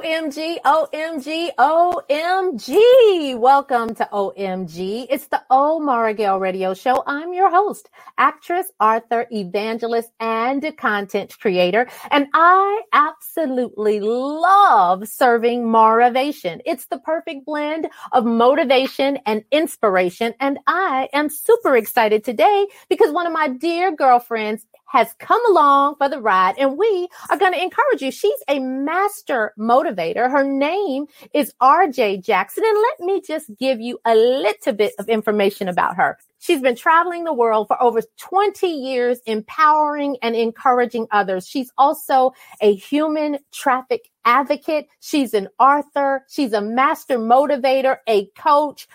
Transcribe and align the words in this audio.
OMG, 0.00 0.56
OMG, 0.64 1.50
OMG. 1.58 3.38
Welcome 3.38 3.94
to 3.96 4.08
OMG. 4.10 5.06
It's 5.10 5.26
the 5.26 5.42
O 5.50 5.78
Maura 5.78 6.14
Gale 6.14 6.40
Radio 6.40 6.72
Show. 6.72 7.02
I'm 7.06 7.34
your 7.34 7.50
host, 7.50 7.90
actress, 8.16 8.66
author, 8.80 9.26
evangelist, 9.30 10.10
and 10.18 10.64
content 10.78 11.38
creator. 11.38 11.86
And 12.10 12.28
I 12.32 12.80
absolutely 12.94 14.00
love 14.00 15.06
serving 15.06 15.70
motivation. 15.70 16.62
It's 16.64 16.86
the 16.86 16.98
perfect 17.00 17.44
blend 17.44 17.90
of 18.12 18.24
motivation 18.24 19.18
and 19.26 19.44
inspiration. 19.52 20.32
And 20.40 20.60
I 20.66 21.10
am 21.12 21.28
super 21.28 21.76
excited 21.76 22.24
today 22.24 22.68
because 22.88 23.12
one 23.12 23.26
of 23.26 23.34
my 23.34 23.48
dear 23.48 23.94
girlfriends 23.94 24.64
has 24.90 25.14
come 25.20 25.40
along 25.48 25.94
for 25.96 26.08
the 26.08 26.20
ride 26.20 26.56
and 26.58 26.76
we 26.76 27.08
are 27.30 27.38
going 27.38 27.52
to 27.52 27.62
encourage 27.62 28.02
you. 28.02 28.10
She's 28.10 28.42
a 28.48 28.58
master 28.58 29.54
motivator. 29.56 30.28
Her 30.28 30.42
name 30.42 31.06
is 31.32 31.54
RJ 31.62 32.24
Jackson. 32.24 32.64
And 32.66 32.76
let 32.76 33.06
me 33.06 33.20
just 33.20 33.50
give 33.56 33.80
you 33.80 34.00
a 34.04 34.16
little 34.16 34.72
bit 34.72 34.92
of 34.98 35.08
information 35.08 35.68
about 35.68 35.94
her. 35.96 36.18
She's 36.40 36.60
been 36.60 36.74
traveling 36.74 37.24
the 37.24 37.32
world 37.32 37.68
for 37.68 37.80
over 37.80 38.00
20 38.16 38.66
years, 38.66 39.20
empowering 39.26 40.16
and 40.22 40.34
encouraging 40.34 41.06
others. 41.12 41.46
She's 41.46 41.70
also 41.78 42.32
a 42.60 42.74
human 42.74 43.38
traffic 43.52 44.10
advocate. 44.24 44.88
She's 45.00 45.34
an 45.34 45.48
author. 45.60 46.24
She's 46.28 46.52
a 46.52 46.60
master 46.62 47.18
motivator, 47.18 47.98
a 48.08 48.26
coach, 48.36 48.88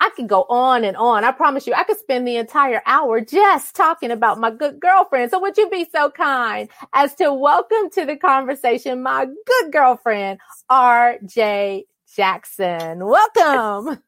I 0.00 0.10
could 0.10 0.28
go 0.28 0.44
on 0.48 0.84
and 0.84 0.96
on. 0.96 1.24
I 1.24 1.30
promise 1.30 1.66
you, 1.66 1.74
I 1.74 1.84
could 1.84 1.98
spend 1.98 2.26
the 2.26 2.36
entire 2.36 2.82
hour 2.86 3.20
just 3.20 3.76
talking 3.76 4.10
about 4.10 4.38
my 4.38 4.50
good 4.50 4.80
girlfriend. 4.80 5.30
So 5.30 5.38
would 5.40 5.58
you 5.58 5.68
be 5.68 5.86
so 5.92 6.10
kind 6.10 6.68
as 6.94 7.14
to 7.16 7.32
welcome 7.32 7.90
to 7.90 8.06
the 8.06 8.16
conversation 8.16 9.02
my 9.02 9.26
good 9.26 9.72
girlfriend, 9.72 10.40
RJ 10.70 11.84
Jackson? 12.16 13.04
Welcome. 13.06 14.02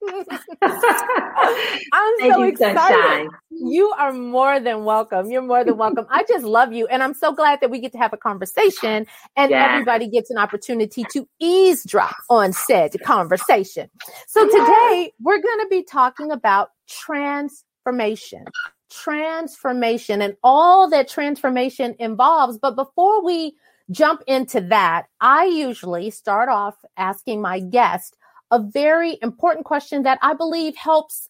I'm 0.62 2.14
Thank 2.18 2.34
so 2.34 2.42
you, 2.42 2.48
excited. 2.48 2.78
Sunshine. 2.78 3.28
You 3.70 3.88
are 3.90 4.12
more 4.12 4.60
than 4.60 4.84
welcome. 4.84 5.30
You're 5.30 5.42
more 5.42 5.64
than 5.64 5.76
welcome. 5.76 6.06
I 6.10 6.24
just 6.24 6.44
love 6.44 6.72
you. 6.72 6.86
And 6.88 7.02
I'm 7.02 7.14
so 7.14 7.32
glad 7.32 7.60
that 7.60 7.70
we 7.70 7.80
get 7.80 7.92
to 7.92 7.98
have 7.98 8.12
a 8.12 8.16
conversation 8.16 9.06
and 9.36 9.50
Yeah. 9.50 9.72
everybody 9.72 10.08
gets 10.08 10.30
an 10.30 10.38
opportunity 10.38 11.04
to 11.12 11.28
eavesdrop 11.38 12.14
on 12.30 12.52
said 12.52 12.92
conversation. 13.04 13.90
So 14.26 14.44
today 14.46 15.12
we're 15.20 15.40
going 15.40 15.60
to 15.60 15.68
be 15.70 15.82
talking 15.82 16.30
about 16.30 16.70
transformation. 16.88 18.44
Transformation 18.90 20.22
and 20.22 20.36
all 20.42 20.88
that 20.90 21.08
transformation 21.08 21.94
involves. 21.98 22.58
But 22.58 22.74
before 22.74 23.22
we 23.24 23.54
jump 23.90 24.22
into 24.26 24.60
that, 24.62 25.06
I 25.20 25.44
usually 25.44 26.10
start 26.10 26.48
off 26.48 26.76
asking 26.96 27.40
my 27.40 27.60
guest 27.60 28.16
a 28.50 28.58
very 28.58 29.18
important 29.20 29.66
question 29.66 30.02
that 30.04 30.18
I 30.22 30.32
believe 30.34 30.74
helps 30.76 31.28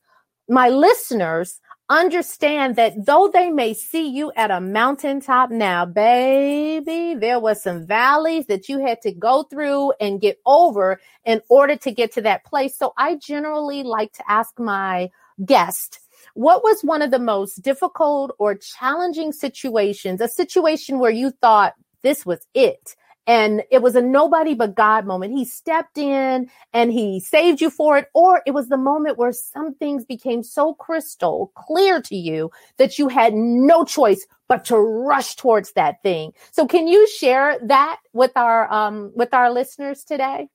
my 0.48 0.68
listeners 0.68 1.60
understand 1.90 2.76
that 2.76 3.06
though 3.06 3.30
they 3.32 3.50
may 3.50 3.74
see 3.74 4.08
you 4.08 4.32
at 4.36 4.50
a 4.50 4.60
mountaintop 4.60 5.50
now, 5.50 5.86
baby, 5.86 7.14
there 7.14 7.40
was 7.40 7.62
some 7.62 7.86
valleys 7.86 8.46
that 8.46 8.68
you 8.68 8.78
had 8.80 9.00
to 9.02 9.12
go 9.12 9.44
through 9.44 9.92
and 10.00 10.20
get 10.20 10.38
over 10.46 11.00
in 11.24 11.40
order 11.48 11.76
to 11.76 11.90
get 11.90 12.12
to 12.12 12.22
that 12.22 12.44
place. 12.44 12.76
So 12.76 12.92
I 12.96 13.16
generally 13.16 13.82
like 13.82 14.12
to 14.14 14.30
ask 14.30 14.58
my 14.58 15.10
guest, 15.44 16.00
what 16.34 16.62
was 16.62 16.82
one 16.82 17.02
of 17.02 17.10
the 17.10 17.18
most 17.18 17.62
difficult 17.62 18.32
or 18.38 18.54
challenging 18.54 19.32
situations, 19.32 20.20
a 20.20 20.28
situation 20.28 20.98
where 20.98 21.10
you 21.10 21.30
thought 21.30 21.74
this 22.02 22.26
was 22.26 22.46
it? 22.54 22.96
And 23.28 23.62
it 23.70 23.82
was 23.82 23.94
a 23.94 24.00
nobody 24.00 24.54
but 24.54 24.74
God 24.74 25.06
moment. 25.06 25.34
He 25.34 25.44
stepped 25.44 25.98
in 25.98 26.50
and 26.72 26.90
he 26.90 27.20
saved 27.20 27.60
you 27.60 27.68
for 27.68 27.98
it. 27.98 28.08
Or 28.14 28.42
it 28.46 28.52
was 28.52 28.68
the 28.68 28.78
moment 28.78 29.18
where 29.18 29.32
some 29.32 29.74
things 29.74 30.06
became 30.06 30.42
so 30.42 30.72
crystal 30.72 31.52
clear 31.54 32.00
to 32.00 32.16
you 32.16 32.50
that 32.78 32.98
you 32.98 33.08
had 33.08 33.34
no 33.34 33.84
choice 33.84 34.26
but 34.48 34.64
to 34.64 34.78
rush 34.78 35.36
towards 35.36 35.74
that 35.74 36.02
thing. 36.02 36.32
So 36.52 36.66
can 36.66 36.88
you 36.88 37.06
share 37.06 37.58
that 37.64 37.98
with 38.14 38.32
our, 38.34 38.72
um, 38.72 39.12
with 39.14 39.34
our 39.34 39.52
listeners 39.52 40.04
today? 40.04 40.48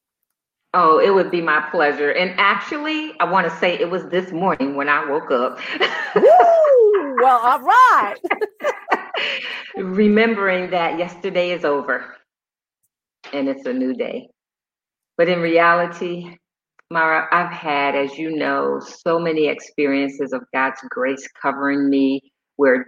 Oh, 0.73 0.97
it 0.97 1.13
would 1.13 1.29
be 1.29 1.41
my 1.41 1.63
pleasure. 1.69 2.09
And 2.09 2.33
actually, 2.39 3.13
I 3.19 3.25
want 3.25 3.47
to 3.47 3.55
say 3.59 3.77
it 3.77 3.91
was 3.91 4.07
this 4.07 4.31
morning 4.31 4.75
when 4.75 4.89
I 4.89 5.07
woke 5.07 5.29
up. 5.29 5.59
Woo! 6.15 7.15
Well, 7.21 7.37
all 7.37 7.59
right. 7.59 8.15
Remembering 9.77 10.71
that 10.71 10.97
yesterday 10.97 11.51
is 11.51 11.63
over 11.63 12.15
and 13.31 13.47
it's 13.47 13.65
a 13.65 13.73
new 13.73 13.93
day. 13.93 14.29
But 15.17 15.29
in 15.29 15.39
reality, 15.39 16.37
Maura, 16.91 17.27
I've 17.31 17.51
had, 17.51 17.95
as 17.95 18.17
you 18.17 18.35
know, 18.35 18.79
so 18.79 19.19
many 19.19 19.47
experiences 19.47 20.33
of 20.33 20.43
God's 20.53 20.81
grace 20.89 21.27
covering 21.41 21.89
me 21.89 22.21
where 22.55 22.85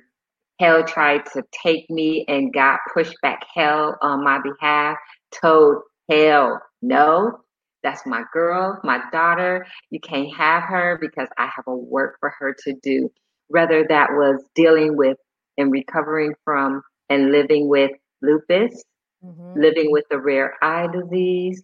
hell 0.60 0.84
tried 0.84 1.26
to 1.34 1.44
take 1.64 1.90
me 1.90 2.26
and 2.28 2.54
God 2.54 2.78
pushed 2.94 3.16
back 3.22 3.42
hell 3.54 3.98
on 4.02 4.24
my 4.24 4.40
behalf, 4.42 4.98
told 5.32 5.84
hell 6.10 6.62
no. 6.82 7.40
That's 7.84 8.06
my 8.06 8.24
girl, 8.34 8.80
my 8.84 9.02
daughter. 9.12 9.66
You 9.92 10.00
can't 10.00 10.34
have 10.36 10.64
her 10.64 10.98
because 11.00 11.30
I 11.38 11.48
have 11.56 11.66
a 11.68 11.76
work 11.76 12.18
for 12.20 12.34
her 12.40 12.56
to 12.64 12.74
do. 12.82 13.12
Whether 13.48 13.86
that 13.90 14.10
was 14.12 14.44
dealing 14.56 14.98
with 14.98 15.18
and 15.58 15.72
recovering 15.72 16.34
from 16.44 16.82
and 17.10 17.32
living 17.32 17.70
with 17.70 17.92
lupus, 18.24 18.84
Mhm. 19.26 19.56
living 19.56 19.92
with 19.92 20.06
a 20.12 20.20
rare 20.20 20.56
eye 20.62 20.88
disease, 20.88 21.64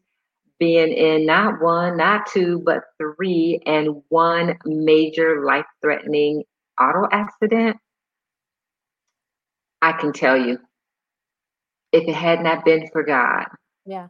being 0.59 0.91
in 0.93 1.25
not 1.25 1.61
one, 1.61 1.97
not 1.97 2.25
two, 2.27 2.59
but 2.59 2.83
three, 2.97 3.61
and 3.65 4.03
one 4.09 4.57
major 4.65 5.43
life 5.45 5.65
threatening 5.81 6.43
auto 6.79 7.07
accident. 7.11 7.77
I 9.81 9.93
can 9.93 10.13
tell 10.13 10.37
you, 10.37 10.59
if 11.91 12.07
it 12.07 12.13
had 12.15 12.41
not 12.41 12.65
been 12.65 12.87
for 12.91 13.03
God, 13.03 13.45
Yeah. 13.85 14.09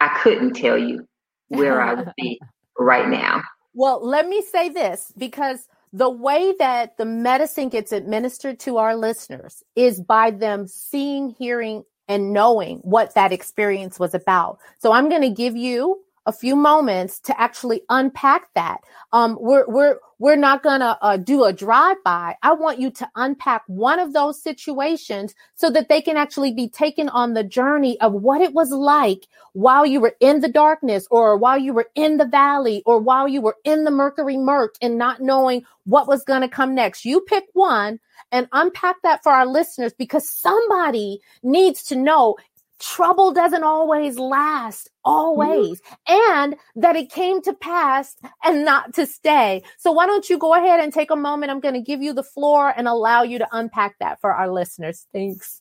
I 0.00 0.20
couldn't 0.22 0.54
tell 0.54 0.76
you 0.76 1.06
where 1.48 1.80
I 1.80 1.94
would 1.94 2.12
be 2.16 2.40
right 2.78 3.08
now. 3.08 3.42
Well, 3.72 4.06
let 4.06 4.28
me 4.28 4.42
say 4.42 4.68
this 4.68 5.12
because 5.16 5.66
the 5.92 6.10
way 6.10 6.54
that 6.58 6.96
the 6.98 7.04
medicine 7.04 7.68
gets 7.68 7.92
administered 7.92 8.58
to 8.60 8.78
our 8.78 8.96
listeners 8.96 9.62
is 9.76 10.00
by 10.00 10.30
them 10.30 10.66
seeing, 10.66 11.30
hearing, 11.30 11.84
and 12.08 12.32
knowing 12.32 12.78
what 12.78 13.14
that 13.14 13.32
experience 13.32 13.98
was 13.98 14.14
about. 14.14 14.58
So 14.78 14.92
I'm 14.92 15.08
going 15.08 15.22
to 15.22 15.30
give 15.30 15.56
you 15.56 16.03
a 16.26 16.32
few 16.32 16.56
moments 16.56 17.20
to 17.20 17.40
actually 17.40 17.82
unpack 17.88 18.52
that. 18.54 18.80
Um, 19.12 19.36
we're 19.40 19.66
we're 19.68 19.98
we're 20.18 20.36
not 20.36 20.62
gonna 20.62 20.96
uh, 21.02 21.16
do 21.16 21.44
a 21.44 21.52
drive 21.52 21.96
by. 22.04 22.36
I 22.42 22.54
want 22.54 22.80
you 22.80 22.90
to 22.92 23.10
unpack 23.14 23.62
one 23.66 23.98
of 23.98 24.12
those 24.12 24.42
situations 24.42 25.34
so 25.54 25.70
that 25.70 25.88
they 25.88 26.00
can 26.00 26.16
actually 26.16 26.52
be 26.52 26.68
taken 26.68 27.08
on 27.08 27.34
the 27.34 27.44
journey 27.44 28.00
of 28.00 28.12
what 28.12 28.40
it 28.40 28.54
was 28.54 28.70
like 28.70 29.26
while 29.52 29.84
you 29.84 30.00
were 30.00 30.16
in 30.20 30.40
the 30.40 30.48
darkness, 30.48 31.06
or 31.10 31.36
while 31.36 31.58
you 31.58 31.72
were 31.72 31.88
in 31.94 32.16
the 32.16 32.26
valley, 32.26 32.82
or 32.86 32.98
while 32.98 33.28
you 33.28 33.40
were 33.40 33.56
in 33.64 33.84
the 33.84 33.90
mercury 33.90 34.36
murk 34.36 34.76
and 34.80 34.96
not 34.96 35.20
knowing 35.20 35.62
what 35.84 36.08
was 36.08 36.24
gonna 36.24 36.48
come 36.48 36.74
next. 36.74 37.04
You 37.04 37.20
pick 37.20 37.44
one 37.52 38.00
and 38.32 38.48
unpack 38.52 38.96
that 39.02 39.22
for 39.22 39.30
our 39.30 39.46
listeners 39.46 39.92
because 39.92 40.28
somebody 40.28 41.20
needs 41.42 41.84
to 41.84 41.96
know 41.96 42.36
trouble 42.80 43.32
doesn't 43.32 43.62
always 43.62 44.18
last 44.18 44.88
mm-hmm. 44.88 45.10
always 45.10 45.80
and 46.08 46.56
that 46.76 46.96
it 46.96 47.10
came 47.10 47.40
to 47.42 47.52
pass 47.52 48.16
and 48.44 48.64
not 48.64 48.92
to 48.94 49.06
stay 49.06 49.62
so 49.78 49.92
why 49.92 50.06
don't 50.06 50.28
you 50.28 50.38
go 50.38 50.54
ahead 50.54 50.80
and 50.80 50.92
take 50.92 51.10
a 51.10 51.16
moment 51.16 51.50
i'm 51.50 51.60
going 51.60 51.74
to 51.74 51.80
give 51.80 52.02
you 52.02 52.12
the 52.12 52.22
floor 52.22 52.72
and 52.76 52.88
allow 52.88 53.22
you 53.22 53.38
to 53.38 53.48
unpack 53.52 53.96
that 54.00 54.20
for 54.20 54.32
our 54.32 54.50
listeners 54.50 55.06
thanks 55.12 55.60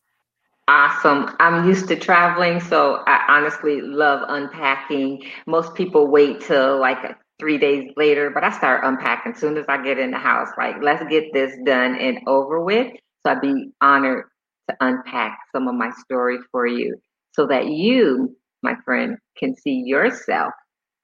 Awesome. 0.70 1.36
I'm 1.40 1.68
used 1.68 1.90
to 1.90 1.98
traveling, 1.98 2.62
so 2.62 3.04
I 3.06 3.26
honestly 3.28 3.82
love 3.82 4.22
unpacking. 4.30 5.24
Most 5.46 5.76
people 5.76 6.08
wait 6.08 6.40
till 6.40 6.80
like 6.80 7.18
three 7.38 7.58
days 7.58 7.92
later, 7.98 8.30
but 8.30 8.46
I 8.46 8.52
start 8.52 8.86
unpacking 8.86 9.34
as 9.34 9.40
soon 9.40 9.58
as 9.58 9.66
I 9.68 9.84
get 9.84 10.00
in 10.00 10.12
the 10.12 10.18
house. 10.18 10.48
Like, 10.58 10.82
let's 10.82 11.04
get 11.10 11.34
this 11.34 11.54
done 11.66 11.96
and 11.96 12.20
over 12.28 12.62
with. 12.62 12.94
So 13.26 13.34
I'd 13.34 13.42
be 13.42 13.72
honored 13.82 14.26
to 14.70 14.76
unpack 14.82 15.40
some 15.52 15.68
of 15.68 15.76
my 15.76 15.92
story 15.92 16.38
for 16.52 16.66
you 16.66 16.96
so 17.34 17.48
that 17.48 17.68
you, 17.68 18.36
my 18.62 18.76
friend, 18.86 19.18
can 19.38 19.56
see 19.56 19.84
yourself 19.86 20.54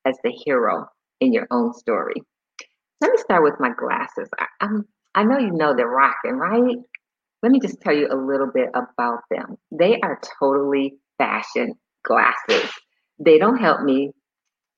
as 0.05 0.17
the 0.23 0.31
hero 0.31 0.85
in 1.19 1.33
your 1.33 1.47
own 1.51 1.73
story. 1.73 2.15
Let 3.01 3.11
me 3.11 3.17
start 3.17 3.43
with 3.43 3.59
my 3.59 3.71
glasses. 3.77 4.29
I, 4.39 4.45
I'm 4.61 4.85
I 5.15 5.23
know 5.23 5.39
you 5.39 5.51
know 5.51 5.75
they're 5.75 5.87
rocking, 5.87 6.33
right? 6.37 6.77
Let 7.41 7.51
me 7.51 7.59
just 7.59 7.81
tell 7.81 7.95
you 7.95 8.07
a 8.11 8.15
little 8.15 8.51
bit 8.53 8.69
about 8.73 9.19
them. 9.31 9.57
They 9.71 9.99
are 10.01 10.19
totally 10.39 10.97
fashion 11.17 11.73
glasses. 12.03 12.69
They 13.19 13.37
don't 13.37 13.57
help 13.57 13.81
me 13.81 14.11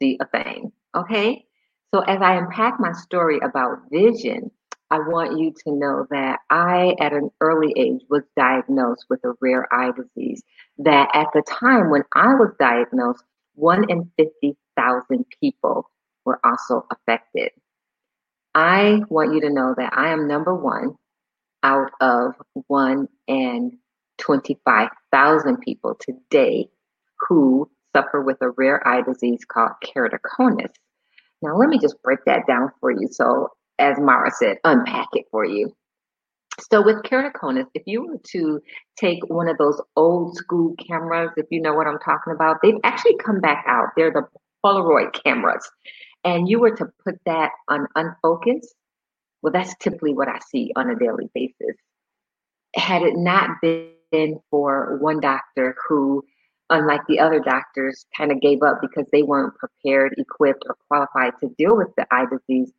see 0.01 0.17
a 0.21 0.25
thing, 0.27 0.71
okay? 0.95 1.45
So 1.93 2.01
as 2.01 2.21
I 2.21 2.35
unpack 2.35 2.79
my 2.79 2.93
story 2.93 3.39
about 3.43 3.79
vision, 3.91 4.51
I 4.91 4.99
want 4.99 5.39
you 5.39 5.53
to 5.63 5.71
know 5.73 6.05
that 6.11 6.39
I, 6.49 6.95
at 6.99 7.13
an 7.13 7.31
early 7.39 7.73
age, 7.77 8.01
was 8.09 8.23
diagnosed 8.35 9.05
with 9.09 9.23
a 9.23 9.33
rare 9.39 9.73
eye 9.73 9.91
disease. 9.91 10.43
That 10.79 11.09
at 11.13 11.27
the 11.33 11.43
time 11.43 11.89
when 11.89 12.03
I 12.13 12.33
was 12.35 12.53
diagnosed, 12.59 13.23
one 13.55 13.89
in 13.89 14.11
50,000 14.17 15.25
people 15.39 15.89
were 16.25 16.41
also 16.43 16.85
affected. 16.91 17.51
I 18.53 19.01
want 19.09 19.33
you 19.33 19.41
to 19.41 19.49
know 19.49 19.73
that 19.77 19.93
I 19.97 20.09
am 20.09 20.27
number 20.27 20.53
one 20.53 20.97
out 21.63 21.91
of 22.01 22.33
one 22.67 23.07
and 23.29 23.77
25,000 24.17 25.57
people 25.61 25.95
today 25.99 26.67
who 27.29 27.69
suffer 27.95 28.21
with 28.21 28.37
a 28.41 28.49
rare 28.51 28.85
eye 28.85 29.01
disease 29.03 29.45
called 29.45 29.71
keratoconus. 29.85 30.73
Now, 31.41 31.55
let 31.55 31.69
me 31.69 31.79
just 31.79 32.01
break 32.03 32.19
that 32.25 32.45
down 32.45 32.71
for 32.81 32.91
you. 32.91 33.07
So, 33.09 33.49
as 33.81 33.97
Maura 33.99 34.31
said, 34.31 34.57
unpack 34.63 35.07
it 35.13 35.25
for 35.31 35.43
you. 35.43 35.75
So, 36.69 36.81
with 36.81 37.03
keratoconus, 37.03 37.67
if 37.73 37.83
you 37.85 38.05
were 38.05 38.19
to 38.31 38.61
take 38.97 39.19
one 39.29 39.47
of 39.47 39.57
those 39.57 39.81
old 39.95 40.35
school 40.35 40.75
cameras, 40.75 41.31
if 41.37 41.47
you 41.49 41.61
know 41.61 41.73
what 41.73 41.87
I'm 41.87 41.99
talking 41.99 42.33
about, 42.33 42.57
they've 42.61 42.79
actually 42.83 43.17
come 43.17 43.39
back 43.39 43.63
out. 43.67 43.89
They're 43.95 44.11
the 44.11 44.27
Polaroid 44.63 45.13
cameras. 45.23 45.69
And 46.23 46.47
you 46.47 46.59
were 46.59 46.75
to 46.75 46.87
put 47.03 47.15
that 47.25 47.51
on 47.67 47.87
unfocused, 47.95 48.75
well, 49.41 49.51
that's 49.51 49.75
typically 49.77 50.13
what 50.13 50.27
I 50.27 50.39
see 50.51 50.71
on 50.75 50.89
a 50.89 50.95
daily 50.95 51.29
basis. 51.33 51.75
Had 52.75 53.01
it 53.01 53.15
not 53.15 53.49
been 53.61 54.39
for 54.51 54.97
one 54.99 55.19
doctor 55.19 55.75
who, 55.87 56.23
unlike 56.69 57.01
the 57.07 57.19
other 57.19 57.39
doctors, 57.39 58.05
kind 58.15 58.31
of 58.31 58.39
gave 58.39 58.61
up 58.61 58.81
because 58.81 59.07
they 59.11 59.23
weren't 59.23 59.55
prepared, 59.55 60.13
equipped, 60.17 60.63
or 60.67 60.77
qualified 60.87 61.33
to 61.39 61.49
deal 61.57 61.75
with 61.75 61.89
the 61.97 62.05
eye 62.11 62.25
disease, 62.29 62.71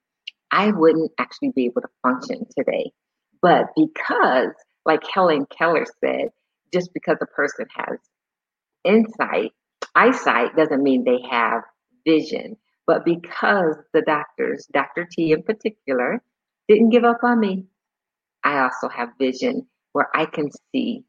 I 0.52 0.70
wouldn't 0.70 1.12
actually 1.18 1.50
be 1.56 1.66
able 1.66 1.82
to 1.82 1.88
function 2.02 2.46
today. 2.56 2.92
But 3.40 3.66
because, 3.76 4.52
like 4.86 5.02
Helen 5.12 5.46
Keller 5.46 5.86
said, 6.00 6.28
just 6.72 6.92
because 6.94 7.18
a 7.20 7.26
person 7.26 7.66
has 7.74 7.98
insight, 8.84 9.52
eyesight 9.94 10.56
doesn't 10.56 10.82
mean 10.82 11.04
they 11.04 11.20
have 11.30 11.62
vision. 12.06 12.56
But 12.86 13.04
because 13.04 13.76
the 13.94 14.02
doctors, 14.02 14.66
Dr. 14.72 15.08
T 15.10 15.32
in 15.32 15.42
particular, 15.42 16.22
didn't 16.68 16.90
give 16.90 17.04
up 17.04 17.18
on 17.24 17.40
me, 17.40 17.66
I 18.44 18.60
also 18.60 18.88
have 18.88 19.10
vision 19.18 19.66
where 19.92 20.08
I 20.14 20.26
can 20.26 20.50
see 20.72 21.04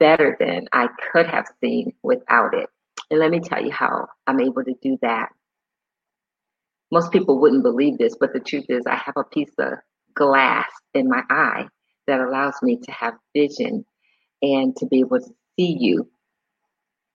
better 0.00 0.36
than 0.40 0.68
I 0.72 0.88
could 1.12 1.26
have 1.26 1.46
seen 1.62 1.92
without 2.02 2.54
it. 2.54 2.68
And 3.10 3.20
let 3.20 3.30
me 3.30 3.40
tell 3.40 3.62
you 3.62 3.72
how 3.72 4.08
I'm 4.26 4.40
able 4.40 4.64
to 4.64 4.74
do 4.82 4.98
that. 5.02 5.30
Most 6.92 7.12
people 7.12 7.40
wouldn't 7.40 7.64
believe 7.64 7.98
this, 7.98 8.16
but 8.20 8.34
the 8.34 8.40
truth 8.40 8.66
is, 8.70 8.86
I 8.86 8.96
have 8.96 9.16
a 9.18 9.24
piece 9.24 9.54
of 9.58 9.74
glass 10.14 10.70
in 10.94 11.08
my 11.08 11.22
eye 11.30 11.66
that 12.06 12.20
allows 12.20 12.54
me 12.62 12.78
to 12.78 12.92
have 12.92 13.14
vision 13.34 13.86
and 14.42 14.76
to 14.76 14.86
be 14.86 15.00
able 15.00 15.20
to 15.20 15.34
see 15.58 15.76
you 15.80 16.08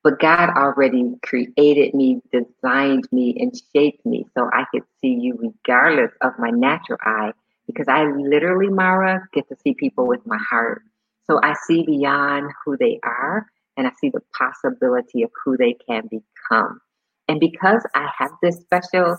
but 0.04 0.20
God 0.22 0.52
already 0.52 1.16
created 1.22 1.94
me, 1.94 2.22
designed 2.32 3.10
me, 3.12 3.36
and 3.40 3.54
shaped 3.76 4.06
me 4.06 4.26
so 4.38 4.50
I 4.54 4.64
could 4.72 4.84
see 5.02 5.18
you 5.20 5.38
regardless 5.38 6.14
of 6.22 6.34
my 6.40 6.50
natural 6.50 7.00
eye 7.04 7.34
because 7.68 7.88
I 7.90 8.06
literally, 8.06 8.70
Maura, 8.70 9.28
get 9.34 9.50
to 9.50 9.58
see 9.64 9.74
people 9.74 10.08
with 10.08 10.26
my 10.26 10.38
heart. 10.50 10.84
So 11.26 11.42
I 11.44 11.56
see 11.68 11.84
beyond 11.86 12.52
who 12.64 12.78
they 12.78 13.02
are 13.04 13.48
and 13.76 13.86
I 13.86 13.92
see 14.00 14.10
the 14.10 14.22
possibility 14.38 15.24
of 15.24 15.32
who 15.44 15.58
they 15.58 15.76
can 15.88 16.04
become. 16.10 16.80
And 17.28 17.42
because 17.42 17.86
I 17.94 18.10
have 18.18 18.32
this 18.42 18.62
special 18.62 19.18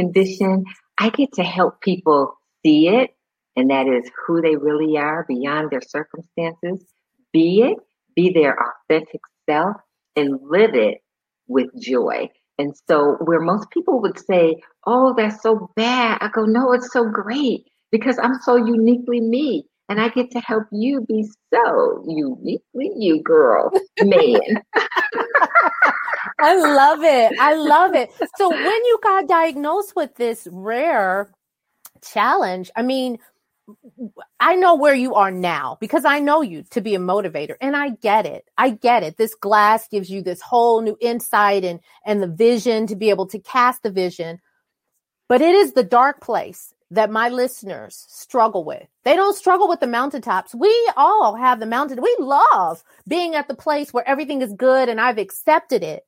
condition, 0.00 0.64
I 0.98 1.10
get 1.10 1.32
to 1.34 1.42
help 1.42 1.80
people 1.80 2.34
see 2.64 2.88
it, 2.88 3.10
and 3.56 3.70
that 3.70 3.86
is 3.86 4.10
who 4.26 4.40
they 4.40 4.56
really 4.56 4.96
are 4.96 5.24
beyond 5.28 5.70
their 5.70 5.82
circumstances. 5.82 6.84
Be 7.32 7.62
it, 7.62 7.78
be 8.16 8.32
their 8.32 8.56
authentic 8.58 9.20
self, 9.48 9.76
and 10.16 10.38
live 10.42 10.74
it 10.74 10.98
with 11.48 11.68
joy. 11.80 12.28
And 12.58 12.74
so, 12.88 13.16
where 13.24 13.40
most 13.40 13.70
people 13.70 14.00
would 14.02 14.18
say, 14.18 14.56
Oh, 14.86 15.14
that's 15.16 15.42
so 15.42 15.70
bad, 15.76 16.18
I 16.20 16.28
go, 16.28 16.44
No, 16.44 16.72
it's 16.72 16.92
so 16.92 17.04
great 17.08 17.66
because 17.90 18.18
I'm 18.18 18.34
so 18.42 18.56
uniquely 18.56 19.20
me. 19.20 19.66
And 19.88 20.00
I 20.00 20.08
get 20.08 20.30
to 20.32 20.40
help 20.40 20.64
you 20.70 21.04
be 21.08 21.26
so 21.52 22.04
uniquely 22.06 22.92
you, 22.96 23.22
girl, 23.22 23.72
man. 24.00 24.62
I 26.38 26.56
love 26.56 27.02
it. 27.02 27.38
I 27.38 27.54
love 27.54 27.94
it. 27.94 28.10
So, 28.36 28.48
when 28.50 28.84
you 28.84 28.98
got 29.02 29.28
diagnosed 29.28 29.94
with 29.96 30.14
this 30.16 30.46
rare 30.50 31.30
challenge, 32.02 32.70
I 32.76 32.82
mean, 32.82 33.18
I 34.38 34.56
know 34.56 34.74
where 34.74 34.94
you 34.94 35.14
are 35.14 35.30
now 35.30 35.76
because 35.80 36.04
I 36.04 36.18
know 36.20 36.42
you 36.42 36.64
to 36.70 36.80
be 36.80 36.94
a 36.94 36.98
motivator 36.98 37.54
and 37.60 37.76
I 37.76 37.90
get 37.90 38.26
it. 38.26 38.48
I 38.58 38.70
get 38.70 39.02
it. 39.02 39.16
This 39.16 39.34
glass 39.34 39.86
gives 39.88 40.10
you 40.10 40.22
this 40.22 40.40
whole 40.40 40.80
new 40.82 40.96
insight 41.00 41.64
and, 41.64 41.80
and 42.04 42.22
the 42.22 42.26
vision 42.26 42.86
to 42.88 42.96
be 42.96 43.10
able 43.10 43.26
to 43.28 43.38
cast 43.38 43.82
the 43.82 43.90
vision. 43.90 44.40
But 45.28 45.40
it 45.40 45.54
is 45.54 45.72
the 45.72 45.84
dark 45.84 46.20
place 46.20 46.74
that 46.90 47.10
my 47.10 47.28
listeners 47.28 48.04
struggle 48.08 48.64
with. 48.64 48.86
They 49.04 49.14
don't 49.14 49.36
struggle 49.36 49.68
with 49.68 49.80
the 49.80 49.86
mountaintops. 49.86 50.54
We 50.54 50.90
all 50.96 51.36
have 51.36 51.60
the 51.60 51.66
mountain. 51.66 52.02
We 52.02 52.16
love 52.18 52.82
being 53.06 53.36
at 53.36 53.46
the 53.46 53.54
place 53.54 53.92
where 53.92 54.08
everything 54.08 54.42
is 54.42 54.52
good 54.52 54.88
and 54.88 55.00
I've 55.00 55.18
accepted 55.18 55.84
it. 55.84 56.04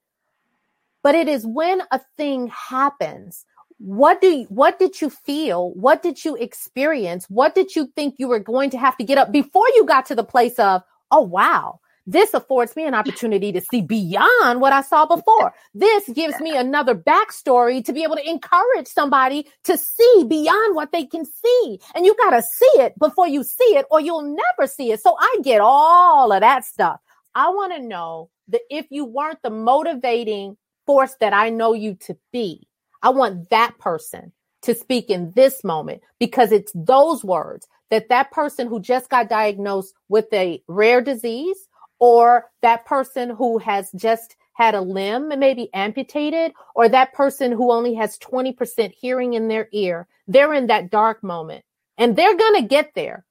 But 1.03 1.15
it 1.15 1.29
is 1.29 1.47
when 1.47 1.83
a 1.91 2.01
thing 2.17 2.49
happens 2.49 3.45
what 3.83 4.21
do 4.21 4.29
you, 4.29 4.45
what 4.45 4.79
did 4.79 5.01
you 5.01 5.11
feel? 5.11 5.73
What 5.73 6.05
did 6.05 6.25
you 6.25 6.37
experience? 6.37 7.27
What 7.29 7.57
did 7.57 7.75
you 7.75 7.89
think 7.97 8.15
you 8.17 8.29
were 8.29 8.39
going 8.39 8.71
to 8.71 8.79
have 8.79 8.97
to 8.99 9.05
get 9.05 9.19
up 9.19 9.33
before 9.33 9.67
you 9.75 9.85
got 9.85 10.07
to 10.07 10.15
the 10.15 10.23
place 10.23 10.57
of, 10.61 10.83
oh 11.11 11.23
wow, 11.23 11.81
this 12.07 12.33
affords 12.33 12.77
me 12.77 12.87
an 12.87 12.95
opportunity 12.95 13.51
to 13.51 13.61
see 13.61 13.81
beyond 13.81 14.61
what 14.61 14.73
I 14.73 14.83
saw 14.83 15.05
before. 15.05 15.53
This 15.75 16.09
gives 16.11 16.39
me 16.41 16.57
another 16.57 16.95
backstory 16.95 17.85
to 17.85 17.93
be 17.93 18.05
able 18.05 18.17
to 18.17 18.29
encourage 18.29 18.87
somebody 18.87 19.49
to 19.65 19.77
see 19.77 20.25
beyond 20.29 20.77
what 20.77 20.93
they 20.93 21.05
can 21.05 21.25
see. 21.25 21.81
And 21.97 22.07
you 22.07 22.15
got 22.17 22.31
to 22.31 22.43
see 22.43 22.81
it 22.81 22.97
before 23.01 23.27
you 23.27 23.43
see 23.43 23.77
it 23.77 23.87
or 23.91 24.01
you'll 24.01 24.23
never 24.23 24.69
see 24.69 24.93
it. 24.93 25.01
So 25.01 25.17
I 25.19 25.39
get 25.43 25.61
all 25.61 26.33
of 26.33 26.41
that 26.41 26.65
stuff. 26.65 27.01
I 27.35 27.49
want 27.49 27.73
to 27.75 27.83
know 27.83 28.31
that 28.49 28.63
if 28.71 28.87
you 28.91 29.05
weren't 29.05 29.43
the 29.43 29.51
motivating 29.51 30.57
force 30.87 31.15
that 31.21 31.33
I 31.33 31.51
know 31.51 31.73
you 31.75 31.95
to 32.07 32.17
be, 32.33 32.67
I 33.03 33.11
want 33.11 33.51
that 33.51 33.79
person 33.79 34.33
to 34.63 34.75
speak 34.75 35.11
in 35.11 35.33
this 35.33 35.65
moment 35.65 36.03
because 36.19 36.53
it's 36.53 36.73
those 36.75 37.25
words 37.25 37.67
that 37.91 38.09
that 38.09 38.31
person 38.31 38.69
who 38.69 38.81
just 38.81 39.11
got 39.11 39.29
diagnosed 39.29 39.95
with 40.09 40.27
a 40.33 40.63
rare 40.69 41.01
disease 41.01 41.69
or 41.99 42.51
that 42.63 42.85
person 42.87 43.31
who 43.31 43.59
has 43.59 43.91
just 43.93 44.37
had 44.55 44.75
a 44.75 44.81
limb 44.81 45.29
maybe 45.39 45.73
amputated 45.75 46.53
or 46.75 46.89
that 46.89 47.13
person 47.13 47.53
who 47.53 47.73
only 47.73 47.95
has 47.95 48.19
20% 48.19 48.93
hearing 48.93 49.35
in 49.35 49.49
their 49.49 49.69
ear. 49.73 50.07
They're 50.29 50.55
in 50.55 50.69
that 50.69 50.91
dark 50.91 51.23
moment 51.23 51.65
and 51.99 52.17
they're 52.17 52.37
going 52.37 52.63
to 52.63 52.69
get 52.69 52.93
there 52.95 53.25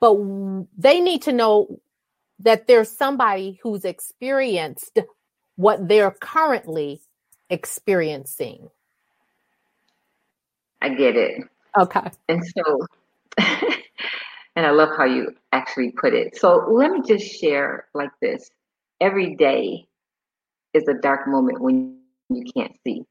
but 0.00 0.16
they 0.78 1.00
need 1.00 1.22
to 1.22 1.32
know 1.32 1.78
that 2.40 2.66
there's 2.66 2.90
somebody 2.90 3.60
who's 3.62 3.84
experienced 3.84 4.98
what 5.60 5.88
they're 5.88 6.10
currently 6.10 7.00
experiencing 7.50 8.70
I 10.82 10.88
get 10.94 11.16
it. 11.16 11.42
Okay. 11.78 12.10
And 12.28 12.42
so, 12.44 12.86
and 14.56 14.66
I 14.66 14.70
love 14.70 14.90
how 14.96 15.04
you 15.04 15.34
actually 15.52 15.92
put 15.92 16.14
it. 16.14 16.36
So 16.36 16.66
let 16.70 16.90
me 16.90 17.02
just 17.06 17.24
share 17.24 17.86
like 17.94 18.10
this. 18.20 18.50
Every 19.00 19.36
day 19.36 19.86
is 20.72 20.88
a 20.88 20.94
dark 20.94 21.26
moment 21.26 21.60
when 21.60 21.98
you 22.28 22.44
can't 22.56 22.72
see. 22.84 23.02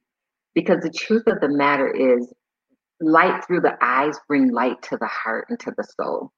Because 0.56 0.82
the 0.82 0.90
truth 0.90 1.28
of 1.28 1.40
the 1.42 1.50
matter 1.50 1.90
is, 1.90 2.34
light 3.02 3.46
through 3.46 3.62
the 3.62 3.78
eyes 3.82 4.18
bring 4.28 4.52
light 4.52 4.82
to 4.82 4.98
the 4.98 5.08
heart 5.08 5.46
and 5.50 5.60
to 5.60 5.74
the 5.78 5.84
soul. 5.84 6.32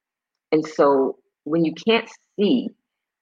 And 0.52 0.66
so 0.66 1.18
when 1.44 1.66
you 1.66 1.74
can't 1.74 2.08
see, 2.38 2.70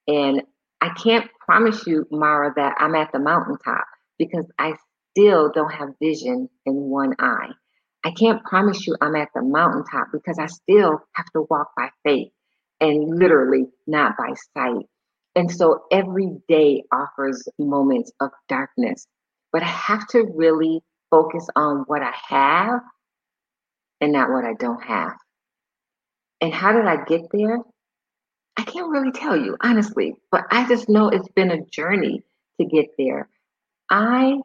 and 0.08 0.42
I 0.80 0.90
can't 0.90 1.30
promise 1.46 1.86
you, 1.86 2.06
Maura, 2.10 2.52
that 2.56 2.76
I'm 2.78 2.94
at 2.94 3.12
the 3.12 3.18
mountaintop 3.18 3.86
because 4.18 4.46
I 4.58 4.74
still 5.12 5.50
don't 5.52 5.72
have 5.72 5.90
vision 6.02 6.48
in 6.66 6.74
one 6.74 7.14
eye. 7.18 7.50
I 8.04 8.12
can't 8.12 8.44
promise 8.44 8.86
you 8.86 8.96
I'm 9.00 9.16
at 9.16 9.28
the 9.34 9.42
mountaintop 9.42 10.08
because 10.12 10.38
I 10.38 10.46
still 10.46 11.00
have 11.14 11.26
to 11.34 11.46
walk 11.50 11.70
by 11.76 11.90
faith 12.04 12.32
and 12.80 13.18
literally 13.18 13.66
not 13.86 14.16
by 14.16 14.34
sight. 14.56 14.86
And 15.36 15.50
so 15.50 15.84
every 15.92 16.30
day 16.48 16.84
offers 16.92 17.46
moments 17.58 18.12
of 18.20 18.30
darkness, 18.48 19.06
but 19.52 19.62
I 19.62 19.68
have 19.68 20.06
to 20.08 20.26
really 20.34 20.82
focus 21.10 21.46
on 21.56 21.84
what 21.88 22.02
I 22.02 22.14
have 22.28 22.80
and 24.00 24.12
not 24.12 24.30
what 24.30 24.44
I 24.44 24.54
don't 24.54 24.82
have. 24.82 25.14
And 26.40 26.54
how 26.54 26.72
did 26.72 26.86
I 26.86 27.04
get 27.04 27.22
there? 27.32 27.58
I 28.60 28.64
can't 28.64 28.90
really 28.90 29.10
tell 29.10 29.38
you, 29.38 29.56
honestly, 29.62 30.16
but 30.30 30.44
I 30.50 30.68
just 30.68 30.86
know 30.86 31.08
it's 31.08 31.30
been 31.30 31.50
a 31.50 31.64
journey 31.64 32.22
to 32.60 32.66
get 32.66 32.90
there. 32.98 33.26
I 33.88 34.38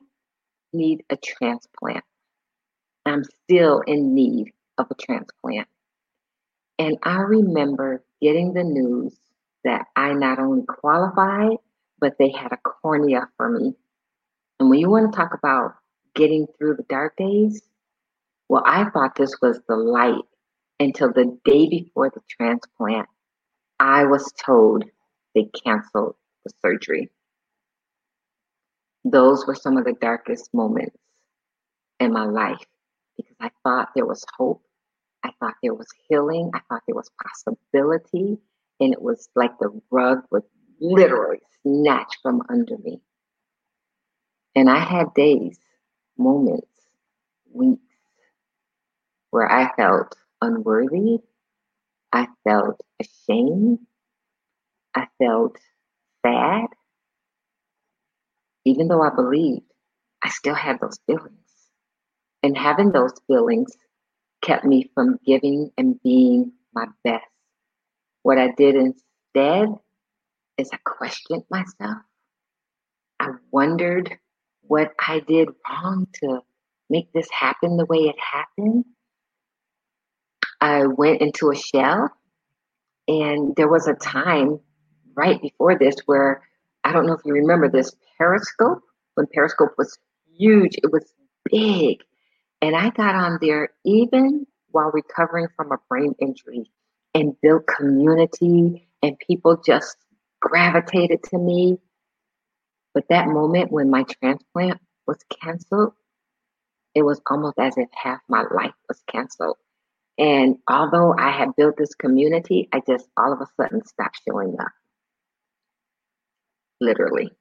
need 0.72 1.04
a 1.10 1.18
transplant. 1.18 2.06
I'm 3.06 3.26
still 3.26 3.82
in 3.82 4.16
need 4.16 4.54
of 4.78 4.88
a 4.90 4.96
transplant. 4.96 5.68
And 6.80 6.98
I 7.04 7.18
remember 7.18 8.06
getting 8.22 8.54
the 8.54 8.64
news 8.64 9.14
that 9.66 9.88
I 9.98 10.14
not 10.14 10.40
only 10.40 10.64
qualified, 10.66 11.58
but 12.00 12.14
they 12.18 12.32
had 12.32 12.54
a 12.54 12.58
cornea 12.58 13.28
for 13.36 13.50
me. 13.50 13.74
And 14.62 14.70
when 14.70 14.80
you 14.80 14.90
want 14.90 15.12
to 15.12 15.18
talk 15.18 15.34
about 15.34 15.74
getting 16.14 16.48
through 16.58 16.78
the 16.78 16.84
dark 16.84 17.18
days, 17.18 17.62
well, 18.48 18.64
I 18.66 18.90
thought 18.92 19.16
this 19.18 19.36
was 19.42 19.60
the 19.68 19.76
light 19.76 20.24
until 20.80 21.12
the 21.12 21.38
day 21.44 21.68
before 21.68 22.12
the 22.12 22.22
transplant. 22.30 23.10
I 23.80 24.06
was 24.06 24.32
told 24.34 24.86
they 25.34 25.50
canceled 25.64 26.16
the 26.46 26.52
surgery. 26.64 27.10
Those 29.04 29.46
were 29.46 29.56
some 29.56 29.78
of 29.78 29.86
the 29.86 29.94
darkest 29.94 30.54
moments 30.54 30.98
in 32.00 32.14
my 32.14 32.26
life 32.26 32.66
because 33.18 33.36
I 33.40 33.52
thought 33.64 33.90
there 33.96 34.06
was 34.06 34.26
hope. 34.38 34.64
I 35.24 35.32
thought 35.40 35.56
there 35.62 35.74
was 35.74 35.88
healing. 36.08 36.52
I 36.54 36.60
thought 36.70 36.82
there 36.88 36.96
was 36.96 37.12
possibility. 37.22 38.38
And 38.80 38.94
it 38.94 39.02
was 39.02 39.30
like 39.36 39.58
the 39.60 39.82
rug 39.92 40.24
was 40.32 40.44
literally 40.80 41.40
snatched 41.62 42.18
from 42.22 42.42
under 42.50 42.78
me. 42.78 43.02
And 44.56 44.70
I 44.70 44.80
had 44.80 45.14
days, 45.14 45.60
moments, 46.18 46.68
weeks 47.52 47.82
where 49.32 49.52
I 49.52 49.74
felt 49.76 50.16
unworthy. 50.42 51.20
I 52.16 52.28
felt 52.46 52.80
ashamed. 53.02 53.80
I 54.96 55.08
felt 55.20 55.58
sad. 56.26 56.68
Even 58.66 58.88
though 58.88 59.04
I 59.04 59.14
believed, 59.14 59.66
I 60.24 60.30
still 60.30 60.56
had 60.56 60.80
those 60.80 60.98
feelings. 61.06 61.36
And 62.42 62.58
having 62.58 62.92
those 62.92 63.14
feelings 63.28 63.76
kept 64.42 64.64
me 64.66 64.90
from 64.94 65.20
giving 65.26 65.72
and 65.78 66.02
being 66.04 66.54
my 66.74 66.86
best. 67.04 67.26
What 68.24 68.38
I 68.38 68.52
did 68.58 68.76
instead 68.76 69.70
is 70.58 70.70
I 70.72 70.78
questioned 70.86 71.44
myself. 71.52 71.98
I 73.20 73.32
wondered 73.52 74.18
what 74.62 74.94
I 75.06 75.20
did 75.20 75.50
wrong 75.70 76.08
to 76.22 76.42
make 76.90 77.12
this 77.14 77.30
happen 77.30 77.78
the 77.78 77.86
way 77.86 78.00
it 78.00 78.16
happened. 78.20 78.86
I 80.66 80.88
went 80.88 81.22
into 81.22 81.52
a 81.52 81.56
shell, 81.56 82.10
and 83.08 83.56
there 83.56 83.68
was 83.68 83.88
a 83.88 83.94
time 83.94 84.60
right 85.14 85.40
before 85.40 85.78
this 85.78 85.96
where 86.08 86.42
I 86.84 86.92
don't 86.92 87.06
know 87.06 87.14
if 87.14 87.22
you 87.24 87.34
remember 87.34 87.70
this 87.70 87.96
Periscope, 88.18 88.82
when 89.14 89.28
Periscope 89.32 89.76
was 89.78 90.00
huge, 90.36 90.74
it 90.82 90.92
was 90.92 91.14
big. 91.52 92.00
And 92.64 92.76
I 92.76 92.90
got 92.90 93.14
on 93.14 93.38
there 93.42 93.70
even 93.86 94.48
while 94.72 94.90
recovering 94.92 95.50
from 95.56 95.72
a 95.72 95.78
brain 95.88 96.16
injury 96.18 96.72
and 97.14 97.40
built 97.44 97.68
community, 97.68 98.88
and 99.04 99.20
people 99.20 99.62
just 99.64 99.96
gravitated 100.42 101.22
to 101.26 101.38
me. 101.38 101.78
But 102.96 103.08
that 103.10 103.28
moment 103.28 103.72
when 103.72 103.92
my 103.92 104.02
transplant 104.02 104.82
was 105.06 105.20
canceled, 105.44 105.94
it 106.96 107.04
was 107.04 107.22
almost 107.30 107.60
as 107.60 107.78
if 107.78 107.90
half 107.94 108.22
my 108.28 108.46
life 108.52 108.74
was 108.90 109.00
canceled. 109.08 109.58
And 110.18 110.58
although 110.68 111.14
I 111.18 111.32
had 111.32 111.56
built 111.58 111.76
this 111.78 111.94
community, 111.94 112.70
I 112.72 112.82
just 112.88 113.08
all 113.18 113.34
of 113.34 113.42
a 113.42 113.48
sudden 113.58 113.86
stopped 113.86 114.22
showing 114.28 114.56
up. 114.60 114.72
Literally. 116.80 117.32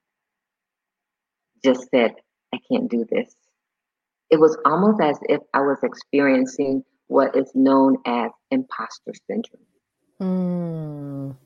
Just 1.65 1.89
said, 1.91 2.15
I 2.53 2.59
can't 2.71 2.91
do 2.91 3.05
this. 3.09 3.35
It 4.31 4.41
was 4.41 4.57
almost 4.65 5.01
as 5.01 5.19
if 5.29 5.41
I 5.53 5.61
was 5.61 5.79
experiencing 5.83 6.85
what 7.07 7.37
is 7.37 7.51
known 7.55 7.99
as 8.07 8.31
imposter 8.51 9.13
syndrome. 9.29 9.63
Mm. 10.21 11.37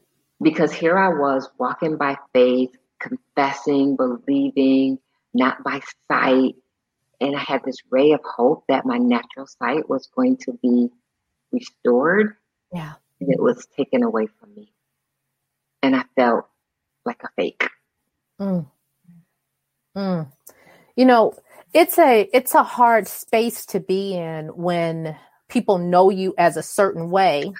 Because 0.40 0.73
here 0.73 0.97
I 0.97 1.08
was 1.08 1.50
walking 1.58 1.97
by 1.97 2.16
faith, 2.32 2.70
confessing, 3.00 3.97
believing, 3.97 4.99
not 5.35 5.62
by 5.62 5.80
sight. 6.11 6.54
And 7.20 7.37
I 7.37 7.40
had 7.40 7.64
this 7.64 7.78
ray 7.90 8.12
of 8.12 8.20
hope 8.25 8.64
that 8.68 8.87
my 8.87 8.99
natural 8.99 9.47
sight 9.47 9.88
was 9.88 10.08
going 10.14 10.37
to 10.38 10.52
be 10.62 10.90
restored. 11.52 12.37
Yeah. 12.73 12.95
And 13.21 13.33
it 13.33 13.40
was 13.40 13.67
taken 13.76 14.02
away 14.02 14.26
from 14.26 14.55
me. 14.55 14.73
And 15.83 15.97
I 15.97 16.05
felt 16.17 16.47
like 17.05 17.23
a 17.23 17.28
fake. 17.37 17.69
Mm. 18.40 18.67
Mm. 19.97 20.33
You 20.97 21.05
know, 21.05 21.35
it's 21.73 21.99
a 21.99 22.28
it's 22.33 22.55
a 22.55 22.62
hard 22.62 23.09
space 23.09 23.67
to 23.67 23.81
be 23.81 24.14
in 24.14 24.49
when 24.49 25.17
people 25.49 25.78
know 25.78 26.11
you 26.11 26.35
as 26.38 26.57
a 26.57 26.62
certain 26.62 27.11
way 27.11 27.52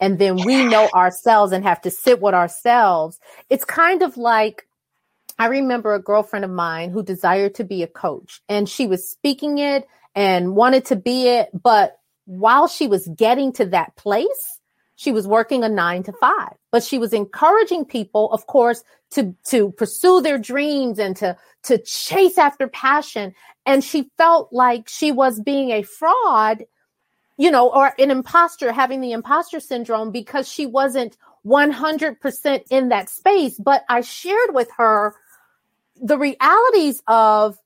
and 0.00 0.18
then 0.18 0.36
we 0.44 0.64
know 0.64 0.88
ourselves 0.94 1.52
and 1.52 1.64
have 1.64 1.80
to 1.82 1.90
sit 1.90 2.20
with 2.20 2.34
ourselves. 2.34 3.18
It's 3.50 3.64
kind 3.64 4.02
of 4.02 4.16
like 4.16 4.66
I 5.38 5.46
remember 5.46 5.94
a 5.94 6.02
girlfriend 6.02 6.44
of 6.44 6.50
mine 6.50 6.90
who 6.90 7.02
desired 7.02 7.54
to 7.56 7.64
be 7.64 7.82
a 7.82 7.88
coach 7.88 8.40
and 8.48 8.68
she 8.68 8.86
was 8.86 9.08
speaking 9.08 9.58
it 9.58 9.86
and 10.14 10.56
wanted 10.56 10.86
to 10.86 10.96
be 10.96 11.28
it. 11.28 11.50
But 11.52 11.98
while 12.28 12.68
she 12.68 12.86
was 12.86 13.08
getting 13.16 13.52
to 13.54 13.64
that 13.66 13.96
place, 13.96 14.60
she 14.96 15.12
was 15.12 15.26
working 15.26 15.64
a 15.64 15.68
nine 15.68 16.02
to 16.02 16.12
five, 16.12 16.54
but 16.70 16.82
she 16.82 16.98
was 16.98 17.12
encouraging 17.12 17.84
people, 17.84 18.30
of 18.32 18.46
course, 18.46 18.84
to, 19.10 19.34
to 19.44 19.70
pursue 19.72 20.20
their 20.20 20.38
dreams 20.38 20.98
and 20.98 21.16
to, 21.16 21.36
to 21.62 21.78
chase 21.78 22.36
after 22.36 22.68
passion. 22.68 23.34
And 23.64 23.82
she 23.82 24.10
felt 24.18 24.52
like 24.52 24.88
she 24.88 25.10
was 25.10 25.40
being 25.40 25.70
a 25.70 25.82
fraud 25.82 26.64
you 27.38 27.52
know, 27.52 27.70
or 27.70 27.94
an 27.98 28.10
imposter 28.10 28.72
having 28.72 29.00
the 29.00 29.12
imposter 29.12 29.60
syndrome 29.60 30.10
because 30.10 30.48
she 30.48 30.66
wasn't 30.66 31.16
100% 31.46 32.62
in 32.68 32.88
that 32.88 33.08
space. 33.08 33.56
But 33.58 33.84
I 33.88 34.00
shared 34.00 34.52
with 34.52 34.68
her 34.76 35.14
the 36.02 36.18
realities 36.18 37.00
of 37.06 37.56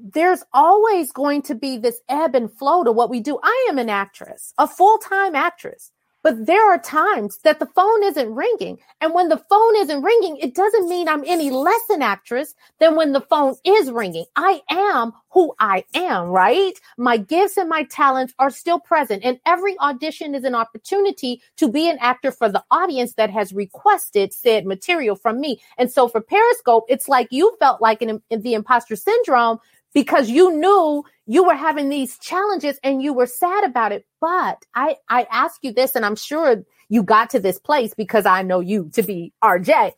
there's 0.00 0.44
always 0.52 1.12
going 1.12 1.42
to 1.42 1.54
be 1.54 1.78
this 1.78 2.00
ebb 2.08 2.34
and 2.34 2.52
flow 2.52 2.84
to 2.84 2.92
what 2.92 3.10
we 3.10 3.20
do. 3.20 3.38
I 3.42 3.66
am 3.68 3.78
an 3.78 3.90
actress, 3.90 4.54
a 4.58 4.66
full 4.66 4.98
time 4.98 5.34
actress. 5.34 5.92
But 6.24 6.46
there 6.46 6.68
are 6.70 6.78
times 6.78 7.38
that 7.44 7.60
the 7.60 7.66
phone 7.66 8.02
isn't 8.02 8.34
ringing. 8.34 8.78
And 9.00 9.14
when 9.14 9.28
the 9.28 9.42
phone 9.48 9.76
isn't 9.76 10.02
ringing, 10.02 10.36
it 10.38 10.54
doesn't 10.54 10.88
mean 10.88 11.08
I'm 11.08 11.22
any 11.24 11.50
less 11.50 11.80
an 11.90 12.02
actress 12.02 12.54
than 12.80 12.96
when 12.96 13.12
the 13.12 13.20
phone 13.20 13.54
is 13.64 13.90
ringing. 13.90 14.24
I 14.34 14.60
am 14.68 15.12
who 15.30 15.54
I 15.60 15.84
am, 15.94 16.26
right? 16.26 16.72
My 16.96 17.18
gifts 17.18 17.56
and 17.56 17.68
my 17.68 17.84
talents 17.84 18.34
are 18.40 18.50
still 18.50 18.80
present. 18.80 19.22
And 19.24 19.38
every 19.46 19.78
audition 19.78 20.34
is 20.34 20.42
an 20.42 20.56
opportunity 20.56 21.40
to 21.56 21.68
be 21.68 21.88
an 21.88 21.98
actor 22.00 22.32
for 22.32 22.48
the 22.48 22.64
audience 22.70 23.14
that 23.14 23.30
has 23.30 23.52
requested 23.52 24.32
said 24.32 24.66
material 24.66 25.14
from 25.14 25.40
me. 25.40 25.60
And 25.78 25.90
so 25.90 26.08
for 26.08 26.20
Periscope, 26.20 26.84
it's 26.88 27.08
like 27.08 27.28
you 27.30 27.56
felt 27.60 27.80
like 27.80 28.02
in, 28.02 28.20
in 28.28 28.42
the 28.42 28.54
imposter 28.54 28.96
syndrome 28.96 29.60
because 29.94 30.28
you 30.28 30.52
knew 30.52 31.04
you 31.26 31.44
were 31.44 31.54
having 31.54 31.88
these 31.88 32.18
challenges 32.18 32.78
and 32.82 33.02
you 33.02 33.12
were 33.12 33.26
sad 33.26 33.64
about 33.64 33.92
it. 33.92 34.06
But 34.20 34.64
I, 34.74 34.96
I 35.08 35.26
ask 35.30 35.58
you 35.62 35.72
this, 35.72 35.94
and 35.94 36.04
I'm 36.04 36.16
sure 36.16 36.64
you 36.88 37.02
got 37.02 37.30
to 37.30 37.40
this 37.40 37.58
place 37.58 37.94
because 37.94 38.26
I 38.26 38.42
know 38.42 38.60
you 38.60 38.90
to 38.94 39.02
be 39.02 39.32
RJ. 39.42 39.92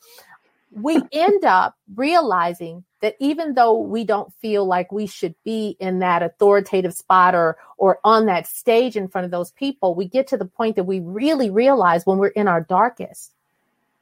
We 0.72 1.00
end 1.12 1.44
up 1.44 1.76
realizing 1.94 2.84
that 3.00 3.16
even 3.18 3.54
though 3.54 3.78
we 3.78 4.04
don't 4.04 4.32
feel 4.42 4.66
like 4.66 4.92
we 4.92 5.06
should 5.06 5.34
be 5.44 5.76
in 5.80 6.00
that 6.00 6.22
authoritative 6.22 6.94
spot 6.94 7.34
or, 7.34 7.56
or 7.78 7.98
on 8.04 8.26
that 8.26 8.46
stage 8.46 8.96
in 8.96 9.08
front 9.08 9.24
of 9.24 9.30
those 9.30 9.52
people, 9.52 9.94
we 9.94 10.06
get 10.06 10.26
to 10.28 10.36
the 10.36 10.44
point 10.44 10.76
that 10.76 10.84
we 10.84 11.00
really 11.00 11.48
realize 11.48 12.04
when 12.04 12.18
we're 12.18 12.28
in 12.28 12.46
our 12.46 12.60
darkest 12.60 13.32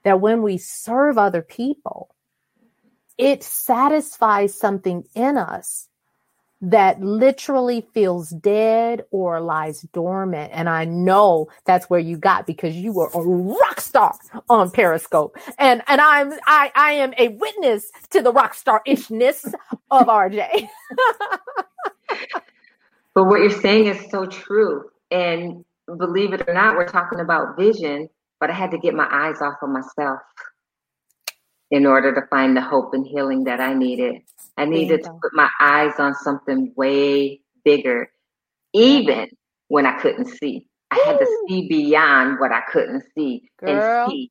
that 0.02 0.20
when 0.20 0.42
we 0.42 0.58
serve 0.58 1.18
other 1.18 1.42
people, 1.42 2.08
it 3.18 3.42
satisfies 3.42 4.58
something 4.58 5.04
in 5.14 5.36
us 5.36 5.88
that 6.60 7.00
literally 7.00 7.86
feels 7.94 8.30
dead 8.30 9.04
or 9.10 9.40
lies 9.40 9.82
dormant. 9.92 10.50
And 10.52 10.68
I 10.68 10.84
know 10.84 11.48
that's 11.66 11.88
where 11.88 12.00
you 12.00 12.16
got 12.16 12.46
because 12.46 12.74
you 12.74 12.92
were 12.92 13.10
a 13.14 13.20
rock 13.20 13.80
star 13.80 14.16
on 14.48 14.70
Periscope. 14.70 15.36
And 15.58 15.82
and 15.86 16.00
I'm 16.00 16.32
I 16.46 16.72
I 16.74 16.92
am 16.94 17.14
a 17.16 17.28
witness 17.28 17.90
to 18.10 18.22
the 18.22 18.32
rock 18.32 18.54
star 18.54 18.82
ishness 18.86 19.44
of 19.90 20.06
RJ. 20.06 20.68
but 23.14 23.24
what 23.24 23.40
you're 23.40 23.50
saying 23.50 23.86
is 23.86 24.10
so 24.10 24.26
true. 24.26 24.90
And 25.12 25.64
believe 25.86 26.32
it 26.32 26.48
or 26.48 26.54
not, 26.54 26.76
we're 26.76 26.88
talking 26.88 27.20
about 27.20 27.56
vision, 27.56 28.08
but 28.40 28.50
I 28.50 28.54
had 28.54 28.72
to 28.72 28.78
get 28.78 28.94
my 28.94 29.06
eyes 29.10 29.40
off 29.40 29.54
of 29.62 29.70
myself 29.70 30.20
in 31.70 31.86
order 31.86 32.14
to 32.14 32.26
find 32.28 32.56
the 32.56 32.62
hope 32.62 32.94
and 32.94 33.06
healing 33.06 33.44
that 33.44 33.60
I 33.60 33.74
needed. 33.74 34.22
I 34.56 34.64
needed 34.64 35.04
to 35.04 35.10
put 35.22 35.32
my 35.34 35.48
eyes 35.60 35.92
on 35.98 36.14
something 36.14 36.72
way 36.76 37.40
bigger, 37.64 38.10
even 38.72 39.28
when 39.68 39.86
I 39.86 40.00
couldn't 40.00 40.26
see. 40.26 40.66
I 40.90 41.02
had 41.04 41.18
to 41.18 41.44
see 41.48 41.68
beyond 41.68 42.40
what 42.40 42.50
I 42.50 42.62
couldn't 42.72 43.04
see 43.14 43.42
Girl. 43.58 44.04
and 44.04 44.10
see. 44.10 44.30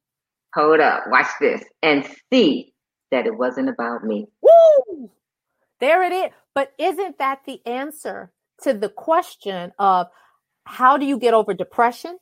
Hold 0.54 0.80
up, 0.80 1.04
watch 1.08 1.28
this, 1.40 1.64
and 1.84 2.08
see 2.32 2.74
that 3.12 3.28
it 3.28 3.38
wasn't 3.38 3.70
about 3.70 4.04
me. 4.04 4.28
Woo! 4.42 5.12
There 5.80 6.04
it 6.04 6.12
is. 6.12 6.32
But 6.56 6.74
isn't 6.80 7.20
that 7.20 7.42
the 7.46 7.62
answer 7.66 8.32
to 8.64 8.74
the 8.74 8.90
question 8.90 9.72
of 9.78 10.08
how 10.66 10.98
do 10.98 11.06
you 11.06 11.20
get 11.20 11.36
over 11.36 11.54
depression? 11.54 12.18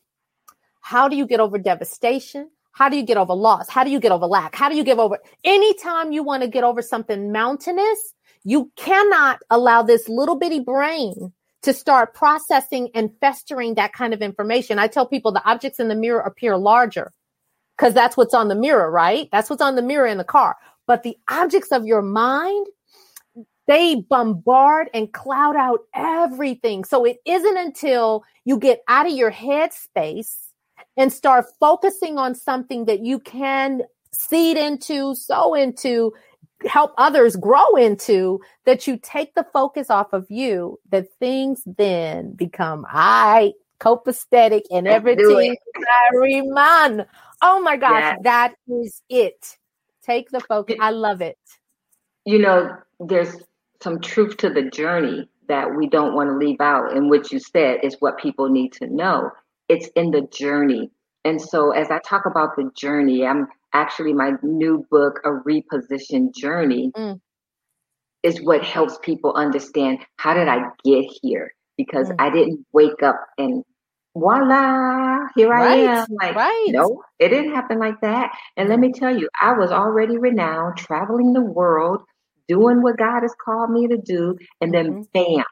How 0.81 1.07
do 1.07 1.15
you 1.15 1.25
get 1.25 1.39
over 1.39 1.57
devastation? 1.57 2.49
How 2.75 2.89
do 2.89 2.97
you 2.97 3.03
get 3.03 3.15
over 3.15 3.33
loss? 3.33 3.69
How 3.69 3.85
do 3.85 3.89
you 3.89 4.01
get 4.01 4.11
over 4.11 4.25
lack? 4.25 4.53
How 4.53 4.67
do 4.67 4.75
you 4.75 4.83
get 4.83 4.99
over 4.99 5.17
anytime 5.45 6.11
you 6.11 6.23
want 6.23 6.43
to 6.43 6.49
get 6.49 6.65
over 6.65 6.81
something 6.81 7.31
mountainous? 7.31 8.13
You 8.43 8.69
cannot 8.75 9.39
allow 9.49 9.81
this 9.81 10.09
little 10.09 10.35
bitty 10.35 10.59
brain 10.59 11.31
to 11.61 11.73
start 11.73 12.13
processing 12.13 12.89
and 12.93 13.11
festering 13.21 13.75
that 13.75 13.93
kind 13.93 14.13
of 14.13 14.21
information. 14.21 14.77
I 14.77 14.87
tell 14.87 15.07
people 15.07 15.31
the 15.31 15.43
objects 15.49 15.79
in 15.79 15.87
the 15.87 15.95
mirror 15.95 16.19
appear 16.19 16.57
larger 16.57 17.13
because 17.77 17.93
that's 17.93 18.17
what's 18.17 18.33
on 18.33 18.49
the 18.49 18.55
mirror, 18.55 18.91
right? 18.91 19.29
That's 19.31 19.49
what's 19.49 19.61
on 19.61 19.77
the 19.77 19.81
mirror 19.81 20.05
in 20.05 20.17
the 20.17 20.25
car. 20.25 20.57
But 20.85 21.03
the 21.03 21.17
objects 21.29 21.71
of 21.71 21.85
your 21.85 22.01
mind, 22.01 22.67
they 23.67 23.95
bombard 23.95 24.89
and 24.93 25.13
cloud 25.13 25.55
out 25.55 25.79
everything. 25.95 26.83
So 26.83 27.05
it 27.05 27.19
isn't 27.25 27.57
until 27.57 28.25
you 28.43 28.59
get 28.59 28.81
out 28.89 29.07
of 29.07 29.13
your 29.13 29.29
head 29.31 29.71
space 29.71 30.44
and 30.97 31.11
start 31.11 31.45
focusing 31.59 32.17
on 32.17 32.35
something 32.35 32.85
that 32.85 33.01
you 33.01 33.19
can 33.19 33.81
seed 34.11 34.57
into, 34.57 35.13
sow 35.15 35.53
into, 35.53 36.13
help 36.65 36.93
others 36.97 37.35
grow 37.35 37.75
into, 37.75 38.39
that 38.65 38.87
you 38.87 38.97
take 38.97 39.35
the 39.35 39.45
focus 39.51 39.89
off 39.89 40.13
of 40.13 40.25
you, 40.29 40.79
that 40.89 41.07
things 41.19 41.61
then 41.65 42.31
become 42.33 42.85
I 42.89 43.53
copacetic 43.79 44.61
and 44.71 44.87
everything 44.87 45.55
it. 45.83 46.45
man. 46.47 47.05
Oh 47.41 47.61
my 47.61 47.75
gosh, 47.75 48.01
Yes. 48.01 48.19
that 48.23 48.53
is 48.67 49.01
it. 49.09 49.57
Take 50.01 50.29
the 50.29 50.39
focus. 50.39 50.77
I 50.79 50.91
love 50.91 51.21
it. 51.21 51.37
You 52.23 52.39
know, 52.39 52.69
there's 52.99 53.35
some 53.83 53.99
truth 53.99 54.37
to 54.37 54.49
the 54.49 54.63
journey 54.63 55.29
that 55.47 55.75
we 55.75 55.87
don't 55.87 56.15
want 56.15 56.29
to 56.29 56.37
leave 56.37 56.61
out, 56.61 56.95
and 56.95 57.09
what 57.09 57.31
you 57.31 57.39
said 57.39 57.79
is 57.83 57.97
what 57.99 58.17
people 58.17 58.49
need 58.49 58.71
to 58.73 58.87
know. 58.87 59.29
It's 59.69 59.87
in 59.95 60.11
the 60.11 60.21
journey. 60.21 60.91
And 61.23 61.41
so, 61.41 61.71
as 61.71 61.89
I 61.91 61.99
talk 61.99 62.25
about 62.25 62.55
the 62.55 62.71
journey, 62.77 63.25
I'm 63.25 63.47
actually 63.73 64.13
my 64.13 64.33
new 64.43 64.85
book, 64.91 65.19
A 65.25 65.29
Reposition 65.29 66.33
Journey, 66.35 66.91
Mm. 66.95 67.19
is 68.23 68.41
what 68.43 68.63
helps 68.63 68.97
people 69.03 69.33
understand 69.33 69.99
how 70.17 70.33
did 70.33 70.47
I 70.47 70.69
get 70.83 71.05
here? 71.21 71.51
Because 71.77 72.09
Mm. 72.09 72.15
I 72.19 72.29
didn't 72.29 72.65
wake 72.73 73.03
up 73.03 73.19
and 73.37 73.63
voila, 74.15 75.27
here 75.35 75.53
I 75.53 75.75
am. 75.75 76.05
Like, 76.21 76.35
right. 76.35 76.67
no, 76.69 77.03
it 77.19 77.29
didn't 77.29 77.53
happen 77.53 77.79
like 77.79 77.99
that. 78.01 78.31
And 78.57 78.69
let 78.69 78.79
me 78.79 78.91
tell 78.91 79.15
you, 79.17 79.29
I 79.41 79.53
was 79.53 79.71
already 79.71 80.17
renowned, 80.17 80.77
traveling 80.77 81.33
the 81.33 81.41
world, 81.41 82.03
doing 82.47 82.81
what 82.81 82.97
God 82.97 83.21
has 83.21 83.35
called 83.43 83.71
me 83.71 83.87
to 83.87 83.97
do, 83.97 84.37
and 84.61 84.73
then 84.73 85.07
bam. 85.13 85.43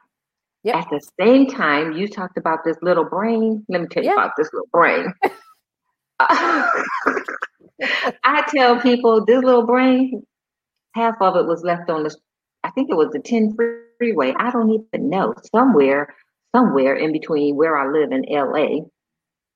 Yep. 0.63 0.75
At 0.75 0.88
the 0.89 1.01
same 1.20 1.48
time, 1.48 1.91
you 1.93 2.08
talked 2.08 2.38
about 2.38 2.60
this 2.63 2.77
little 2.82 3.03
brain. 3.03 3.65
Let 3.70 3.82
me 3.82 3.88
tell 3.88 4.03
you 4.03 4.10
Yeah. 4.10 4.13
about 4.15 4.32
this 4.38 4.50
little 4.53 4.70
brain. 4.72 5.13
I 8.24 8.43
tell 8.55 8.79
people 8.79 9.25
this 9.25 9.43
little 9.43 9.65
brain, 9.65 10.24
half 10.96 11.15
of 11.22 11.36
it 11.36 11.46
was 11.46 11.63
left 11.63 11.89
on 11.89 12.03
the, 12.03 12.15
I 12.63 12.70
think 12.72 12.89
it 12.89 12.96
was 12.96 13.10
the 13.12 13.20
10 13.20 13.55
freeway. 14.00 14.34
I 14.38 14.51
don't 14.51 14.70
even 14.72 15.10
know. 15.10 15.34
Somewhere, 15.53 16.15
somewhere 16.55 16.96
in 16.96 17.12
between 17.12 17.55
where 17.55 17.75
I 17.77 17.88
live 17.88 18.12
in 18.12 18.24
LA 18.29 18.86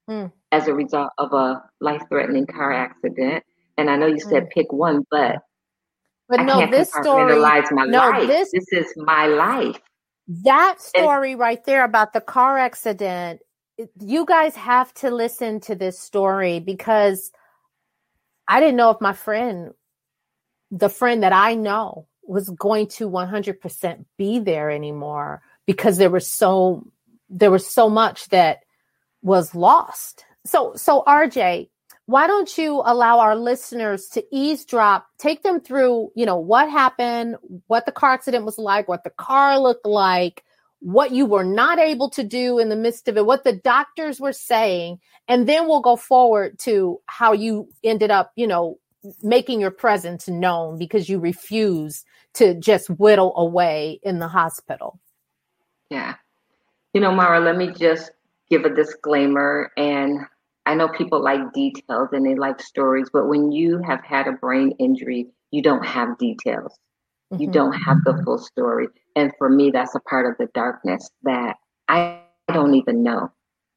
Hmm. 0.10 0.28
as 0.52 0.68
a 0.68 0.74
result 0.74 1.12
of 1.18 1.34
a 1.34 1.62
life 1.82 2.04
threatening 2.10 2.46
car 2.48 2.72
accident. 2.74 3.44
And 3.78 3.90
I 3.90 3.96
know 3.98 4.08
you 4.08 4.20
said 4.20 4.50
pick 4.50 4.72
one, 4.74 5.06
but 5.12 5.38
But 6.30 6.42
I 6.42 6.44
no, 6.44 6.66
this 6.68 6.92
story, 6.92 7.36
no, 7.36 7.42
life. 7.42 8.28
this 8.28 8.52
this 8.52 8.66
is 8.74 8.94
my 8.98 9.28
life. 9.28 9.80
That 10.28 10.82
story 10.82 11.36
right 11.36 11.64
there 11.66 11.84
about 11.84 12.14
the 12.14 12.22
car 12.22 12.58
accident, 12.58 13.42
you 14.00 14.26
guys 14.26 14.56
have 14.56 14.94
to 14.96 15.12
listen 15.12 15.60
to 15.62 15.76
this 15.76 16.00
story 16.00 16.60
because 16.60 17.32
I 18.48 18.60
didn't 18.60 18.76
know 18.76 18.90
if 18.92 19.02
my 19.02 19.14
friend, 19.14 19.72
the 20.72 20.90
friend 20.90 21.24
that 21.24 21.34
I 21.34 21.56
know, 21.56 22.08
was 22.24 22.50
going 22.50 22.88
to 22.88 23.10
100% 23.10 24.06
be 24.18 24.40
there 24.40 24.70
anymore 24.70 25.42
because 25.66 25.98
there 25.98 26.10
was 26.10 26.30
so 26.30 26.86
there 27.30 27.52
was 27.52 27.68
so 27.68 27.90
much 27.90 28.30
that 28.30 28.60
was 29.22 29.56
lost. 29.56 30.26
So 30.46 30.74
so 30.76 31.04
RJ, 31.08 31.70
why 32.08 32.26
don't 32.26 32.58
you 32.58 32.82
allow 32.86 33.20
our 33.20 33.36
listeners 33.36 34.08
to 34.08 34.24
eavesdrop, 34.32 35.08
take 35.18 35.44
them 35.44 35.60
through, 35.60 36.10
you 36.16 36.26
know, 36.26 36.38
what 36.38 36.70
happened, 36.70 37.36
what 37.68 37.86
the 37.86 37.92
car 37.92 38.14
accident 38.14 38.46
was 38.46 38.58
like, 38.58 38.88
what 38.88 39.04
the 39.04 39.10
car 39.10 39.60
looked 39.60 39.86
like, 39.86 40.46
what 40.80 41.12
you 41.12 41.26
were 41.26 41.44
not 41.44 41.80
able 41.80 42.10
to 42.12 42.24
do 42.24 42.60
in 42.60 42.70
the 42.70 42.78
midst 42.78 43.10
of 43.10 43.18
it, 43.18 43.26
what 43.26 43.44
the 43.44 43.52
doctors 43.52 44.22
were 44.22 44.32
saying, 44.32 45.00
and 45.28 45.50
then 45.50 45.68
we'll 45.68 45.82
go 45.82 45.98
forward 45.98 46.58
to 46.60 47.02
how 47.08 47.34
you 47.34 47.68
ended 47.84 48.10
up, 48.10 48.32
you 48.38 48.48
know, 48.48 48.80
making 49.22 49.60
your 49.60 49.72
presence 49.72 50.30
known 50.30 50.78
because 50.78 51.10
you 51.10 51.20
refused 51.20 52.06
to 52.34 52.54
just 52.54 52.90
whittle 52.90 53.34
away 53.36 54.00
in 54.02 54.20
the 54.20 54.30
hospital. 54.30 54.98
Yeah. 55.90 56.16
You 56.94 57.02
know, 57.02 57.12
Maura, 57.12 57.42
let 57.42 57.58
me 57.58 57.72
just 57.72 58.12
give 58.50 58.64
a 58.64 58.74
disclaimer. 58.74 59.72
And 59.76 60.22
I 60.68 60.76
know 60.76 60.90
people 60.90 61.24
like 61.24 61.54
details 61.54 62.10
and 62.12 62.26
they 62.26 62.36
like 62.36 62.60
stories, 62.60 63.10
but 63.12 63.28
when 63.28 63.54
you 63.54 63.80
have 63.84 64.04
had 64.04 64.28
a 64.28 64.34
brain 64.34 64.72
injury, 64.80 65.28
you 65.52 65.62
don't 65.62 65.86
have 65.86 66.18
details. 66.18 66.78
You 67.38 67.48
Mhm. 67.48 67.54
don't 67.54 67.74
have 67.74 68.04
the 68.04 68.22
full 68.26 68.38
story. 68.38 68.90
And 69.16 69.32
for 69.38 69.50
me, 69.50 69.72
that's 69.72 69.96
a 69.96 70.02
part 70.02 70.26
of 70.26 70.38
the 70.38 70.48
darkness 70.54 71.10
that 71.24 71.56
I 71.88 72.20
don't 72.50 72.74
even 72.76 73.02
know. 73.02 73.32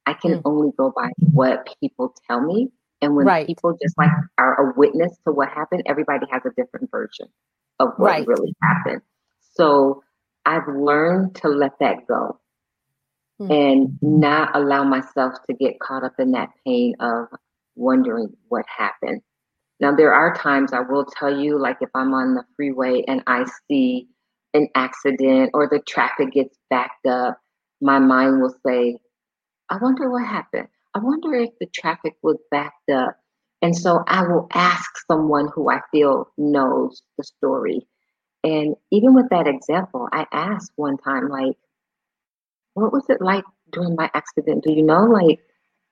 I 0.05 0.13
can 0.13 0.33
Mm. 0.33 0.41
only 0.43 0.71
go 0.77 0.91
by 0.93 1.11
what 1.31 1.73
people 1.79 2.13
tell 2.27 2.41
me. 2.41 2.69
And 3.01 3.15
when 3.15 3.25
Right. 3.25 3.47
people 3.47 3.77
just 3.81 3.97
like 3.97 4.11
are 4.37 4.59
a 4.59 4.73
witness 4.75 5.17
to 5.25 5.31
what 5.31 5.47
happened, 5.47 5.83
everybody 5.85 6.25
has 6.29 6.45
a 6.45 6.51
different 6.57 6.91
version 6.91 7.27
of 7.79 7.93
what 7.97 8.05
Right. 8.05 8.27
really 8.27 8.53
happened. 8.61 9.01
So 9.39 10.03
I've 10.45 10.67
learned 10.67 11.35
to 11.35 11.47
let 11.47 11.79
that 11.79 12.05
go 12.07 12.37
Mm. 13.41 13.51
and 13.51 13.99
not 14.01 14.55
allow 14.55 14.83
myself 14.83 15.33
to 15.49 15.55
get 15.55 15.79
caught 15.79 16.03
up 16.03 16.13
in 16.19 16.31
that 16.33 16.49
pain 16.65 16.95
of 16.99 17.27
wondering 17.75 18.35
what 18.49 18.65
happened. 18.67 19.21
Now, 19.79 19.95
there 19.95 20.13
are 20.13 20.35
times 20.35 20.73
I 20.73 20.81
will 20.81 21.05
tell 21.05 21.39
you, 21.39 21.59
like 21.59 21.77
if 21.81 21.89
I'm 21.95 22.13
on 22.13 22.35
the 22.35 22.43
freeway 22.55 23.03
and 23.07 23.23
I 23.25 23.45
see 23.67 24.07
an 24.53 24.69
accident 24.75 25.51
or 25.55 25.67
the 25.67 25.79
traffic 25.87 26.33
gets 26.33 26.57
backed 26.69 27.07
up, 27.07 27.39
my 27.81 27.99
mind 27.99 28.41
will 28.41 28.55
say, 28.65 28.99
I 29.69 29.77
wonder 29.81 30.11
what 30.11 30.25
happened. 30.25 30.67
I 30.93 30.99
wonder 30.99 31.33
if 31.35 31.51
the 31.59 31.67
traffic 31.67 32.15
was 32.21 32.37
backed 32.51 32.89
up. 32.91 33.17
And 33.63 33.75
so 33.75 34.03
I 34.07 34.23
will 34.23 34.47
ask 34.53 34.89
someone 35.09 35.49
who 35.53 35.69
I 35.69 35.81
feel 35.91 36.27
knows 36.37 37.01
the 37.17 37.23
story. 37.23 37.87
And 38.43 38.75
even 38.91 39.15
with 39.15 39.29
that 39.29 39.47
example, 39.47 40.09
I 40.11 40.27
asked 40.31 40.73
one 40.75 40.97
time, 40.97 41.29
like, 41.29 41.57
what 42.73 42.93
was 42.93 43.05
it 43.09 43.21
like 43.21 43.43
during 43.71 43.95
my 43.95 44.09
accident? 44.13 44.63
Do 44.63 44.73
you 44.73 44.83
know, 44.83 45.03
like, 45.05 45.39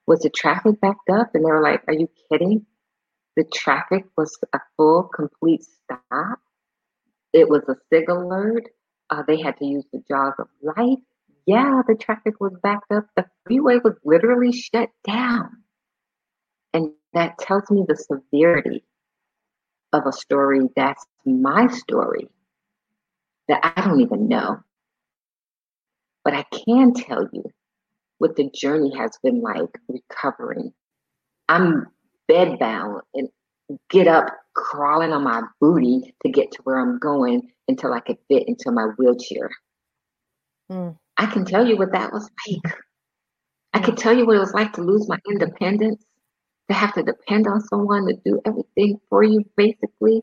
was 0.06 0.20
the 0.20 0.30
traffic 0.30 0.80
backed 0.80 1.10
up? 1.10 1.30
And 1.34 1.44
they 1.44 1.50
were 1.50 1.62
like, 1.62 1.82
Are 1.88 1.94
you 1.94 2.08
kidding? 2.30 2.66
The 3.36 3.44
traffic 3.54 4.04
was 4.16 4.36
a 4.52 4.58
full, 4.76 5.04
complete 5.04 5.62
stop. 5.64 6.40
It 7.32 7.48
was 7.48 7.62
a 7.68 7.76
sig 7.92 8.08
alert. 8.08 8.68
Uh, 9.08 9.22
they 9.26 9.40
had 9.40 9.56
to 9.58 9.64
use 9.64 9.84
the 9.92 10.02
jaws 10.08 10.34
of 10.38 10.48
life. 10.62 10.98
Yeah, 11.46 11.82
the 11.86 11.94
traffic 11.94 12.40
was 12.40 12.52
backed 12.62 12.92
up. 12.92 13.06
The 13.16 13.26
freeway 13.46 13.78
was 13.82 13.94
literally 14.04 14.52
shut 14.52 14.90
down. 15.06 15.62
And 16.72 16.92
that 17.14 17.38
tells 17.38 17.70
me 17.70 17.84
the 17.86 17.96
severity 17.96 18.84
of 19.92 20.06
a 20.06 20.12
story 20.12 20.60
that's 20.76 21.04
my 21.24 21.66
story 21.68 22.28
that 23.48 23.72
I 23.76 23.80
don't 23.82 24.00
even 24.00 24.28
know. 24.28 24.60
But 26.24 26.34
I 26.34 26.44
can 26.52 26.94
tell 26.94 27.28
you 27.32 27.44
what 28.18 28.36
the 28.36 28.50
journey 28.54 28.94
has 28.96 29.12
been 29.22 29.40
like 29.40 29.70
recovering. 29.88 30.72
I'm 31.48 31.86
bedbound 32.30 33.00
and 33.14 33.28
get 33.88 34.06
up 34.06 34.26
crawling 34.54 35.12
on 35.12 35.24
my 35.24 35.42
booty 35.60 36.14
to 36.24 36.30
get 36.30 36.52
to 36.52 36.62
where 36.62 36.78
I'm 36.78 36.98
going 36.98 37.50
until 37.68 37.92
I 37.92 38.00
could 38.00 38.18
fit 38.28 38.46
into 38.46 38.70
my 38.70 38.88
wheelchair. 38.98 39.50
Mm. 40.70 40.96
I 41.16 41.26
can 41.26 41.44
tell 41.44 41.66
you 41.66 41.76
what 41.76 41.92
that 41.92 42.12
was 42.12 42.30
like. 42.46 42.74
I 43.72 43.78
can 43.78 43.96
tell 43.96 44.16
you 44.16 44.26
what 44.26 44.36
it 44.36 44.40
was 44.40 44.54
like 44.54 44.72
to 44.74 44.82
lose 44.82 45.08
my 45.08 45.18
independence, 45.28 46.04
to 46.68 46.74
have 46.74 46.94
to 46.94 47.02
depend 47.02 47.46
on 47.46 47.60
someone 47.60 48.06
to 48.06 48.14
do 48.24 48.40
everything 48.44 49.00
for 49.08 49.22
you, 49.22 49.44
basically. 49.56 50.22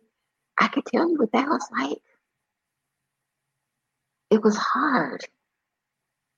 I 0.60 0.68
could 0.68 0.86
tell 0.86 1.10
you 1.10 1.18
what 1.18 1.32
that 1.34 1.48
was 1.48 1.68
like. 1.78 2.02
It 4.30 4.44
was 4.44 4.58
hard. 4.58 5.26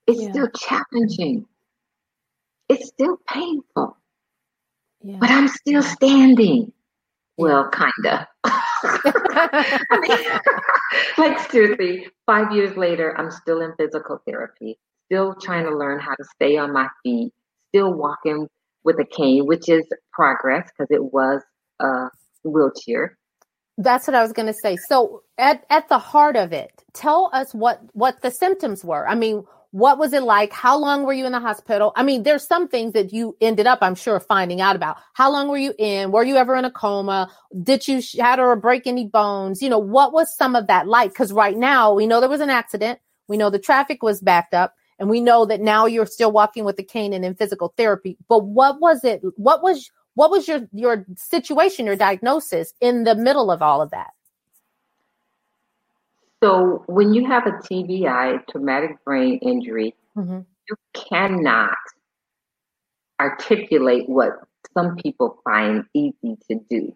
It's 0.09 0.21
Yeah. 0.21 0.29
still 0.31 0.49
challenging. 0.51 1.47
it's 2.69 2.87
still 2.89 3.17
painful. 3.27 3.97
Yeah. 5.03 5.17
But 5.19 5.31
I'm 5.31 5.47
still 5.49 5.83
standing. 5.83 6.73
Well, 7.37 7.69
kinda. 7.71 8.27
I 8.45 9.87
mean, 10.01 10.17
like 11.17 11.51
seriously, 11.51 12.07
five 12.27 12.51
years 12.53 12.77
later, 12.77 13.15
I'm 13.17 13.31
still 13.31 13.61
in 13.61 13.73
physical 13.77 14.21
therapy, 14.27 14.79
still 15.07 15.35
trying 15.41 15.65
to 15.65 15.75
learn 15.77 15.99
how 15.99 16.15
to 16.15 16.25
stay 16.35 16.57
on 16.57 16.73
my 16.73 16.87
feet, 17.03 17.33
still 17.69 17.93
walking 17.93 18.47
with 18.83 18.99
a 18.99 19.05
cane, 19.05 19.45
which 19.47 19.69
is 19.69 19.85
progress 20.13 20.69
because 20.71 20.89
it 20.91 21.03
was 21.13 21.41
a 21.81 22.07
wheelchair. 22.43 23.17
That's 23.77 24.07
what 24.07 24.15
I 24.15 24.21
was 24.23 24.33
going 24.33 24.47
to 24.47 24.53
say. 24.63 24.77
So, 24.89 25.23
at 25.37 25.65
at 25.69 25.89
the 25.89 25.99
heart 25.99 26.37
of 26.37 26.53
it, 26.53 26.71
tell 26.93 27.29
us 27.33 27.53
what 27.53 27.81
what 27.93 28.21
the 28.21 28.31
symptoms 28.31 28.85
were. 28.85 29.07
I 29.07 29.15
mean, 29.15 29.43
what 29.71 29.99
was 29.99 30.13
it 30.13 30.23
like? 30.23 30.51
How 30.51 30.77
long 30.77 31.03
were 31.03 31.13
you 31.13 31.25
in 31.25 31.31
the 31.31 31.39
hospital? 31.39 31.91
I 31.95 32.03
mean, 32.03 32.23
there's 32.23 32.45
some 32.47 32.67
things 32.67 32.93
that 32.93 33.13
you 33.13 33.37
ended 33.39 33.67
up, 33.67 33.79
I'm 33.81 33.95
sure, 33.95 34.19
finding 34.19 34.61
out 34.61 34.75
about. 34.75 34.97
How 35.13 35.31
long 35.31 35.47
were 35.47 35.57
you 35.57 35.73
in? 35.77 36.11
Were 36.11 36.23
you 36.23 36.37
ever 36.37 36.55
in 36.55 36.65
a 36.65 36.71
coma? 36.71 37.31
Did 37.63 37.87
you 37.87 38.01
shatter 38.01 38.49
or 38.49 38.55
break 38.55 38.87
any 38.87 39.05
bones? 39.05 39.61
You 39.61 39.69
know, 39.69 39.79
what 39.79 40.11
was 40.11 40.35
some 40.35 40.55
of 40.55 40.67
that 40.67 40.87
like? 40.87 41.11
Because 41.11 41.31
right 41.31 41.55
now 41.55 41.93
we 41.93 42.07
know 42.07 42.19
there 42.19 42.29
was 42.29 42.41
an 42.41 42.49
accident. 42.49 42.99
We 43.27 43.37
know 43.37 43.49
the 43.49 43.59
traffic 43.59 44.01
was 44.01 44.21
backed 44.21 44.53
up. 44.53 44.73
And 44.97 45.09
we 45.09 45.21
know 45.21 45.45
that 45.45 45.61
now 45.61 45.85
you're 45.85 46.05
still 46.05 46.31
walking 46.31 46.65
with 46.65 46.77
a 46.77 46.83
cane 46.83 47.13
and 47.13 47.23
in 47.23 47.33
physical 47.33 47.73
therapy. 47.77 48.17
But 48.27 48.39
what 48.39 48.81
was 48.81 49.05
it? 49.05 49.21
What 49.37 49.63
was 49.63 49.89
what 50.15 50.29
was 50.29 50.47
your 50.47 50.67
your 50.73 51.05
situation, 51.15 51.85
your 51.85 51.95
diagnosis 51.95 52.73
in 52.81 53.05
the 53.05 53.15
middle 53.15 53.49
of 53.49 53.61
all 53.61 53.81
of 53.81 53.91
that? 53.91 54.09
So 56.41 56.83
when 56.87 57.13
you 57.13 57.25
have 57.27 57.45
a 57.47 57.51
TBI, 57.51 58.47
traumatic 58.49 59.03
brain 59.03 59.39
injury, 59.39 59.95
mm-hmm. 60.17 60.39
you 60.69 60.75
cannot 60.93 61.77
articulate 63.19 64.07
what 64.07 64.39
some 64.73 64.95
people 64.95 65.39
find 65.43 65.83
easy 65.93 66.37
to 66.49 66.55
do. 66.69 66.95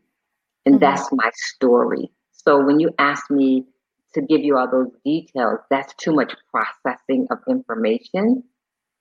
And 0.66 0.76
mm-hmm. 0.76 0.80
that's 0.80 1.10
my 1.12 1.30
story. 1.34 2.10
So 2.32 2.64
when 2.64 2.80
you 2.80 2.92
ask 3.00 3.30
me 3.30 3.66
to 4.14 4.22
give 4.22 4.42
you 4.42 4.58
all 4.58 4.70
those 4.70 4.92
details, 5.04 5.60
that's 5.70 5.94
too 5.96 6.14
much 6.14 6.34
processing 6.52 7.28
of 7.32 7.40
information 7.50 8.44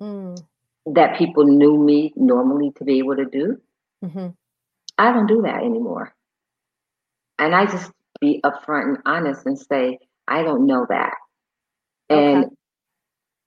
mm. 0.01 0.43
that 0.87 1.19
people 1.19 1.45
knew 1.45 1.79
me 1.79 2.13
normally 2.17 2.73
to 2.77 2.85
be 2.85 2.99
able 2.99 3.17
to 3.17 3.27
do. 3.27 3.61
Mm-hmm. 4.05 4.29
I 4.99 5.13
don't 5.13 5.27
do 5.27 5.43
that 5.43 5.63
anymore. 5.63 6.15
And 7.39 7.55
I 7.55 7.67
just 7.67 7.91
be 8.21 8.41
upfront 8.45 8.89
and 8.89 8.99
honest 9.05 9.47
and 9.47 9.59
say, 9.59 9.99
I 10.29 10.43
don't 10.43 10.67
know 10.67 10.87
that. 10.89 11.15
And 12.09 12.45
okay. 12.45 12.55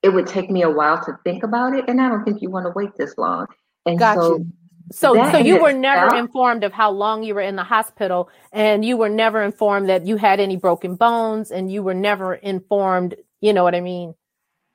it 0.04 0.10
would 0.10 0.28
take 0.28 0.50
me 0.50 0.64
a 0.64 0.70
while 0.70 1.04
to 1.06 1.18
think 1.24 1.44
about 1.44 1.76
it. 1.76 1.86
And 1.88 2.02
I 2.02 2.10
don't 2.10 2.24
think 2.24 2.42
you 2.42 2.50
want 2.50 2.66
to 2.66 2.74
wait 2.76 2.92
this 2.98 3.18
long. 3.18 3.48
And 3.86 4.00
Got 4.00 4.18
so 4.18 4.38
you. 4.38 4.52
So, 4.92 5.16
so 5.32 5.38
you 5.38 5.60
were 5.60 5.74
never 5.74 6.16
informed 6.16 6.64
of 6.64 6.72
how 6.72 6.92
long 6.92 7.24
you 7.24 7.34
were 7.34 7.42
in 7.42 7.56
the 7.56 7.64
hospital, 7.64 8.30
and 8.52 8.86
you 8.86 8.98
were 8.98 9.10
never 9.10 9.42
informed 9.42 9.90
that 9.90 10.06
you 10.06 10.16
had 10.18 10.40
any 10.40 10.58
broken 10.58 10.96
bones, 10.96 11.50
and 11.50 11.72
you 11.72 11.82
were 11.82 11.96
never 11.96 12.36
informed. 12.36 13.16
You 13.42 13.52
know 13.54 13.64
what 13.64 13.74
I 13.74 13.82
mean? 13.82 14.14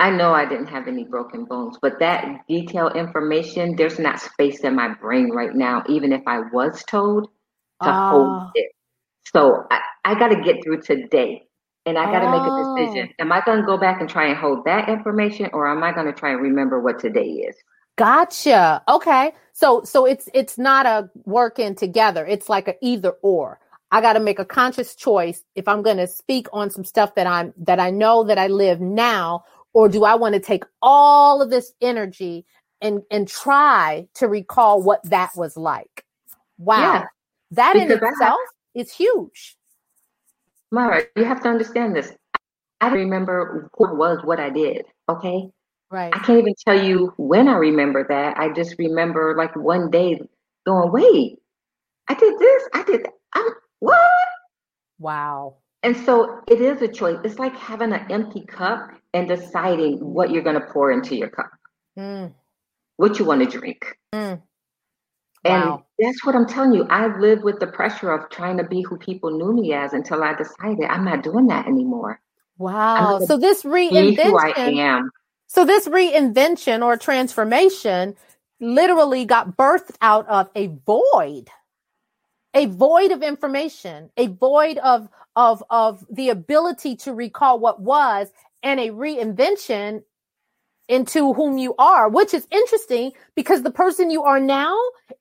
I 0.01 0.11
know 0.11 0.33
I 0.33 0.47
didn't 0.47 0.67
have 0.67 0.89
any 0.89 1.05
broken 1.05 1.45
bones, 1.45 1.77
but 1.81 2.01
that 2.01 2.41
detailed 2.49 2.97
information, 2.97 3.77
there's 3.77 3.99
not 3.99 4.19
space 4.19 4.61
in 4.61 4.75
my 4.75 4.95
brain 4.95 5.31
right 5.31 5.55
now, 5.55 5.85
even 5.89 6.13
if 6.13 6.23
I 6.27 6.41
was 6.41 6.83
told 6.85 7.29
to 7.83 7.93
hold 7.93 8.29
ah. 8.29 8.51
it. 8.55 8.73
So 9.33 9.65
I, 9.71 9.81
I 10.05 10.19
got 10.19 10.29
to 10.29 10.41
get 10.41 10.65
through 10.65 10.81
today 10.81 11.43
and 11.87 11.99
I 11.99 12.05
got 12.13 12.21
to 12.21 12.27
oh. 12.27 12.75
make 12.77 12.87
a 12.87 12.93
decision. 12.93 13.15
Oh. 13.19 13.23
Am 13.23 13.33
I 13.33 13.43
going 13.45 13.61
to 13.61 13.67
go 13.67 13.79
back 13.79 14.01
and 14.01 14.09
try 14.09 14.27
and 14.27 14.37
hold 14.37 14.65
that 14.65 14.89
information, 14.89 15.51
or 15.53 15.69
am 15.69 15.83
I 15.83 15.93
going 15.93 16.07
to 16.07 16.13
try 16.13 16.33
and 16.33 16.41
remember 16.41 16.81
what 16.81 16.99
today 16.99 17.29
is? 17.29 17.57
Gotcha. 17.97 18.83
Okay. 18.89 19.33
So 19.53 19.83
so 19.85 20.07
it's 20.07 20.29
it's 20.33 20.57
not 20.57 20.87
a 20.87 21.11
working 21.25 21.75
together. 21.75 22.25
It's 22.27 22.49
like 22.49 22.69
a 22.69 22.75
either 22.81 23.11
or. 23.23 23.59
I 23.93 24.01
got 24.01 24.13
to 24.13 24.21
make 24.21 24.39
a 24.39 24.45
conscious 24.45 24.95
choice 24.95 25.45
if 25.57 25.67
I'm 25.67 25.83
going 25.83 25.97
to 25.97 26.07
speak 26.07 26.47
on 26.53 26.71
some 26.71 26.85
stuff 26.85 27.15
that 27.17 27.27
I'm 27.27 27.53
that 27.59 27.81
I 27.81 27.91
know 27.91 28.25
that 28.25 28.39
I 28.39 28.47
live 28.47 28.81
now, 28.81 29.45
or 29.75 29.89
do 29.89 30.05
I 30.05 30.15
want 30.15 30.35
to 30.35 30.41
take 30.41 30.65
all 30.81 31.43
of 31.43 31.51
this 31.51 31.73
energy 31.81 32.47
and 32.81 33.03
and 33.11 33.29
try 33.29 34.07
to 34.15 34.29
recall 34.29 34.83
what 34.83 35.03
that 35.05 35.33
was 35.37 35.57
like? 35.57 36.05
Wow. 36.59 36.81
Yeah. 36.81 37.05
That 37.51 37.73
because 37.75 37.91
in 37.91 37.97
itself 37.97 38.21
have, 38.21 38.37
is 38.75 38.93
huge. 38.93 39.57
Maura, 40.71 41.03
you 41.17 41.25
have 41.25 41.43
to 41.43 41.49
understand 41.49 41.97
this. 41.97 42.13
I 42.81 42.89
don't 42.89 42.99
remember 42.99 43.71
who 43.77 43.87
I 43.87 43.93
was, 43.93 44.21
what 44.25 44.41
I 44.41 44.51
did. 44.51 44.87
Okay. 45.09 45.49
Right. 45.91 46.15
I 46.15 46.19
can't 46.21 46.39
even 46.39 46.55
tell 46.65 46.83
you 46.83 47.13
when 47.17 47.49
I 47.49 47.55
remember 47.55 48.07
that. 48.09 48.39
I 48.39 48.53
just 48.53 48.77
remember 48.79 49.35
like 49.37 49.55
one 49.57 49.91
day 49.91 50.21
going, 50.65 50.93
wait, 50.93 51.39
I 52.09 52.15
did 52.15 52.39
this, 52.39 52.63
I 52.73 52.83
did 52.85 53.05
that. 53.05 53.13
I'm 53.35 53.47
what? 53.81 54.11
Wow. 54.99 55.57
And 55.83 55.97
so 55.97 56.43
it 56.47 56.61
is 56.61 56.83
a 56.83 56.89
choice. 56.89 57.19
It's 57.25 57.39
like 57.39 57.57
having 57.57 57.93
an 57.93 58.07
empty 58.11 58.45
cup 58.47 58.91
and 59.15 59.27
deciding 59.27 59.99
what 59.99 60.31
you're 60.31 60.43
going 60.43 60.61
to 60.61 60.67
pour 60.67 60.93
into 60.93 61.17
your 61.17 61.31
cup, 61.31 61.51
mm. 61.99 62.33
what 62.97 63.19
you 63.19 63.25
want 63.25 63.41
to 63.41 63.59
drink. 63.59 63.97
Mm. 64.15 64.43
Wow. 65.45 65.85
And 65.99 66.09
that's 66.09 66.25
what 66.25 66.35
I'm 66.35 66.47
telling 66.47 66.75
you. 66.75 66.87
I 66.91 67.17
lived 67.19 67.45
with 67.45 67.61
the 67.61 67.67
pressure 67.67 68.13
of 68.13 68.29
trying 68.31 68.59
to 68.59 68.65
be 68.65 68.83
who 68.83 68.99
people 68.99 69.31
knew 69.31 69.53
me 69.53 69.73
as 69.73 69.93
until 69.93 70.23
I 70.23 70.35
decided 70.35 70.85
I'm 70.85 71.05
not 71.05 71.23
doing 71.23 71.47
that 71.47 71.67
anymore. 71.67 72.21
Wow. 72.59 73.21
So 73.21 73.39
this 73.39 73.63
reinvention, 73.63 75.09
so 75.47 75.65
this 75.65 75.89
reinvention 75.89 76.85
or 76.85 76.97
transformation 76.99 78.17
literally 78.61 79.25
got 79.25 79.57
birthed 79.57 79.97
out 80.03 80.29
of 80.29 80.51
a 80.55 80.67
void, 80.87 81.49
a 82.53 82.67
void 82.67 83.11
of 83.11 83.23
information, 83.23 84.11
a 84.19 84.27
void 84.27 84.77
of, 84.79 85.09
of, 85.37 85.65
of 85.71 86.05
the 86.11 86.29
ability 86.29 86.97
to 86.97 87.15
recall 87.15 87.59
what 87.59 87.81
was 87.81 88.29
and 88.63 88.79
a 88.79 88.91
reinvention 88.91 90.03
into 90.91 91.33
whom 91.33 91.57
you 91.57 91.75
are, 91.79 92.09
which 92.09 92.35
is 92.35 92.47
interesting 92.51 93.13
because 93.37 93.63
the 93.63 93.71
person 93.71 94.11
you 94.11 94.25
are 94.25 94.41
now 94.41 94.77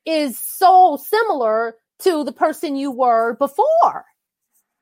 is 0.06 0.38
so 0.38 1.00
similar 1.02 1.76
to 2.00 2.24
the 2.24 2.32
person 2.32 2.76
you 2.76 2.92
were 2.92 3.36
before. 3.36 4.06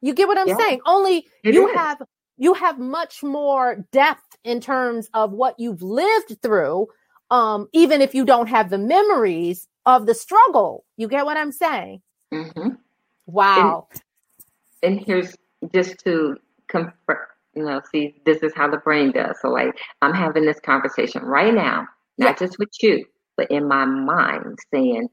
You 0.02 0.14
get 0.14 0.28
what 0.28 0.38
I'm 0.38 0.48
yeah, 0.48 0.58
saying? 0.58 0.80
Only 0.86 1.28
you 1.44 1.68
is. 1.68 1.76
have 1.76 2.02
you 2.38 2.54
have 2.54 2.80
much 2.80 3.22
more 3.22 3.86
depth 3.92 4.38
in 4.44 4.62
terms 4.62 5.10
of 5.14 5.32
what 5.32 5.60
you've 5.60 5.82
lived 5.82 6.38
through 6.42 6.88
um 7.32 7.68
even 7.74 8.02
if 8.02 8.16
you 8.16 8.24
don't 8.24 8.48
have 8.48 8.70
the 8.70 8.78
memories 8.78 9.68
of 9.86 10.06
the 10.06 10.14
struggle. 10.14 10.86
You 10.96 11.08
get 11.08 11.26
what 11.26 11.38
I'm 11.38 11.52
saying? 11.52 12.02
Mm-hmm. 12.34 12.70
Wow. 13.26 13.88
And, 14.84 15.00
and 15.00 15.06
here's 15.06 15.36
just 15.74 15.98
to 16.06 16.38
confirm 16.68 17.27
you 17.58 17.64
know, 17.64 17.82
see, 17.92 18.22
this 18.24 18.44
is 18.44 18.54
how 18.56 18.70
the 18.70 18.78
brain 18.78 19.12
does. 19.12 19.36
So, 19.42 19.50
like, 19.50 19.76
I'm 20.04 20.14
having 20.14 20.46
this 20.46 20.60
conversation 20.60 21.24
right 21.24 21.54
now, 21.54 21.88
not 22.20 22.38
just 22.38 22.60
with 22.60 22.70
you, 22.82 23.04
but 23.36 23.50
in 23.50 23.68
my 23.68 23.84
mind, 23.84 24.60
saying, 24.72 25.10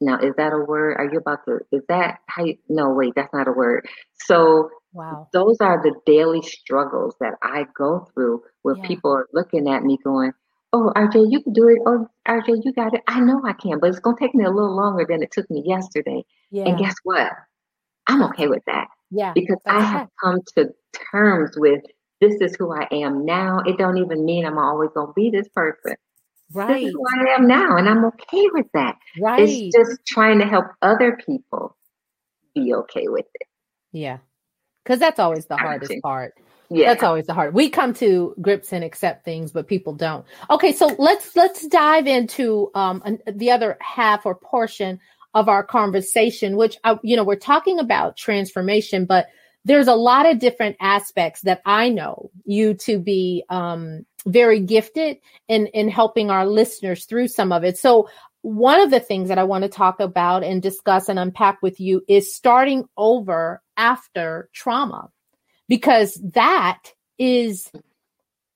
now, 0.00 0.18
is 0.18 0.34
that 0.36 0.54
a 0.54 0.58
word? 0.58 0.96
Are 0.96 1.08
you 1.12 1.18
about 1.18 1.44
to, 1.44 1.60
is 1.70 1.82
that 1.88 2.20
how 2.26 2.44
you, 2.44 2.56
no, 2.68 2.90
wait, 2.90 3.12
that's 3.14 3.32
not 3.34 3.46
a 3.46 3.52
word. 3.52 3.86
So, 4.24 4.70
wow. 4.94 5.28
those 5.34 5.58
are 5.60 5.82
the 5.82 5.94
daily 6.06 6.40
struggles 6.40 7.14
that 7.20 7.34
I 7.42 7.66
go 7.76 8.08
through 8.14 8.42
where 8.62 8.76
yeah. 8.76 8.86
people 8.86 9.12
are 9.12 9.28
looking 9.34 9.68
at 9.68 9.84
me 9.84 9.98
going, 10.02 10.32
oh, 10.72 10.92
RJ, 10.96 11.30
you 11.30 11.42
can 11.42 11.52
do 11.52 11.68
it. 11.68 11.78
Oh, 11.86 12.08
RJ, 12.26 12.62
you 12.64 12.72
got 12.72 12.94
it. 12.94 13.02
I 13.06 13.20
know 13.20 13.42
I 13.44 13.52
can, 13.52 13.78
but 13.78 13.90
it's 13.90 14.00
going 14.00 14.16
to 14.16 14.20
take 14.20 14.34
me 14.34 14.44
a 14.44 14.50
little 14.50 14.74
longer 14.74 15.04
than 15.06 15.22
it 15.22 15.30
took 15.30 15.48
me 15.50 15.62
yesterday. 15.66 16.24
Yeah. 16.50 16.64
And 16.64 16.78
guess 16.78 16.94
what? 17.04 17.30
I'm 18.06 18.22
okay 18.24 18.48
with 18.48 18.64
that. 18.66 18.88
Yeah. 19.12 19.32
Because 19.34 19.60
I 19.66 19.80
have 19.80 20.08
come 20.22 20.40
to 20.56 20.70
terms 21.12 21.52
with 21.56 21.82
this 22.20 22.40
is 22.40 22.56
who 22.56 22.72
I 22.72 22.88
am 22.90 23.24
now. 23.24 23.60
It 23.66 23.76
don't 23.78 23.98
even 23.98 24.24
mean 24.24 24.46
I'm 24.46 24.58
always 24.58 24.90
gonna 24.94 25.12
be 25.12 25.30
this 25.30 25.48
person. 25.48 25.96
Right. 26.52 26.74
This 26.74 26.88
is 26.88 26.92
who 26.94 27.04
I 27.06 27.34
am 27.34 27.46
now, 27.46 27.76
and 27.76 27.88
I'm 27.88 28.04
okay 28.06 28.48
with 28.52 28.66
that. 28.74 28.96
Right. 29.20 29.40
It's 29.40 29.76
just 29.76 30.06
trying 30.06 30.38
to 30.38 30.46
help 30.46 30.66
other 30.80 31.18
people 31.24 31.76
be 32.54 32.74
okay 32.74 33.08
with 33.08 33.26
it. 33.34 33.46
Yeah. 33.92 34.18
Cause 34.84 34.98
that's 34.98 35.20
always 35.20 35.46
the 35.46 35.56
hardest 35.56 35.92
part. 36.02 36.34
Yeah. 36.68 36.88
That's 36.88 37.02
always 37.02 37.26
the 37.26 37.34
hard. 37.34 37.54
We 37.54 37.68
come 37.68 37.92
to 37.94 38.34
grips 38.40 38.72
and 38.72 38.82
accept 38.82 39.24
things, 39.24 39.52
but 39.52 39.68
people 39.68 39.92
don't. 39.92 40.24
Okay, 40.48 40.72
so 40.72 40.86
let's 40.98 41.36
let's 41.36 41.66
dive 41.68 42.06
into 42.06 42.70
um 42.74 43.02
an, 43.04 43.18
the 43.30 43.50
other 43.50 43.76
half 43.80 44.24
or 44.24 44.34
portion 44.34 44.98
of 45.34 45.48
our 45.48 45.64
conversation, 45.64 46.56
which 46.56 46.76
I, 46.84 46.92
uh, 46.92 46.98
you 47.02 47.16
know 47.16 47.24
we're 47.24 47.36
talking 47.36 47.78
about 47.78 48.16
transformation, 48.16 49.06
but 49.06 49.26
there's 49.64 49.88
a 49.88 49.94
lot 49.94 50.26
of 50.26 50.38
different 50.38 50.76
aspects 50.80 51.42
that 51.42 51.62
I 51.64 51.88
know 51.88 52.30
you 52.44 52.74
to 52.74 52.98
be 52.98 53.44
um, 53.48 54.04
very 54.26 54.60
gifted 54.60 55.18
in 55.48 55.66
in 55.68 55.88
helping 55.88 56.30
our 56.30 56.46
listeners 56.46 57.04
through 57.04 57.28
some 57.28 57.52
of 57.52 57.64
it. 57.64 57.78
So 57.78 58.08
one 58.42 58.80
of 58.80 58.90
the 58.90 59.00
things 59.00 59.28
that 59.28 59.38
I 59.38 59.44
want 59.44 59.62
to 59.62 59.68
talk 59.68 60.00
about 60.00 60.42
and 60.42 60.60
discuss 60.60 61.08
and 61.08 61.18
unpack 61.18 61.62
with 61.62 61.78
you 61.78 62.02
is 62.08 62.34
starting 62.34 62.88
over 62.96 63.62
after 63.76 64.50
trauma, 64.52 65.10
because 65.68 66.20
that 66.32 66.82
is 67.18 67.70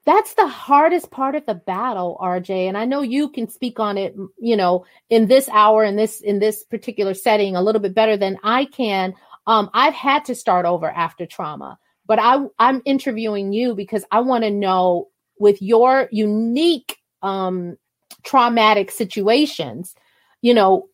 that's 0.06 0.34
the 0.34 0.46
hardest 0.46 1.10
part 1.10 1.34
of 1.34 1.44
the 1.46 1.54
battle 1.54 2.16
rj 2.22 2.50
and 2.50 2.78
i 2.78 2.84
know 2.84 3.02
you 3.02 3.28
can 3.28 3.48
speak 3.48 3.78
on 3.78 3.98
it 3.98 4.14
you 4.38 4.56
know 4.56 4.84
in 5.10 5.26
this 5.26 5.48
hour 5.50 5.84
in 5.84 5.96
this 5.96 6.20
in 6.20 6.38
this 6.38 6.64
particular 6.64 7.12
setting 7.14 7.56
a 7.56 7.62
little 7.62 7.80
bit 7.80 7.94
better 7.94 8.16
than 8.16 8.38
i 8.42 8.64
can. 8.64 9.14
Um, 9.46 9.70
i've 9.74 9.94
had 9.94 10.24
to 10.26 10.34
start 10.34 10.66
over 10.66 10.90
after 10.90 11.26
trauma 11.26 11.78
but 12.06 12.18
i 12.18 12.44
i'm 12.58 12.82
interviewing 12.84 13.52
you 13.52 13.74
because 13.74 14.04
i 14.10 14.20
want 14.20 14.44
to 14.44 14.50
know 14.50 15.08
with 15.38 15.60
your 15.60 16.08
unique 16.12 16.98
um, 17.22 17.76
traumatic 18.22 18.90
situations 18.90 19.94
you 20.40 20.54
know 20.54 20.88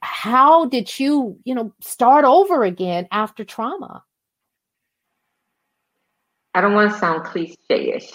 how 0.00 0.66
did 0.66 0.98
you 0.98 1.38
you 1.44 1.54
know 1.54 1.72
start 1.80 2.24
over 2.24 2.64
again 2.64 3.06
after 3.10 3.44
trauma? 3.44 4.02
I 6.54 6.60
don't 6.60 6.74
want 6.74 6.92
to 6.92 6.98
sound 6.98 7.24
cliche-ish 7.24 8.12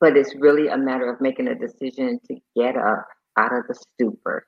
but 0.00 0.16
it's 0.16 0.34
really 0.36 0.68
a 0.68 0.76
matter 0.76 1.12
of 1.12 1.20
making 1.20 1.48
a 1.48 1.54
decision 1.54 2.18
to 2.26 2.36
get 2.56 2.76
up 2.76 3.06
out 3.36 3.52
of 3.52 3.66
the 3.68 3.74
stupor 3.74 4.46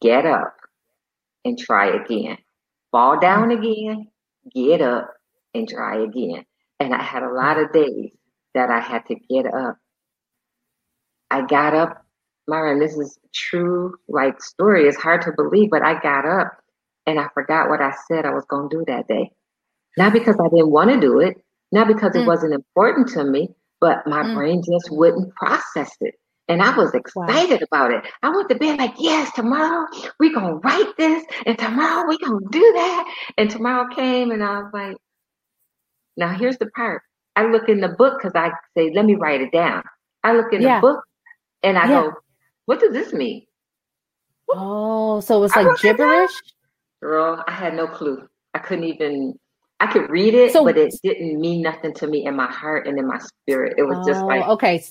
get 0.00 0.26
up 0.26 0.54
and 1.44 1.58
try 1.58 1.86
again 1.86 2.38
fall 2.90 3.18
down 3.20 3.50
again 3.50 4.08
get 4.54 4.80
up 4.80 5.10
and 5.54 5.68
try 5.68 6.02
again 6.02 6.44
and 6.80 6.94
i 6.94 7.02
had 7.02 7.22
a 7.22 7.32
lot 7.32 7.58
of 7.58 7.72
days 7.72 8.10
that 8.54 8.70
i 8.70 8.80
had 8.80 9.04
to 9.06 9.14
get 9.28 9.46
up 9.46 9.76
i 11.30 11.42
got 11.42 11.74
up 11.74 12.04
Myron, 12.48 12.80
this 12.80 12.96
is 12.96 13.18
true 13.34 13.94
like 14.08 14.42
story. 14.42 14.88
It's 14.88 14.96
hard 14.96 15.22
to 15.22 15.32
believe, 15.36 15.70
but 15.70 15.82
I 15.82 16.00
got 16.00 16.24
up 16.24 16.56
and 17.06 17.20
I 17.20 17.28
forgot 17.34 17.68
what 17.68 17.82
I 17.82 17.92
said 18.08 18.24
I 18.24 18.30
was 18.30 18.46
going 18.46 18.70
to 18.70 18.78
do 18.78 18.84
that 18.88 19.06
day. 19.06 19.30
Not 19.98 20.14
because 20.14 20.36
I 20.40 20.48
didn't 20.48 20.70
want 20.70 20.90
to 20.90 20.98
do 20.98 21.20
it, 21.20 21.36
not 21.72 21.86
because 21.86 22.12
mm. 22.12 22.22
it 22.22 22.26
wasn't 22.26 22.54
important 22.54 23.08
to 23.08 23.24
me, 23.24 23.50
but 23.80 24.06
my 24.06 24.22
mm. 24.22 24.34
brain 24.34 24.62
just 24.62 24.90
wouldn't 24.90 25.34
process 25.34 25.90
it. 26.00 26.14
And 26.48 26.62
I 26.62 26.74
was 26.76 26.94
excited 26.94 27.60
wow. 27.60 27.66
about 27.70 27.90
it. 27.92 28.10
I 28.22 28.30
went 28.30 28.48
to 28.48 28.54
bed 28.54 28.78
like, 28.78 28.94
yes, 28.98 29.30
tomorrow 29.34 29.86
we're 30.18 30.32
going 30.32 30.46
to 30.46 30.54
write 30.54 30.96
this 30.96 31.22
and 31.44 31.58
tomorrow 31.58 32.08
we're 32.08 32.26
going 32.26 32.42
to 32.42 32.48
do 32.50 32.72
that. 32.74 33.14
And 33.36 33.50
tomorrow 33.50 33.94
came 33.94 34.30
and 34.30 34.42
I 34.42 34.62
was 34.62 34.70
like, 34.72 34.96
now 36.16 36.34
here's 36.34 36.56
the 36.56 36.70
part. 36.74 37.02
I 37.36 37.46
look 37.46 37.68
in 37.68 37.80
the 37.80 37.90
book 37.90 38.18
because 38.18 38.32
I 38.34 38.50
say, 38.76 38.90
let 38.94 39.04
me 39.04 39.14
write 39.14 39.42
it 39.42 39.52
down. 39.52 39.82
I 40.24 40.32
look 40.32 40.52
in 40.52 40.62
yeah. 40.62 40.80
the 40.80 40.86
book 40.86 41.04
and 41.62 41.76
I 41.76 41.82
yeah. 41.82 42.02
go, 42.02 42.12
what 42.64 42.80
does 42.80 42.92
this 42.92 43.12
mean? 43.12 43.44
Oh, 44.48 45.20
so 45.20 45.44
it's 45.44 45.54
like 45.54 45.78
gibberish? 45.80 46.32
Girl, 47.02 47.44
I 47.46 47.52
had 47.52 47.74
no 47.74 47.86
clue. 47.86 48.26
I 48.54 48.58
couldn't 48.58 48.84
even 48.84 49.38
I 49.80 49.92
could 49.92 50.10
read 50.10 50.34
it, 50.34 50.52
so, 50.52 50.64
but 50.64 50.76
it 50.76 50.94
didn't 51.02 51.40
mean 51.40 51.62
nothing 51.62 51.94
to 51.94 52.06
me 52.06 52.26
in 52.26 52.34
my 52.34 52.50
heart 52.50 52.86
and 52.86 52.98
in 52.98 53.06
my 53.06 53.18
spirit. 53.18 53.74
It 53.78 53.84
was 53.84 53.98
oh, 54.00 54.06
just 54.06 54.24
like 54.24 54.46
okay. 54.48 54.84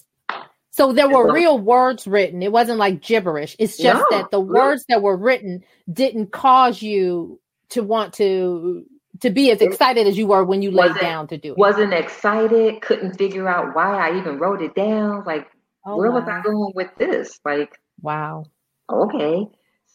So 0.71 0.93
there 0.93 1.09
were 1.09 1.33
real 1.33 1.57
words 1.57 2.05
written. 2.05 2.43
It 2.43 2.51
wasn't 2.51 2.77
like 2.77 3.01
gibberish. 3.01 3.55
It's 3.57 3.77
just 3.77 4.05
no, 4.11 4.17
that 4.17 4.29
the 4.29 4.39
words 4.39 4.85
that 4.89 5.01
were 5.01 5.17
written 5.17 5.63
didn't 5.91 6.31
cause 6.31 6.81
you 6.81 7.39
to 7.69 7.81
want 7.81 8.13
to 8.15 8.85
to 9.21 9.31
be 9.31 9.49
as 9.49 9.61
excited 9.61 10.05
as 10.05 10.17
you 10.17 10.27
were 10.27 10.43
when 10.45 10.61
you 10.61 10.69
laid 10.69 10.95
down 11.01 11.27
to 11.29 11.37
do 11.37 11.53
it. 11.53 11.57
Wasn't 11.57 11.93
excited, 11.93 12.81
couldn't 12.81 13.17
figure 13.17 13.49
out 13.49 13.75
why 13.75 14.07
I 14.07 14.17
even 14.19 14.37
wrote 14.37 14.61
it 14.61 14.75
down. 14.75 15.23
Like 15.25 15.47
Oh, 15.87 15.95
Where 15.95 16.11
wow. 16.11 16.19
was 16.19 16.27
I 16.27 16.41
going 16.41 16.73
with 16.75 16.93
this? 16.97 17.39
Like, 17.45 17.79
wow. 18.01 18.43
Okay. 18.91 19.47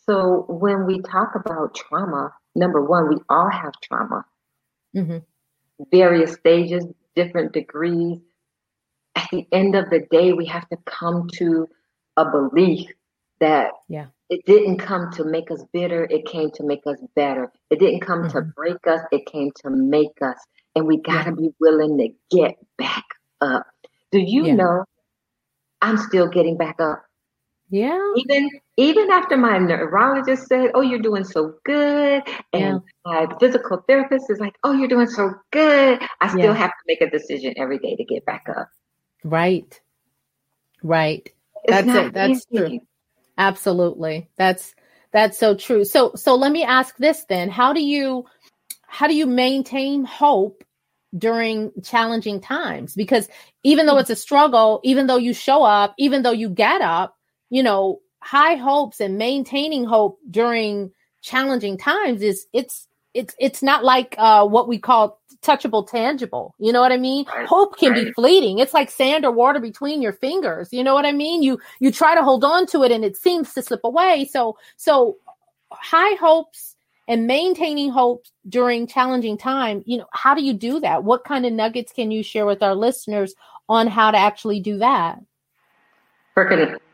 So 0.09 0.47
when 0.49 0.87
we 0.87 1.03
talk 1.03 1.35
about 1.35 1.75
trauma, 1.75 2.33
number 2.55 2.83
one, 2.83 3.11
we 3.11 3.17
all 3.29 3.51
have 3.51 3.73
trauma. 3.83 4.25
Mm-hmm. 4.95 5.19
Various 5.91 6.35
stages, 6.35 6.85
different 7.17 7.53
degrees. 7.53 8.19
At 9.15 9.29
the 9.31 9.47
end 9.53 9.75
of 9.75 9.91
the 9.91 10.07
day, 10.11 10.33
we 10.33 10.47
have 10.47 10.69
to 10.71 10.77
come 10.87 11.29
to 11.35 11.69
a 12.17 12.31
belief 12.31 12.91
that 13.41 13.73
yeah. 13.89 14.07
it 14.31 14.45
didn't 14.47 14.79
come 14.79 15.11
to 15.13 15.25
make 15.25 15.51
us 15.51 15.63
bitter, 15.73 16.05
it 16.05 16.27
came 16.27 16.51
to 16.53 16.63
make 16.63 16.87
us 16.87 16.99
better. 17.17 17.51
It 17.71 17.81
didn't 17.81 18.01
come 18.01 18.25
mm-hmm. 18.25 18.39
to 18.39 18.43
break 18.43 18.87
us, 18.87 19.01
it 19.11 19.27
came 19.27 19.51
to 19.63 19.71
make 19.71 20.23
us. 20.23 20.39
And 20.75 20.87
we 20.87 20.99
got 20.99 21.25
to 21.25 21.31
yeah. 21.31 21.37
be 21.37 21.51
willing 21.61 21.99
to 21.99 22.37
get 22.37 22.57
back 22.79 23.05
up. 23.41 23.67
Do 24.11 24.19
you 24.19 24.47
yeah. 24.47 24.55
know 24.55 24.85
I'm 25.83 25.99
still 25.99 26.29
getting 26.29 26.57
back 26.57 26.81
up. 26.81 27.05
Yeah. 27.73 27.99
Even 28.17 28.51
even 28.77 29.11
after 29.11 29.39
my 29.39 29.57
neurologist 29.57 30.47
said, 30.47 30.73
"Oh, 30.75 30.83
you're 30.83 30.99
doing 30.99 31.25
so 31.25 31.55
good," 31.65 32.23
and 32.53 32.83
yeah. 33.07 33.27
my 33.27 33.27
physical 33.41 33.83
therapist 33.89 34.29
is 34.29 34.39
like, 34.39 34.55
"Oh, 34.63 34.73
you're 34.73 34.89
doing 34.89 35.07
so 35.07 35.33
good," 35.53 35.99
I 36.21 36.29
still 36.29 36.53
yeah. 36.53 36.53
have 36.53 36.69
to 36.69 36.85
make 36.87 37.01
a 37.01 37.09
decision 37.09 37.55
every 37.57 37.79
day 37.79 37.97
to 37.97 38.05
get 38.05 38.27
back 38.27 38.45
up. 38.55 38.69
Right. 39.25 39.81
Right. 40.83 41.33
It's 41.65 41.87
that's 41.87 41.89
it. 41.89 42.13
That's 42.13 42.47
easy. 42.53 42.59
true. 42.59 42.81
Absolutely. 43.39 44.29
That's 44.37 44.75
that's 45.11 45.39
so 45.39 45.55
true. 45.55 45.87
So 45.87 46.13
so 46.15 46.35
let 46.35 46.53
me 46.53 46.65
ask 46.65 46.95
this 46.99 47.25
then. 47.25 47.49
How 47.49 47.73
do 47.73 47.83
you 47.83 48.27
how 48.87 49.07
do 49.07 49.15
you 49.15 49.25
maintain 49.25 50.05
hope 50.05 50.63
during 51.17 51.73
challenging 51.83 52.39
times 52.39 52.95
because 52.95 53.31
even 53.63 53.87
though 53.87 53.95
mm. 53.95 54.01
it's 54.03 54.11
a 54.11 54.17
struggle, 54.17 54.81
even 54.85 55.07
though 55.07 55.17
you 55.17 55.33
show 55.33 55.63
up, 55.63 55.95
even 55.97 56.23
though 56.23 56.33
you 56.33 56.51
get 56.51 56.83
up, 56.83 57.17
you 57.53 57.63
know, 57.63 58.01
high 58.21 58.55
hopes 58.55 58.99
and 58.99 59.19
maintaining 59.19 59.85
hope 59.85 60.19
during 60.31 60.91
challenging 61.21 61.77
times 61.77 62.23
is 62.23 62.47
it's 62.55 62.89
it's 63.13 63.35
it's 63.39 63.63
not 63.63 63.85
like 63.85 64.15
uh, 64.17 64.47
what 64.47 64.69
we 64.69 64.79
call 64.79 65.21
touchable 65.43 65.87
tangible. 65.87 66.55
You 66.59 66.73
know 66.73 66.81
what 66.81 66.93
i 66.93 66.97
mean? 66.97 67.27
Right. 67.29 67.47
hope 67.47 67.77
can 67.77 67.93
right. 67.93 68.07
be 68.07 68.13
fleeting. 68.13 68.59
It's 68.59 68.73
like 68.73 68.91
sand 68.91 69.27
or 69.27 69.33
water 69.33 69.61
between 69.61 70.01
your 70.01 70.15
fingers. 70.15 70.73
You 70.73 70.83
know 70.83 70.95
what 70.95 71.05
i 71.05 71.13
mean? 71.13 71.43
You 71.43 71.59
you 71.79 71.93
try 71.93 72.15
to 72.15 72.23
hold 72.23 72.43
on 72.43 72.67
to 72.69 72.85
it 72.85 72.91
and 72.91 73.05
it 73.05 73.19
seems 73.19 73.53
to 73.53 73.61
slip 73.61 73.85
away. 73.85 74.31
So 74.33 74.57
so 74.79 75.19
high 75.71 76.15
hopes 76.15 76.75
and 77.07 77.27
maintaining 77.27 77.91
hope 77.91 78.25
during 78.49 78.87
challenging 78.87 79.37
time 79.37 79.83
you 79.85 79.99
know 79.99 80.07
how 80.13 80.35
do 80.35 80.43
you 80.43 80.55
do 80.55 80.81
that? 80.81 81.05
What 81.05 81.25
kind 81.25 81.45
of 81.45 81.53
nuggets 81.53 81.93
can 81.93 82.11
you 82.11 82.23
share 82.23 82.47
with 82.47 82.63
our 82.63 82.75
listeners 82.75 83.35
on 83.69 83.89
how 83.89 84.11
to 84.11 84.17
actually 84.17 84.61
do 84.61 84.79
that 84.79 85.19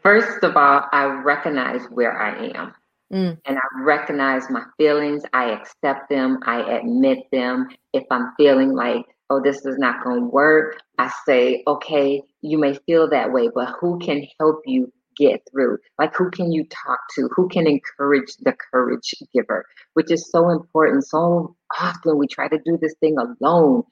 first 0.03 0.43
of 0.43 0.57
all 0.57 0.85
i 0.93 1.05
recognize 1.05 1.83
where 1.91 2.21
i 2.21 2.47
am 2.55 2.75
mm. 3.13 3.39
and 3.45 3.59
i 3.59 3.83
recognize 3.83 4.51
my 4.51 4.63
feelings 4.77 5.23
i 5.33 5.51
accept 5.51 6.09
them 6.09 6.39
i 6.45 6.61
admit 6.79 7.19
them 7.33 7.69
if 7.93 8.05
i'm 8.11 8.33
feeling 8.37 8.73
like 8.73 9.05
oh 9.31 9.41
this 9.43 9.65
is 9.65 9.79
not 9.79 10.03
going 10.05 10.21
to 10.21 10.27
work 10.27 10.81
i 10.99 11.11
say 11.27 11.63
okay 11.67 12.23
you 12.43 12.59
may 12.59 12.75
feel 12.87 13.09
that 13.09 13.33
way 13.33 13.49
but 13.55 13.75
who 13.81 13.99
can 13.99 14.27
help 14.41 14.61
you 14.67 14.93
get 15.19 15.43
through? 15.51 15.79
Like, 15.99 16.15
who 16.17 16.31
can 16.31 16.53
you 16.53 16.65
talk 16.65 17.01
to? 17.17 17.29
Who 17.35 17.49
can 17.49 17.67
encourage 17.67 18.37
the 18.41 18.55
courage 18.71 19.15
giver? 19.35 19.67
Which 19.95 20.11
is 20.11 20.31
so 20.31 20.51
important. 20.51 21.05
So 21.07 21.57
often 21.79 22.19
we 22.19 22.27
try 22.27 22.49
to 22.49 22.59
do 22.65 22.79
this 22.81 22.95
thing 23.01 23.17
alone. 23.19 23.83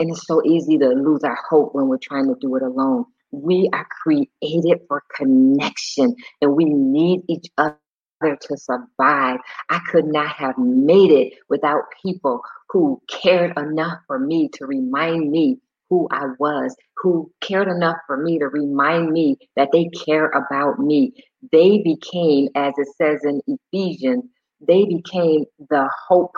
And 0.00 0.10
it's 0.10 0.26
so 0.26 0.42
easy 0.44 0.78
to 0.78 0.88
lose 0.88 1.22
our 1.22 1.38
hope 1.48 1.74
when 1.74 1.88
we're 1.88 1.98
trying 1.98 2.26
to 2.28 2.36
do 2.40 2.56
it 2.56 2.62
alone. 2.62 3.04
We 3.32 3.70
are 3.72 3.86
created 4.02 4.80
for 4.88 5.02
connection 5.16 6.16
and 6.42 6.56
we 6.56 6.64
need 6.66 7.22
each 7.28 7.46
other 7.58 7.76
to 8.22 8.56
survive. 8.56 9.40
I 9.70 9.80
could 9.90 10.06
not 10.06 10.28
have 10.36 10.58
made 10.58 11.12
it 11.12 11.34
without 11.48 11.84
people 12.02 12.42
who 12.70 13.02
cared 13.08 13.58
enough 13.58 13.98
for 14.06 14.18
me 14.18 14.48
to 14.54 14.66
remind 14.66 15.30
me 15.30 15.58
who 15.90 16.08
I 16.10 16.26
was, 16.38 16.76
who 16.98 17.30
cared 17.42 17.68
enough 17.68 17.98
for 18.06 18.16
me 18.16 18.38
to 18.40 18.46
remind 18.48 19.12
me 19.12 19.38
that 19.56 19.70
they 19.72 19.90
care 20.06 20.28
about 20.30 20.78
me. 20.80 21.14
They 21.52 21.78
became, 21.84 22.48
as 22.56 22.74
it 22.78 22.88
says 22.96 23.20
in 23.24 23.40
Ephesians, 23.46 24.24
they 24.66 24.86
became 24.86 25.44
the 25.70 25.90
hope 26.08 26.32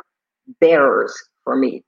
bearers 0.61 1.14
for 1.44 1.57
me. 1.57 1.85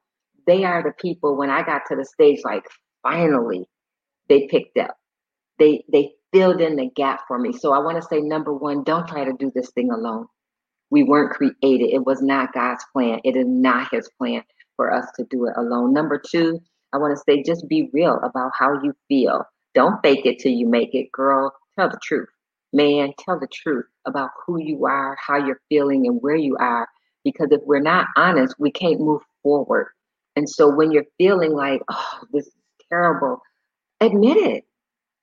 They 0.46 0.64
are 0.64 0.82
the 0.82 0.92
people 1.00 1.36
when 1.36 1.50
I 1.50 1.64
got 1.64 1.82
to 1.88 1.96
the 1.96 2.04
stage, 2.04 2.40
like 2.44 2.64
finally 3.02 3.66
they 4.28 4.46
picked 4.48 4.78
up. 4.78 4.96
They 5.58 5.84
they 5.92 6.12
filled 6.32 6.60
in 6.60 6.76
the 6.76 6.90
gap 6.96 7.20
for 7.28 7.38
me. 7.38 7.52
So 7.52 7.72
I 7.72 7.78
want 7.78 7.96
to 7.96 8.08
say 8.08 8.20
number 8.20 8.52
one, 8.52 8.82
don't 8.82 9.06
try 9.06 9.24
to 9.24 9.32
do 9.38 9.52
this 9.54 9.70
thing 9.70 9.90
alone. 9.92 10.26
We 10.90 11.04
weren't 11.04 11.32
created. 11.32 11.90
It 11.92 12.04
was 12.04 12.22
not 12.22 12.52
God's 12.52 12.84
plan. 12.92 13.20
It 13.24 13.36
is 13.36 13.46
not 13.46 13.92
his 13.92 14.08
plan 14.18 14.42
for 14.76 14.92
us 14.92 15.06
to 15.16 15.24
do 15.30 15.46
it 15.46 15.54
alone. 15.56 15.92
Number 15.92 16.20
two, 16.24 16.60
I 16.92 16.98
want 16.98 17.16
to 17.16 17.22
say 17.26 17.42
just 17.42 17.68
be 17.68 17.90
real 17.92 18.18
about 18.22 18.52
how 18.58 18.82
you 18.82 18.94
feel. 19.08 19.44
Don't 19.74 20.00
fake 20.02 20.26
it 20.26 20.38
till 20.38 20.52
you 20.52 20.68
make 20.68 20.94
it, 20.94 21.10
girl. 21.12 21.52
Tell 21.76 21.88
the 21.88 21.98
truth. 22.02 22.28
Man, 22.72 23.12
tell 23.18 23.38
the 23.38 23.48
truth 23.52 23.86
about 24.04 24.30
who 24.46 24.60
you 24.60 24.86
are, 24.86 25.16
how 25.24 25.36
you're 25.36 25.60
feeling, 25.68 26.06
and 26.06 26.20
where 26.20 26.36
you 26.36 26.56
are. 26.58 26.88
Because 27.24 27.48
if 27.50 27.60
we're 27.64 27.80
not 27.80 28.06
honest, 28.16 28.54
we 28.58 28.70
can't 28.70 29.00
move 29.00 29.22
forward. 29.42 29.88
And 30.36 30.48
so 30.48 30.68
when 30.68 30.90
you're 30.90 31.06
feeling 31.18 31.52
like, 31.52 31.82
oh, 31.90 32.20
this 32.32 32.46
is 32.46 32.52
terrible, 32.88 33.40
admit 34.00 34.36
it. 34.36 34.64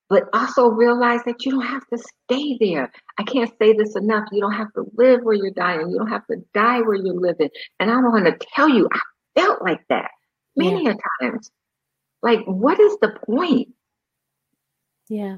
But 0.10 0.24
also 0.34 0.68
realize 0.68 1.22
that 1.26 1.46
you 1.46 1.52
don't 1.52 1.66
have 1.66 1.88
to 1.88 1.98
stay 1.98 2.58
there. 2.60 2.92
I 3.18 3.24
can't 3.24 3.52
say 3.60 3.74
this 3.74 3.96
enough. 3.96 4.26
You 4.32 4.42
don't 4.42 4.52
have 4.52 4.72
to 4.74 4.86
live 4.98 5.22
where 5.24 5.36
you're 5.36 5.52
dying. 5.52 5.90
You 5.90 5.98
don't 6.00 6.10
have 6.10 6.28
to 6.28 6.38
die 6.54 6.82
where 6.82 6.96
you're 6.96 7.16
living. 7.20 7.50
And 7.80 7.90
I 7.90 7.96
want 7.98 8.26
to 8.26 8.38
tell 8.54 8.68
you, 8.68 8.90
I 8.92 9.00
felt 9.40 9.62
like 9.62 9.80
that 9.90 10.12
many 10.58 10.84
yeah. 10.86 10.94
a 11.22 11.24
times. 11.24 11.50
like, 12.22 12.44
what 12.46 12.80
is 12.80 12.98
the 13.02 13.18
point? 13.26 13.70
Yeah. 15.10 15.38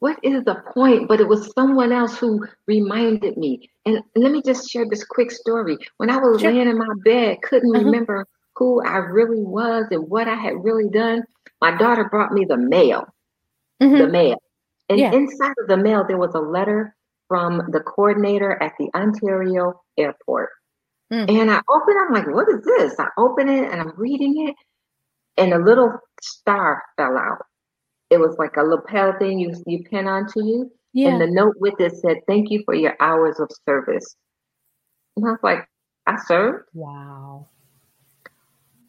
What 0.00 0.18
is 0.22 0.44
the 0.44 0.56
point? 0.74 1.08
But 1.08 1.20
it 1.20 1.28
was 1.28 1.52
someone 1.54 1.92
else 1.92 2.18
who 2.18 2.46
reminded 2.66 3.36
me. 3.38 3.70
And 3.86 4.00
let 4.16 4.32
me 4.32 4.42
just 4.44 4.70
share 4.70 4.84
this 4.88 5.04
quick 5.04 5.30
story. 5.30 5.78
When 5.96 6.10
I 6.10 6.18
was 6.18 6.40
Sure. 6.40 6.52
laying 6.52 6.68
in 6.68 6.78
my 6.78 6.88
bed, 7.04 7.38
couldn't 7.42 7.74
Uh-huh. 7.74 7.84
remember 7.84 8.26
who 8.56 8.82
I 8.82 8.98
really 8.98 9.42
was 9.42 9.86
and 9.90 10.08
what 10.08 10.28
I 10.28 10.34
had 10.34 10.62
really 10.62 10.88
done, 10.90 11.24
my 11.64 11.72
daughter 11.82 12.04
brought 12.10 12.32
me 12.32 12.44
the 12.44 12.56
mail. 12.76 13.02
Mhm. 13.82 13.98
The 13.98 14.08
mail. 14.08 14.38
And 14.90 14.98
Yeah. 15.00 15.12
inside 15.12 15.54
of 15.62 15.66
the 15.68 15.76
mail, 15.76 16.04
there 16.06 16.18
was 16.18 16.34
a 16.34 16.40
letter 16.58 16.94
from 17.28 17.52
the 17.74 17.80
coordinator 17.80 18.52
at 18.62 18.72
the 18.78 18.88
Ontario 18.94 19.80
airport. 19.96 20.50
Mm. 21.12 21.26
And 21.38 21.50
I 21.50 21.60
open, 21.74 21.94
I'm 22.02 22.12
like, 22.18 22.28
what 22.36 22.48
is 22.54 22.62
this? 22.64 22.98
I 23.00 23.08
open 23.16 23.48
it 23.48 23.64
and 23.70 23.80
I'm 23.80 23.94
reading 23.96 24.34
it, 24.48 24.54
and 25.40 25.52
a 25.54 25.58
little 25.58 25.90
star 26.20 26.82
fell 26.96 27.16
out. 27.16 27.42
It 28.10 28.18
was 28.20 28.36
like 28.38 28.56
a 28.56 28.62
lapel 28.62 29.10
thing 29.18 29.38
you 29.38 29.50
you 29.66 29.78
pin 29.90 30.06
onto 30.06 30.40
you. 30.44 30.70
Yeah. 30.92 31.08
And 31.08 31.20
the 31.20 31.26
note 31.40 31.56
with 31.64 31.80
it 31.80 31.92
said, 32.02 32.18
Thank 32.28 32.50
you 32.50 32.62
for 32.66 32.74
your 32.74 32.94
hours 33.00 33.40
of 33.40 33.48
service. 33.66 34.08
And 35.16 35.26
I 35.26 35.30
was 35.30 35.42
like, 35.42 35.62
I 36.06 36.16
served. 36.30 36.64
wow. 36.74 37.48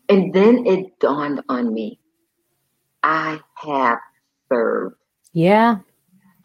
And 0.09 0.33
then 0.33 0.67
it 0.67 0.99
dawned 0.99 1.41
on 1.49 1.73
me. 1.73 1.99
I 3.05 3.39
have 3.57 3.99
served. 4.51 4.95
Yeah. 5.31 5.77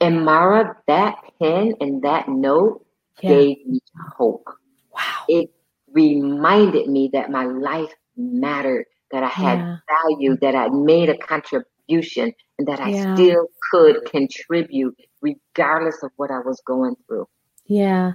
And 0.01 0.25
Maura, 0.25 0.77
that 0.87 1.17
pen 1.41 1.75
and 1.81 2.03
that 2.03 2.29
note 2.29 2.85
Yeah. 3.23 3.31
gave 3.31 3.67
me 3.67 3.81
hope. 4.17 4.47
Wow. 4.95 5.25
It 5.29 5.51
reminded 5.93 6.89
me 6.89 7.09
that 7.15 7.31
my 7.31 7.45
life 7.47 7.93
mattered, 8.17 8.87
that 9.11 9.23
I 9.23 9.29
had 9.29 9.59
Yeah. 9.59 9.77
value, 9.89 10.37
that 10.43 10.55
I 10.55 10.69
made 10.69 11.09
a 11.09 11.17
contribution, 11.17 12.33
and 12.59 12.69
that 12.69 12.81
I 12.81 12.91
Yeah. 12.91 13.15
still 13.15 13.47
could 13.71 14.05
contribute 14.05 14.97
regardless 15.23 16.03
of 16.03 16.11
what 16.17 16.31
I 16.31 16.41
was 16.41 16.61
going 16.67 16.95
through. 17.07 17.27
Yeah. 17.65 18.13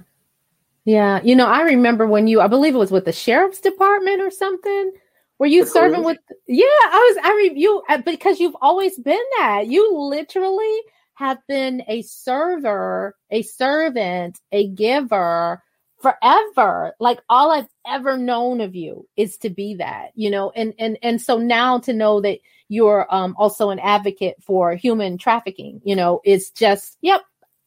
Yeah. 0.84 1.20
You 1.22 1.34
know, 1.34 1.46
I 1.46 1.62
remember 1.62 2.06
when 2.06 2.28
you, 2.28 2.40
I 2.40 2.46
believe 2.46 2.74
it 2.76 2.78
was 2.78 2.92
with 2.92 3.06
the 3.06 3.12
sheriff's 3.12 3.60
department 3.60 4.20
or 4.22 4.30
something. 4.30 4.92
Were 5.38 5.46
you 5.46 5.64
The 5.64 5.70
serving 5.70 6.04
with, 6.04 6.18
yeah, 6.46 6.64
I 6.64 7.14
was, 7.14 7.24
I 7.24 7.36
mean, 7.36 7.56
you, 7.56 7.82
uh, 7.88 7.98
because 7.98 8.40
you've 8.40 8.56
always 8.62 8.98
been 8.98 9.20
that. 9.38 9.66
You 9.66 9.96
literally 9.96 10.80
have 11.14 11.38
been 11.46 11.82
a 11.88 12.02
server, 12.02 13.14
a 13.30 13.42
servant, 13.42 14.40
a 14.52 14.68
giver 14.68 15.62
forever. 16.00 16.94
Like 17.00 17.20
all 17.28 17.50
I've 17.50 17.68
ever 17.86 18.16
known 18.16 18.60
of 18.60 18.74
you 18.74 19.06
is 19.16 19.36
to 19.38 19.50
be 19.50 19.74
that, 19.74 20.12
you 20.14 20.30
know, 20.30 20.52
and, 20.56 20.74
and, 20.78 20.98
and 21.02 21.20
so 21.20 21.38
now 21.38 21.78
to 21.80 21.92
know 21.92 22.20
that 22.22 22.38
you're 22.68 23.06
um, 23.14 23.34
also 23.38 23.70
an 23.70 23.78
advocate 23.78 24.36
for 24.42 24.74
human 24.74 25.18
trafficking, 25.18 25.80
you 25.84 25.96
know, 25.96 26.20
it's 26.24 26.50
just, 26.50 26.98
yep, 27.00 27.22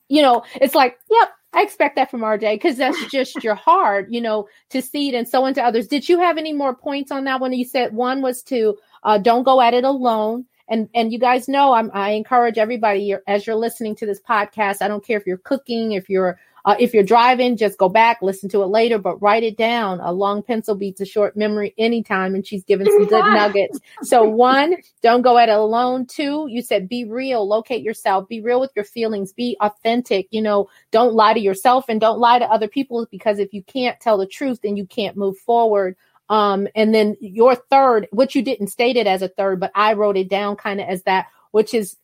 you 0.10 0.22
know, 0.22 0.44
it's 0.56 0.76
like, 0.76 0.98
yep, 1.10 1.30
I 1.54 1.64
expect 1.64 1.96
that 1.96 2.12
from 2.12 2.22
RJ 2.22 2.56
because 2.56 2.78
that's 2.78 3.06
just 3.12 3.44
your 3.44 3.56
heart, 3.56 4.08
you 4.12 4.22
know, 4.22 4.48
to 4.70 4.82
seed 4.82 5.14
and 5.14 5.28
sow 5.28 5.46
into 5.46 5.64
others. 5.64 5.88
Did 5.88 6.08
you 6.08 6.20
have 6.20 6.38
any 6.38 6.54
more 6.54 6.76
points 6.76 7.12
on 7.12 7.24
that 7.24 7.40
one? 7.40 7.54
You 7.54 7.66
said 7.66 7.94
one 7.94 8.22
was 8.22 8.44
to 8.44 8.78
uh, 9.04 9.18
don't 9.18 9.44
go 9.44 9.62
at 9.62 9.74
it 9.74 9.84
alone. 9.84 10.46
And 10.72 10.88
and 10.94 11.12
you 11.12 11.18
guys 11.18 11.48
know 11.48 11.74
I'm, 11.74 11.90
I 11.96 12.12
encourage 12.12 12.60
everybody 12.60 13.16
as 13.26 13.48
you're 13.48 13.56
listening 13.56 13.96
to 13.96 14.06
this 14.06 14.22
podcast. 14.22 14.84
I 14.84 14.88
don't 14.88 15.04
care 15.04 15.18
if 15.18 15.26
you're 15.26 15.38
cooking, 15.38 15.94
if 15.94 16.10
you're 16.10 16.38
uh, 16.66 16.76
if 16.80 16.94
you're 16.94 17.04
driving, 17.04 17.58
just 17.58 17.78
go 17.78 17.90
back, 17.90 18.22
listen 18.22 18.50
to 18.50 18.62
it 18.62 18.68
later, 18.68 18.98
but 18.98 19.22
write 19.22 19.44
it 19.44 19.58
down. 19.58 20.00
A 20.02 20.12
long 20.12 20.44
pencil 20.44 20.76
beats 20.76 21.02
a 21.02 21.06
short 21.06 21.38
memory 21.38 21.74
anytime, 21.78 22.36
and 22.36 22.46
she's 22.46 22.64
given 22.64 22.88
some 22.88 23.06
good 23.06 23.26
nuggets. 23.34 23.80
So 24.02 24.24
one, 24.24 24.76
don't 25.02 25.22
go 25.22 25.38
at 25.38 25.50
it 25.50 25.56
alone. 25.56 26.06
Two, 26.06 26.48
you 26.50 26.62
said 26.62 26.90
be 26.90 27.06
real, 27.06 27.48
locate 27.48 27.84
yourself, 27.84 28.28
be 28.28 28.42
real 28.42 28.60
with 28.60 28.72
your 28.76 28.86
feelings, 28.86 29.34
be 29.34 29.58
authentic. 29.62 30.28
You 30.32 30.42
know, 30.42 30.70
don't 30.92 31.14
lie 31.14 31.34
to 31.34 31.40
yourself 31.40 31.86
and 31.88 32.02
don't 32.02 32.20
lie 32.20 32.40
to 32.40 32.46
other 32.46 32.68
people 32.68 33.08
because 33.10 33.40
if 33.40 33.54
you 33.54 33.64
can't 33.64 34.00
tell 34.00 34.18
the 34.18 34.28
truth, 34.28 34.60
then 34.62 34.76
you 34.76 34.86
can't 34.86 35.18
move 35.18 35.38
forward. 35.38 35.96
Um, 36.30 36.68
and 36.76 36.94
then 36.94 37.18
your 37.20 37.56
third, 37.56 38.08
which 38.12 38.36
you 38.36 38.44
didn't 38.44 38.68
state 38.68 38.98
it 38.98 39.08
as 39.08 39.22
a 39.22 39.30
third, 39.30 39.60
but 39.60 39.72
I 39.74 39.94
wrote 39.94 40.18
it 40.18 40.30
down 40.30 40.58
kind 40.58 40.80
of 40.80 40.88
as 40.88 41.02
that, 41.04 41.28
which 41.52 41.74
is 41.74 41.98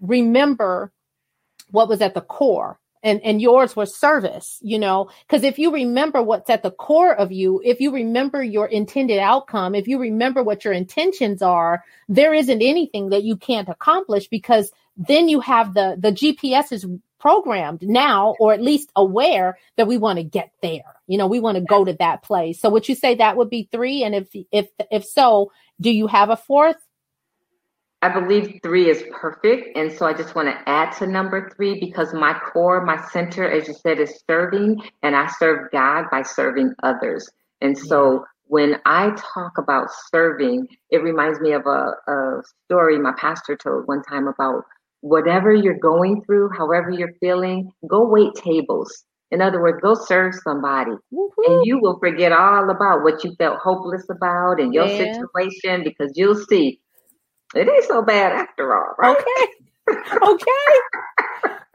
remember 0.00 0.92
what 1.70 1.88
was 1.88 2.02
at 2.02 2.14
the 2.14 2.20
core 2.20 2.78
and 3.02 3.20
and 3.22 3.40
yours 3.40 3.76
was 3.76 3.94
service 3.94 4.58
you 4.62 4.78
know? 4.78 5.10
Because 5.26 5.44
if 5.44 5.58
you 5.58 5.72
remember 5.72 6.22
what's 6.22 6.50
at 6.50 6.62
the 6.62 6.70
core 6.70 7.14
of 7.14 7.32
you 7.32 7.60
if 7.64 7.80
you 7.80 7.92
remember 7.92 8.42
your 8.42 8.66
intended 8.66 9.18
outcome 9.18 9.74
if 9.74 9.88
you 9.88 9.98
remember 9.98 10.42
what 10.42 10.64
your 10.64 10.72
intentions 10.72 11.42
are 11.42 11.84
there 12.08 12.34
isn't 12.34 12.62
anything 12.62 13.10
that 13.10 13.24
you 13.24 13.36
can't 13.36 13.68
accomplish 13.68 14.28
because 14.28 14.70
then 14.96 15.28
you 15.28 15.40
have 15.40 15.74
the 15.74 15.96
the 15.98 16.12
gps 16.12 16.72
is 16.72 16.86
programmed 17.18 17.82
now 17.82 18.34
or 18.38 18.52
at 18.52 18.62
least 18.62 18.90
aware 18.94 19.58
that 19.76 19.88
we 19.88 19.98
want 19.98 20.18
to 20.18 20.22
get 20.22 20.52
there 20.62 20.98
you 21.08 21.16
know 21.18 21.26
we 21.26 21.40
want 21.40 21.56
to 21.56 21.64
go 21.64 21.84
to 21.84 21.94
that 21.94 22.22
place. 22.22 22.60
So 22.60 22.70
would 22.70 22.88
you 22.88 22.94
say 22.94 23.16
that 23.16 23.36
would 23.36 23.50
be 23.50 23.68
three? 23.72 24.04
And 24.04 24.14
if 24.14 24.28
if 24.52 24.68
if 24.92 25.04
so 25.04 25.50
do 25.80 25.90
you 25.90 26.06
have 26.06 26.30
a 26.30 26.36
fourth 26.36 26.76
I 28.02 28.08
believe 28.10 28.60
three 28.62 28.88
is 28.88 29.02
perfect. 29.12 29.76
And 29.76 29.92
so 29.92 30.06
I 30.06 30.12
just 30.14 30.34
want 30.34 30.48
to 30.48 30.68
add 30.68 30.92
to 30.98 31.06
number 31.06 31.50
three 31.56 31.80
because 31.80 32.14
my 32.14 32.38
core, 32.52 32.84
my 32.84 32.96
center, 33.10 33.48
as 33.50 33.66
you 33.66 33.74
said, 33.74 33.98
is 33.98 34.22
serving, 34.28 34.76
and 35.02 35.16
I 35.16 35.26
serve 35.38 35.70
God 35.72 36.04
by 36.10 36.22
serving 36.22 36.74
others. 36.82 37.28
And 37.60 37.76
so 37.76 38.24
when 38.46 38.76
I 38.86 39.10
talk 39.34 39.58
about 39.58 39.88
serving, 40.12 40.68
it 40.90 41.02
reminds 41.02 41.40
me 41.40 41.52
of 41.52 41.66
a, 41.66 41.92
a 42.06 42.42
story 42.66 42.98
my 42.98 43.12
pastor 43.18 43.56
told 43.56 43.88
one 43.88 44.02
time 44.04 44.28
about 44.28 44.62
whatever 45.00 45.52
you're 45.52 45.78
going 45.78 46.22
through, 46.24 46.50
however 46.56 46.90
you're 46.90 47.14
feeling, 47.20 47.70
go 47.88 48.06
wait 48.06 48.32
tables. 48.34 49.04
In 49.30 49.42
other 49.42 49.60
words, 49.60 49.80
go 49.82 49.94
serve 49.94 50.34
somebody 50.42 50.92
Woo-hoo. 51.10 51.42
and 51.46 51.66
you 51.66 51.78
will 51.80 51.98
forget 51.98 52.32
all 52.32 52.70
about 52.70 53.02
what 53.02 53.22
you 53.24 53.34
felt 53.38 53.58
hopeless 53.58 54.08
about 54.08 54.60
and 54.60 54.72
your 54.72 54.86
Yeah. 54.86 54.96
situation 54.96 55.82
because 55.84 56.12
you'll 56.16 56.34
see 56.48 56.80
it 57.54 57.68
ain't 57.68 57.84
so 57.84 58.02
bad 58.02 58.32
after 58.32 58.74
all, 58.74 58.94
right? 58.98 59.16
okay 59.16 59.52
okay 60.22 60.72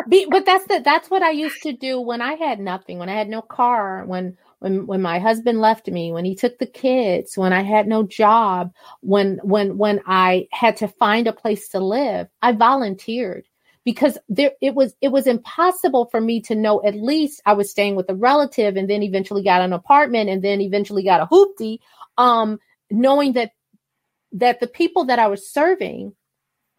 Be, 0.10 0.28
but 0.30 0.46
that's 0.46 0.68
the 0.68 0.82
that's 0.84 1.10
what 1.10 1.24
i 1.24 1.32
used 1.32 1.62
to 1.64 1.72
do 1.74 2.00
when 2.00 2.22
i 2.22 2.34
had 2.34 2.60
nothing 2.60 3.00
when 3.00 3.10
i 3.10 3.14
had 3.16 3.30
no 3.30 3.42
car 3.42 4.04
when 4.06 4.38
when 4.60 4.86
when 4.86 5.02
my 5.02 5.20
husband 5.20 5.60
left 5.60 5.88
me 5.88 6.12
when 6.12 6.26
he 6.26 6.36
took 6.36 6.60
the 6.60 6.66
kids 6.68 7.38
when 7.38 7.54
i 7.54 7.64
had 7.64 7.88
no 7.88 8.04
job 8.04 8.72
when 9.02 9.40
when 9.44 9.78
when 9.78 10.02
i 10.06 10.48
had 10.52 10.78
to 10.78 10.88
find 10.88 11.28
a 11.28 11.34
place 11.34 11.70
to 11.70 11.80
live 11.80 12.28
i 12.42 12.52
volunteered 12.52 13.46
because 13.86 14.18
there 14.30 14.52
it 14.62 14.76
was 14.76 14.94
it 15.02 15.10
was 15.10 15.28
impossible 15.28 16.06
for 16.06 16.22
me 16.22 16.42
to 16.42 16.56
know 16.56 16.82
at 16.84 16.96
least 16.96 17.42
i 17.46 17.54
was 17.54 17.72
staying 17.72 17.96
with 17.96 18.10
a 18.10 18.16
relative 18.16 18.76
and 18.76 18.90
then 18.90 19.04
eventually 19.04 19.44
got 19.44 19.62
an 19.62 19.74
apartment 19.74 20.30
and 20.30 20.44
then 20.44 20.62
eventually 20.62 21.04
got 21.04 21.22
a 21.22 21.26
hoopty 21.28 21.80
um 22.18 22.60
knowing 22.92 23.34
that 23.34 23.52
that 24.34 24.60
the 24.60 24.68
people 24.68 25.06
that 25.06 25.20
I 25.20 25.28
was 25.28 25.50
serving 25.50 26.14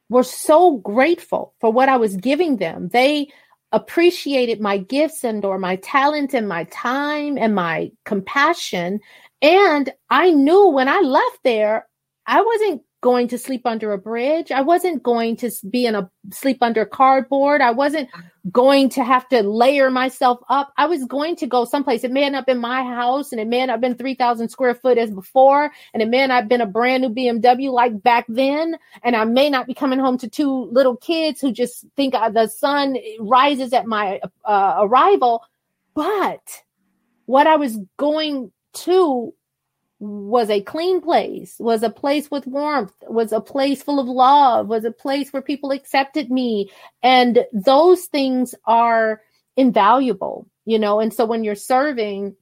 were 0.09 0.23
so 0.23 0.79
grateful 0.79 1.55
for 1.61 1.73
what 1.73 1.89
I 1.89 1.97
was 1.97 2.17
giving 2.17 2.57
them. 2.57 2.89
They 2.89 3.29
appreciated 3.73 4.61
my 4.61 4.79
gifts 4.79 5.25
and 5.25 5.45
or 5.45 5.59
my 5.59 5.77
talent 5.77 6.35
and 6.35 6.49
my 6.49 6.65
time 6.65 7.37
and 7.39 7.55
my 7.55 7.91
compassion. 8.05 9.01
And 9.43 9.93
I 10.11 10.31
knew 10.31 10.69
when 10.69 10.89
I 10.89 11.01
left 11.01 11.39
there, 11.43 11.89
I 12.27 12.41
wasn't 12.41 12.83
going 13.05 13.29
to 13.29 13.37
sleep 13.37 13.67
under 13.67 13.93
a 13.93 13.99
bridge. 13.99 14.51
I 14.51 14.63
wasn't 14.63 15.03
going 15.03 15.37
to 15.37 15.51
be 15.69 15.85
in 15.85 15.95
a 15.95 16.11
sleep 16.31 16.63
under 16.63 16.87
cardboard. 16.87 17.61
I 17.61 17.71
wasn't 17.71 18.09
going 18.51 18.89
to 18.89 19.05
have 19.05 19.29
to 19.29 19.43
layer 19.43 19.91
myself 19.91 20.39
up. 20.49 20.73
I 20.79 20.87
was 20.87 21.05
going 21.05 21.37
to 21.37 21.47
go 21.47 21.67
someplace. 21.67 22.03
It 22.03 22.13
may 22.13 22.31
not 22.31 22.47
been 22.47 22.57
my 22.57 22.83
house 22.83 23.31
and 23.31 23.39
it 23.43 23.47
may 23.47 23.59
not 23.59 23.75
have 23.75 23.81
been 23.83 23.95
3,000 23.95 24.49
square 24.49 24.75
foot 24.75 24.97
as 24.97 25.11
before. 25.11 25.71
And 25.93 26.03
it 26.03 26.09
may 26.09 26.27
not 26.27 26.35
have 26.35 26.49
been 26.49 26.63
a 26.63 26.67
brand 26.67 27.03
new 27.03 27.11
BMW 27.11 27.71
like 27.71 28.03
back 28.03 28.25
then. 28.27 28.79
And 29.03 29.15
I 29.15 29.27
may 29.27 29.51
not 29.51 29.67
be 29.67 29.75
coming 29.75 29.99
home 29.99 30.17
to 30.17 30.29
two 30.29 30.71
little 30.73 30.97
kids 30.97 31.43
who 31.43 31.53
just 31.53 31.85
think 31.97 32.15
the 32.15 32.47
sun 32.47 32.97
rises 33.21 33.75
at 33.75 33.85
my 33.85 34.19
uh, 34.47 34.77
arrival. 34.79 35.43
But 35.93 36.41
what 37.27 37.47
I 37.47 37.57
was 37.57 37.77
going 37.99 38.51
to 38.87 39.35
was 40.01 40.51
a 40.51 40.61
clean 40.61 41.01
place, 41.01 41.57
was 41.59 41.83
a 41.83 41.91
place 41.91 42.31
with 42.31 42.47
warmth, 42.47 42.93
was 43.03 43.33
a 43.33 43.41
place 43.41 43.83
full 43.83 44.01
of 44.01 44.07
love, 44.07 44.67
was 44.67 44.85
a 44.85 44.91
place 44.91 45.33
where 45.33 45.43
people 45.43 45.71
accepted 45.71 46.31
me. 46.31 46.71
And 47.03 47.45
those 47.53 48.07
things 48.07 48.55
are 48.67 49.23
invaluable, 49.57 50.47
you 50.65 50.79
know. 50.79 51.01
And 51.01 51.13
so 51.13 51.25
when 51.25 51.45
you're 51.45 51.55
serving, 51.55 52.37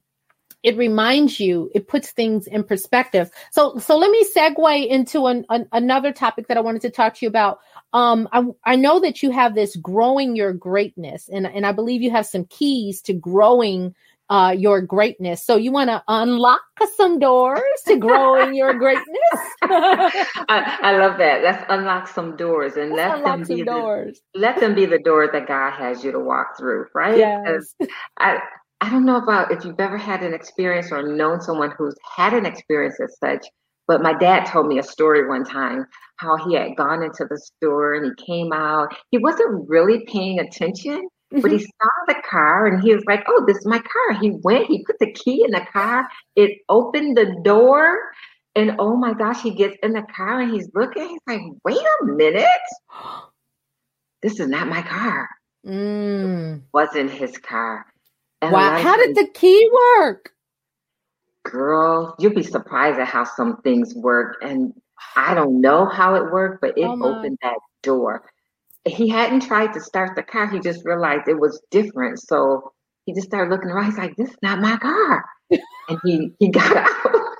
it 0.63 0.77
reminds 0.77 1.39
you, 1.39 1.69
it 1.75 1.89
puts 1.89 2.11
things 2.11 2.47
in 2.47 2.63
perspective. 2.63 3.29
So, 3.51 3.77
so 3.77 3.97
let 3.97 4.09
me 4.09 4.25
segue 4.33 4.87
into 4.87 5.27
an, 5.27 5.45
an, 5.49 5.67
another 5.73 6.13
topic 6.13 6.47
that 6.47 6.57
I 6.57 6.61
wanted 6.61 6.81
to 6.83 6.89
talk 6.89 7.15
to 7.15 7.25
you 7.25 7.29
about. 7.29 7.59
Um, 7.91 8.29
I, 8.31 8.45
I 8.63 8.75
know 8.77 9.01
that 9.01 9.21
you 9.21 9.29
have 9.31 9.55
this 9.55 9.75
growing 9.75 10.35
your 10.37 10.53
greatness, 10.53 11.29
and, 11.31 11.45
and 11.45 11.65
I 11.65 11.73
believe 11.73 12.01
you 12.01 12.11
have 12.11 12.25
some 12.25 12.45
keys 12.45 13.01
to 13.01 13.13
growing 13.13 13.93
uh, 14.29 14.55
your 14.57 14.81
greatness. 14.81 15.45
So 15.45 15.55
you 15.55 15.71
want 15.71 15.89
to 15.89 16.03
unlock 16.07 16.61
some 16.95 17.19
doors 17.19 17.61
to 17.87 17.97
grow 17.97 18.41
in 18.41 18.55
your 18.55 18.73
greatness. 18.73 19.05
I, 19.63 20.79
I, 20.81 20.97
love 20.97 21.17
that. 21.17 21.43
Let's 21.43 21.63
unlock 21.69 22.07
some 22.07 22.35
doors 22.35 22.75
and 22.75 22.93
Let's 22.93 23.21
let 23.21 23.25
them 23.25 23.43
be 23.57 23.63
doors. 23.63 24.21
The, 24.33 24.39
let 24.39 24.59
them 24.59 24.75
be 24.75 24.85
the 24.85 24.99
doors 24.99 25.29
that 25.33 25.47
God 25.47 25.71
has 25.71 26.03
you 26.03 26.11
to 26.11 26.19
walk 26.19 26.57
through, 26.57 26.85
right? 26.95 27.17
Yes. 27.17 27.75
I 28.19 28.39
I 28.81 28.89
don't 28.89 29.05
know 29.05 29.15
about 29.15 29.51
if 29.51 29.63
you've 29.63 29.79
ever 29.79 29.97
had 29.97 30.23
an 30.23 30.33
experience 30.33 30.91
or 30.91 31.03
known 31.03 31.39
someone 31.39 31.71
who's 31.77 31.95
had 32.17 32.33
an 32.33 32.45
experience 32.45 32.99
as 33.01 33.17
such, 33.17 33.45
but 33.87 34.01
my 34.01 34.13
dad 34.13 34.45
told 34.45 34.67
me 34.67 34.77
a 34.77 34.83
story 34.83 35.25
one 35.25 35.45
time 35.45 35.85
how 36.17 36.35
he 36.45 36.55
had 36.55 36.75
gone 36.75 37.01
into 37.01 37.25
the 37.29 37.37
store 37.37 37.93
and 37.93 38.05
he 38.05 38.25
came 38.25 38.51
out. 38.51 38.93
He 39.11 39.17
wasn't 39.19 39.69
really 39.69 40.03
paying 40.05 40.39
attention 40.39 41.07
but 41.41 41.51
he 41.51 41.57
mm-hmm. 41.57 41.65
saw 41.65 41.89
the 42.07 42.21
car 42.29 42.67
and 42.67 42.83
he 42.83 42.93
was 42.93 43.03
like, 43.05 43.23
Oh, 43.27 43.43
this 43.47 43.57
is 43.57 43.65
my 43.65 43.79
car. 43.79 44.19
He 44.19 44.31
went, 44.43 44.67
he 44.67 44.83
put 44.85 44.99
the 44.99 45.11
key 45.11 45.43
in 45.43 45.51
the 45.51 45.65
car, 45.71 46.07
it 46.35 46.59
opened 46.69 47.17
the 47.17 47.35
door, 47.43 47.99
and 48.55 48.75
oh 48.77 48.95
my 48.95 49.13
gosh, 49.13 49.41
he 49.41 49.51
gets 49.51 49.75
in 49.81 49.93
the 49.93 50.03
car 50.15 50.41
and 50.41 50.53
he's 50.53 50.69
looking, 50.75 51.09
he's 51.09 51.19
like, 51.27 51.41
Wait 51.65 51.77
a 51.77 52.05
minute. 52.05 52.45
This 54.21 54.39
is 54.39 54.47
not 54.47 54.67
my 54.67 54.81
car. 54.81 55.27
Mm. 55.65 56.61
wasn't 56.73 57.09
his 57.09 57.37
car. 57.37 57.85
And 58.41 58.51
wow. 58.51 58.77
How 58.81 58.97
did 58.97 59.15
the 59.15 59.27
key 59.33 59.69
work? 59.97 60.31
Girl, 61.43 62.15
you'll 62.19 62.33
be 62.33 62.43
surprised 62.43 62.99
at 62.99 63.07
how 63.07 63.23
some 63.23 63.61
things 63.61 63.95
work. 63.95 64.37
And 64.41 64.73
I 65.15 65.33
don't 65.33 65.61
know 65.61 65.85
how 65.85 66.15
it 66.15 66.31
worked, 66.31 66.61
but 66.61 66.77
it 66.77 66.85
oh 66.85 67.01
opened 67.03 67.37
that 67.41 67.57
door 67.81 68.23
he 68.85 69.09
hadn't 69.09 69.41
tried 69.41 69.73
to 69.73 69.79
start 69.79 70.15
the 70.15 70.23
car. 70.23 70.47
He 70.47 70.59
just 70.59 70.85
realized 70.85 71.27
it 71.27 71.39
was 71.39 71.61
different. 71.71 72.19
So 72.19 72.73
he 73.05 73.13
just 73.13 73.27
started 73.27 73.51
looking 73.51 73.69
around. 73.69 73.85
He's 73.85 73.97
like, 73.97 74.15
this 74.15 74.29
is 74.29 74.37
not 74.41 74.59
my 74.59 74.77
car. 74.77 75.25
and 75.51 75.99
he, 76.03 76.31
he 76.39 76.49
got 76.49 76.75
out. 76.75 77.32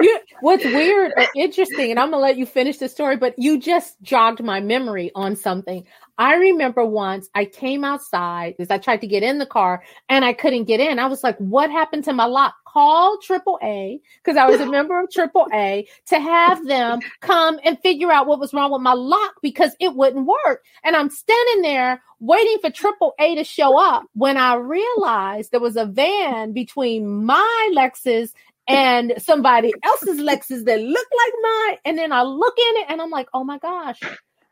You, 0.00 0.18
what's 0.40 0.64
weird 0.64 1.12
or 1.16 1.26
interesting, 1.34 1.90
and 1.90 1.98
I'm 1.98 2.10
gonna 2.10 2.22
let 2.22 2.36
you 2.36 2.46
finish 2.46 2.78
the 2.78 2.88
story, 2.88 3.16
but 3.16 3.34
you 3.38 3.58
just 3.58 4.00
jogged 4.02 4.42
my 4.42 4.60
memory 4.60 5.10
on 5.14 5.36
something. 5.36 5.86
I 6.18 6.36
remember 6.36 6.84
once 6.84 7.28
I 7.34 7.44
came 7.44 7.84
outside 7.84 8.54
because 8.56 8.70
I 8.70 8.78
tried 8.78 9.02
to 9.02 9.06
get 9.06 9.22
in 9.22 9.38
the 9.38 9.46
car 9.46 9.82
and 10.08 10.24
I 10.24 10.32
couldn't 10.32 10.64
get 10.64 10.80
in. 10.80 10.98
I 10.98 11.06
was 11.06 11.22
like, 11.22 11.36
what 11.36 11.70
happened 11.70 12.04
to 12.04 12.14
my 12.14 12.24
lock? 12.24 12.54
Call 12.64 13.18
AAA 13.18 14.00
because 14.22 14.36
I 14.36 14.46
was 14.46 14.60
a 14.60 14.66
member 14.66 14.98
of 15.00 15.08
AAA 15.08 15.86
to 16.06 16.20
have 16.20 16.66
them 16.66 17.00
come 17.20 17.58
and 17.64 17.78
figure 17.80 18.10
out 18.10 18.26
what 18.26 18.38
was 18.38 18.52
wrong 18.54 18.72
with 18.72 18.82
my 18.82 18.92
lock 18.92 19.36
because 19.42 19.72
it 19.80 19.94
wouldn't 19.94 20.26
work. 20.26 20.64
And 20.84 20.96
I'm 20.96 21.10
standing 21.10 21.62
there 21.62 22.02
waiting 22.20 22.58
for 22.60 22.70
AAA 22.70 23.36
to 23.36 23.44
show 23.44 23.78
up 23.78 24.04
when 24.14 24.36
I 24.36 24.54
realized 24.56 25.50
there 25.50 25.60
was 25.60 25.76
a 25.76 25.86
van 25.86 26.52
between 26.52 27.24
my 27.24 27.72
Lexus 27.74 28.32
and 28.68 29.14
somebody 29.18 29.72
else's 29.82 30.20
Lexus 30.20 30.64
that 30.64 30.80
looked 30.80 31.14
like 31.16 31.32
mine. 31.42 31.78
And 31.84 31.98
then 31.98 32.12
I 32.12 32.22
look 32.22 32.54
in 32.58 32.76
it 32.82 32.86
and 32.88 33.00
I'm 33.00 33.10
like, 33.10 33.28
oh 33.32 33.44
my 33.44 33.58
gosh, 33.58 34.00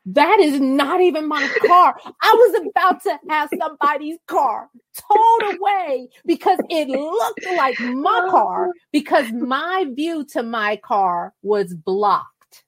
that 0.06 0.38
is 0.40 0.60
not 0.60 1.00
even 1.00 1.26
my 1.26 1.48
car. 1.66 1.98
I 2.22 2.32
was 2.32 2.66
about 2.68 3.02
to 3.04 3.18
have 3.28 3.48
somebody's 3.58 4.18
car 4.26 4.68
towed 4.94 5.56
away 5.56 6.08
because 6.26 6.58
it 6.68 6.88
looked 6.88 7.46
like 7.56 7.78
my 7.80 8.26
car 8.30 8.70
because 8.92 9.30
my 9.32 9.86
view 9.94 10.24
to 10.26 10.42
my 10.42 10.76
car 10.76 11.32
was 11.42 11.74
blocked. 11.74 12.64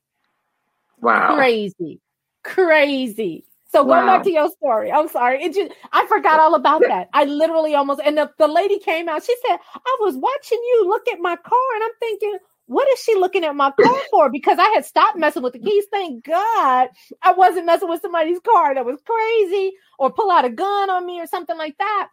Wow. 1.00 1.36
Crazy. 1.36 2.00
Crazy. 2.42 3.45
So 3.76 3.84
wow. 3.84 3.96
going 3.96 4.06
back 4.06 4.22
to 4.24 4.32
your 4.32 4.50
story, 4.52 4.90
I'm 4.90 5.06
sorry. 5.06 5.42
It 5.42 5.52
just 5.52 5.70
I 5.92 6.06
forgot 6.06 6.40
all 6.40 6.54
about 6.54 6.80
that. 6.88 7.10
I 7.12 7.24
literally 7.24 7.74
almost 7.74 8.00
and 8.02 8.16
the, 8.16 8.30
the 8.38 8.48
lady 8.48 8.78
came 8.78 9.06
out. 9.06 9.22
She 9.22 9.34
said, 9.46 9.58
I 9.74 9.96
was 10.00 10.16
watching 10.16 10.58
you 10.58 10.86
look 10.88 11.06
at 11.08 11.18
my 11.20 11.36
car 11.36 11.74
and 11.74 11.84
I'm 11.84 11.90
thinking, 12.00 12.38
what 12.68 12.88
is 12.88 13.02
she 13.02 13.14
looking 13.16 13.44
at 13.44 13.54
my 13.54 13.70
car 13.70 13.92
for? 14.10 14.30
Because 14.30 14.58
I 14.58 14.68
had 14.70 14.86
stopped 14.86 15.18
messing 15.18 15.42
with 15.42 15.52
the 15.52 15.58
keys. 15.58 15.84
Thank 15.90 16.24
God 16.24 16.88
I 17.20 17.34
wasn't 17.34 17.66
messing 17.66 17.90
with 17.90 18.00
somebody's 18.00 18.40
car 18.40 18.74
that 18.74 18.86
was 18.86 18.98
crazy 19.04 19.74
or 19.98 20.10
pull 20.10 20.30
out 20.30 20.46
a 20.46 20.50
gun 20.50 20.88
on 20.88 21.04
me 21.04 21.20
or 21.20 21.26
something 21.26 21.58
like 21.58 21.76
that. 21.76 22.08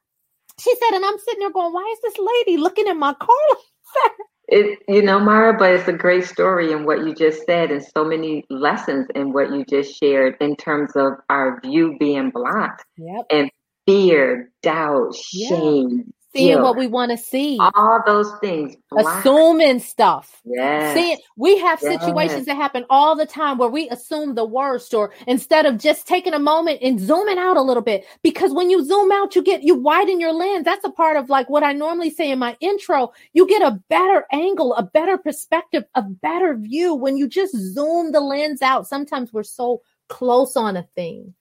She 0.59 0.76
said, 0.76 0.97
and 0.97 1.05
I'm 1.05 1.18
sitting 1.18 1.39
there 1.39 1.49
going, 1.49 1.72
why 1.72 1.93
is 1.93 2.01
this 2.01 2.26
lady 2.45 2.57
looking 2.57 2.89
at 2.89 2.97
my 2.97 3.14
car? 3.14 3.30
It, 4.47 4.79
you 4.87 5.01
know, 5.01 5.19
Maura, 5.19 5.57
but 5.57 5.71
it's 5.71 5.87
a 5.87 5.93
great 5.93 6.25
story 6.25 6.73
in 6.73 6.85
what 6.85 6.99
you 6.99 7.15
just 7.15 7.45
said, 7.45 7.71
and 7.71 7.83
so 7.83 8.03
many 8.03 8.45
lessons 8.49 9.07
in 9.15 9.31
what 9.31 9.51
you 9.51 9.63
just 9.65 9.97
shared 9.97 10.35
in 10.41 10.55
terms 10.55 10.95
of 10.95 11.13
our 11.29 11.61
view 11.61 11.95
being 11.97 12.29
blocked 12.29 12.85
yep. 12.97 13.25
and 13.29 13.49
fear, 13.85 14.51
doubt, 14.61 15.15
shame, 15.15 16.13
seeing 16.36 16.61
what 16.61 16.77
we 16.77 16.88
want 16.88 17.11
to 17.11 17.17
see. 17.17 17.57
All 17.59 18.01
those 18.05 18.31
things. 18.41 18.75
Black. 18.89 19.19
Assuming 19.19 19.79
stuff. 19.79 20.41
Yeah. 20.43 20.93
Seeing 20.93 21.17
we 21.36 21.57
have 21.59 21.79
yes. 21.81 21.99
situations 22.01 22.45
that 22.45 22.55
happen 22.55 22.86
all 22.89 23.15
the 23.15 23.25
time 23.25 23.57
where 23.57 23.69
we 23.69 23.89
assume 23.89 24.36
the 24.36 24.45
worst, 24.45 24.93
or 24.93 25.13
instead 25.27 25.65
of 25.65 25.77
just 25.77 26.07
taking 26.07 26.34
a 26.34 26.39
moment 26.39 26.79
and 26.81 26.99
zooming 26.99 27.38
out 27.38 27.57
a 27.57 27.61
little 27.61 27.84
bit. 27.84 28.05
Because 28.21 28.53
when 28.53 28.69
you 28.69 28.84
zoom 28.84 29.11
out, 29.11 29.36
you 29.36 29.43
get 29.43 29.63
you 29.63 29.75
widen 29.75 30.19
your 30.19 30.34
lens. 30.34 30.65
That's 30.65 30.86
a 30.86 30.91
part 30.91 31.17
of 31.17 31.29
like 31.29 31.49
what 31.49 31.63
I 31.63 31.73
normally 31.73 32.09
say 32.09 32.31
in 32.31 32.39
my 32.39 32.57
intro. 32.59 33.13
You 33.34 33.47
get 33.47 33.61
a 33.61 33.79
better 33.89 34.25
angle, 34.31 34.73
a 34.75 34.84
better 34.84 35.17
perspective, 35.17 35.84
a 35.95 36.01
better 36.01 36.55
view 36.55 36.95
when 36.95 37.17
you 37.17 37.27
just 37.27 37.55
zoom 37.55 38.11
the 38.11 38.21
lens 38.21 38.61
out. 38.61 38.88
Sometimes 38.88 39.31
we're 39.31 39.43
so 39.43 39.81
close 40.09 40.55
on 40.55 40.77
a 40.77 40.84
thing 40.95 41.34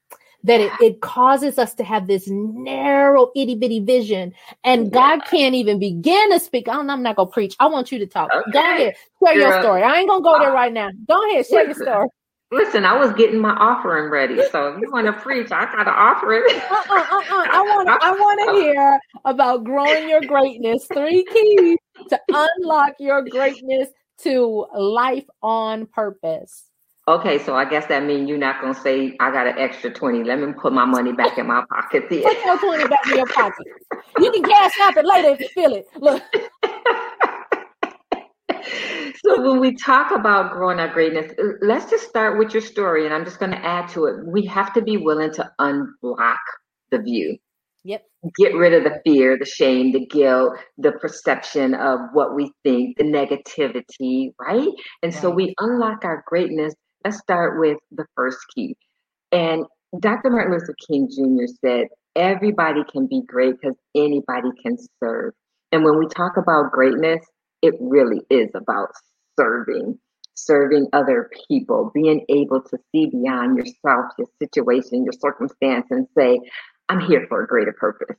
that 0.44 0.60
it, 0.60 0.72
it 0.80 1.00
causes 1.00 1.58
us 1.58 1.74
to 1.74 1.84
have 1.84 2.06
this 2.06 2.28
narrow 2.28 3.30
itty 3.36 3.54
bitty 3.54 3.80
vision 3.80 4.32
and 4.64 4.92
God 4.92 5.20
can't 5.30 5.54
even 5.54 5.78
begin 5.78 6.30
to 6.32 6.40
speak. 6.40 6.68
I'm, 6.68 6.88
I'm 6.90 7.02
not 7.02 7.16
going 7.16 7.28
to 7.28 7.32
preach. 7.32 7.54
I 7.60 7.66
want 7.66 7.92
you 7.92 7.98
to 8.00 8.06
talk. 8.06 8.30
Okay. 8.34 8.50
Go 8.52 8.60
ahead. 8.60 8.94
Share 9.22 9.34
your 9.34 9.60
story. 9.60 9.82
I 9.82 9.96
ain't 9.96 10.08
going 10.08 10.20
to 10.20 10.24
go 10.24 10.38
there 10.38 10.52
right 10.52 10.72
now. 10.72 10.90
Go 11.08 11.30
ahead. 11.30 11.46
Share 11.46 11.64
your 11.64 11.74
story. 11.74 12.08
Listen, 12.50 12.84
I 12.84 12.98
was 12.98 13.14
getting 13.14 13.40
my 13.40 13.52
offering 13.52 14.10
ready, 14.10 14.36
so 14.50 14.74
if 14.74 14.80
you 14.82 14.92
want 14.92 15.06
to 15.06 15.14
preach, 15.14 15.50
I 15.50 15.64
got 15.64 15.84
to 15.84 15.90
offer 15.90 16.34
it. 16.34 16.54
uh-uh, 16.54 16.94
uh-uh. 16.94 17.46
I 17.50 17.62
want 17.66 17.88
I 17.88 18.10
want 18.10 18.40
to 18.40 18.50
oh. 18.50 18.60
hear 18.60 19.00
about 19.24 19.64
growing 19.64 20.06
your 20.06 20.20
greatness. 20.20 20.86
Three 20.92 21.24
keys 21.24 21.78
to 22.10 22.20
unlock 22.28 22.92
your 22.98 23.22
greatness 23.22 23.88
to 24.18 24.66
life 24.74 25.24
on 25.42 25.86
purpose. 25.86 26.64
Okay, 27.08 27.38
so 27.40 27.56
I 27.56 27.64
guess 27.64 27.86
that 27.86 28.04
means 28.04 28.28
you're 28.28 28.38
not 28.38 28.60
gonna 28.60 28.74
say 28.74 29.16
I 29.18 29.32
got 29.32 29.48
an 29.48 29.58
extra 29.58 29.92
twenty. 29.92 30.22
Let 30.22 30.38
me 30.38 30.52
put 30.52 30.72
my 30.72 30.84
money 30.84 31.12
back 31.12 31.36
in 31.36 31.48
my 31.48 31.64
pocket. 31.68 32.04
Then. 32.08 32.22
Put 32.22 32.44
your 32.44 32.58
twenty 32.58 32.86
back 32.86 33.06
in 33.10 33.16
your 33.16 33.26
pocket. 33.26 33.66
You 34.20 34.30
can 34.30 34.44
cash 34.44 34.70
out 34.80 34.96
it 34.96 35.04
later 35.04 35.30
if 35.30 35.40
you 35.40 35.48
feel 35.48 35.74
it. 35.74 35.86
Look. 35.96 36.22
so 39.24 39.50
when 39.50 39.58
we 39.58 39.74
talk 39.74 40.12
about 40.12 40.52
growing 40.52 40.78
our 40.78 40.92
greatness, 40.92 41.32
uh, 41.40 41.54
let's 41.60 41.90
just 41.90 42.08
start 42.08 42.38
with 42.38 42.52
your 42.52 42.62
story, 42.62 43.04
and 43.04 43.12
I'm 43.12 43.24
just 43.24 43.40
going 43.40 43.50
to 43.50 43.64
add 43.64 43.88
to 43.90 44.04
it. 44.06 44.24
We 44.24 44.46
have 44.46 44.72
to 44.74 44.82
be 44.82 44.96
willing 44.96 45.32
to 45.32 45.50
unblock 45.60 46.36
the 46.92 46.98
view. 46.98 47.36
Yep. 47.84 48.04
Get 48.38 48.54
rid 48.54 48.74
of 48.74 48.84
the 48.84 49.00
fear, 49.04 49.36
the 49.36 49.44
shame, 49.44 49.90
the 49.90 50.06
guilt, 50.06 50.56
the 50.78 50.92
perception 50.92 51.74
of 51.74 51.98
what 52.12 52.36
we 52.36 52.52
think, 52.62 52.96
the 52.96 53.02
negativity, 53.02 54.32
right? 54.40 54.68
And 55.02 55.12
right. 55.12 55.20
so 55.20 55.30
we 55.30 55.52
unlock 55.58 56.04
our 56.04 56.22
greatness 56.28 56.74
let's 57.04 57.18
start 57.18 57.58
with 57.58 57.78
the 57.90 58.06
first 58.14 58.38
key. 58.54 58.76
And 59.30 59.64
Dr. 59.98 60.30
Martin 60.30 60.52
Luther 60.52 60.74
King 60.88 61.08
Jr. 61.10 61.52
said, 61.64 61.88
everybody 62.16 62.82
can 62.90 63.06
be 63.06 63.22
great 63.26 63.60
because 63.60 63.76
anybody 63.94 64.48
can 64.62 64.76
serve. 65.02 65.32
And 65.70 65.84
when 65.84 65.98
we 65.98 66.06
talk 66.08 66.36
about 66.36 66.72
greatness, 66.72 67.24
it 67.62 67.74
really 67.80 68.22
is 68.28 68.50
about 68.54 68.88
serving, 69.38 69.98
serving 70.34 70.88
other 70.92 71.30
people, 71.48 71.90
being 71.94 72.24
able 72.28 72.60
to 72.60 72.78
see 72.90 73.06
beyond 73.06 73.56
yourself, 73.56 74.12
your 74.18 74.28
situation, 74.42 75.04
your 75.04 75.12
circumstance, 75.12 75.86
and 75.90 76.06
say, 76.16 76.40
I'm 76.88 77.00
here 77.00 77.26
for 77.28 77.42
a 77.42 77.46
greater 77.46 77.72
purpose. 77.72 78.16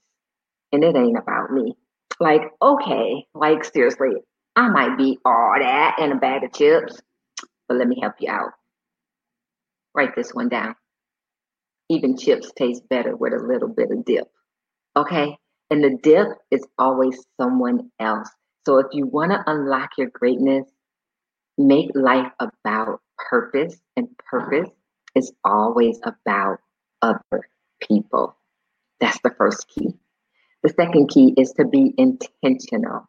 And 0.71 0.83
it 0.83 0.95
ain't 0.95 1.17
about 1.17 1.51
me. 1.51 1.75
Like, 2.19 2.41
okay, 2.61 3.25
like 3.35 3.63
seriously, 3.65 4.11
I 4.55 4.69
might 4.69 4.97
be 4.97 5.19
all 5.25 5.55
that 5.59 5.97
and 5.99 6.13
a 6.13 6.15
bag 6.15 6.43
of 6.43 6.53
chips, 6.53 6.99
but 7.67 7.77
let 7.77 7.87
me 7.87 7.99
help 8.01 8.15
you 8.19 8.31
out. 8.31 8.51
Write 9.95 10.15
this 10.15 10.33
one 10.33 10.49
down. 10.49 10.75
Even 11.89 12.17
chips 12.17 12.51
taste 12.57 12.87
better 12.89 13.15
with 13.15 13.33
a 13.33 13.37
little 13.37 13.67
bit 13.67 13.91
of 13.91 14.05
dip. 14.05 14.27
Okay? 14.95 15.37
And 15.69 15.83
the 15.83 15.97
dip 16.01 16.27
is 16.51 16.65
always 16.77 17.25
someone 17.39 17.91
else. 17.99 18.29
So 18.65 18.77
if 18.77 18.87
you 18.91 19.05
want 19.05 19.31
to 19.31 19.43
unlock 19.45 19.91
your 19.97 20.09
greatness, 20.09 20.65
make 21.57 21.91
life 21.93 22.31
about 22.39 23.01
purpose, 23.17 23.75
and 23.95 24.07
purpose 24.17 24.69
is 25.15 25.31
always 25.43 25.99
about 26.03 26.59
other 27.01 27.49
people. 27.81 28.35
That's 28.99 29.19
the 29.23 29.31
first 29.31 29.67
key. 29.67 29.93
The 30.63 30.69
second 30.69 31.09
key 31.09 31.33
is 31.37 31.51
to 31.53 31.65
be 31.65 31.93
intentional. 31.97 33.07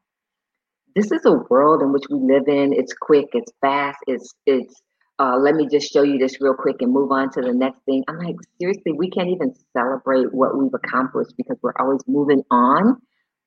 This 0.96 1.12
is 1.12 1.24
a 1.24 1.32
world 1.50 1.82
in 1.82 1.92
which 1.92 2.04
we 2.10 2.18
live 2.18 2.48
in. 2.48 2.72
It's 2.72 2.92
quick, 2.92 3.28
it's 3.32 3.52
fast, 3.60 3.98
it's 4.06 4.34
it's 4.46 4.74
uh, 5.18 5.36
let 5.36 5.54
me 5.54 5.68
just 5.68 5.92
show 5.92 6.02
you 6.02 6.18
this 6.18 6.40
real 6.40 6.54
quick 6.54 6.82
and 6.82 6.92
move 6.92 7.12
on 7.12 7.30
to 7.30 7.40
the 7.40 7.52
next 7.52 7.80
thing. 7.84 8.04
I'm 8.08 8.18
like, 8.18 8.36
seriously, 8.60 8.92
we 8.92 9.10
can't 9.10 9.28
even 9.28 9.54
celebrate 9.72 10.32
what 10.34 10.58
we've 10.58 10.74
accomplished 10.74 11.36
because 11.36 11.56
we're 11.62 11.74
always 11.78 12.00
moving 12.06 12.42
on 12.50 13.00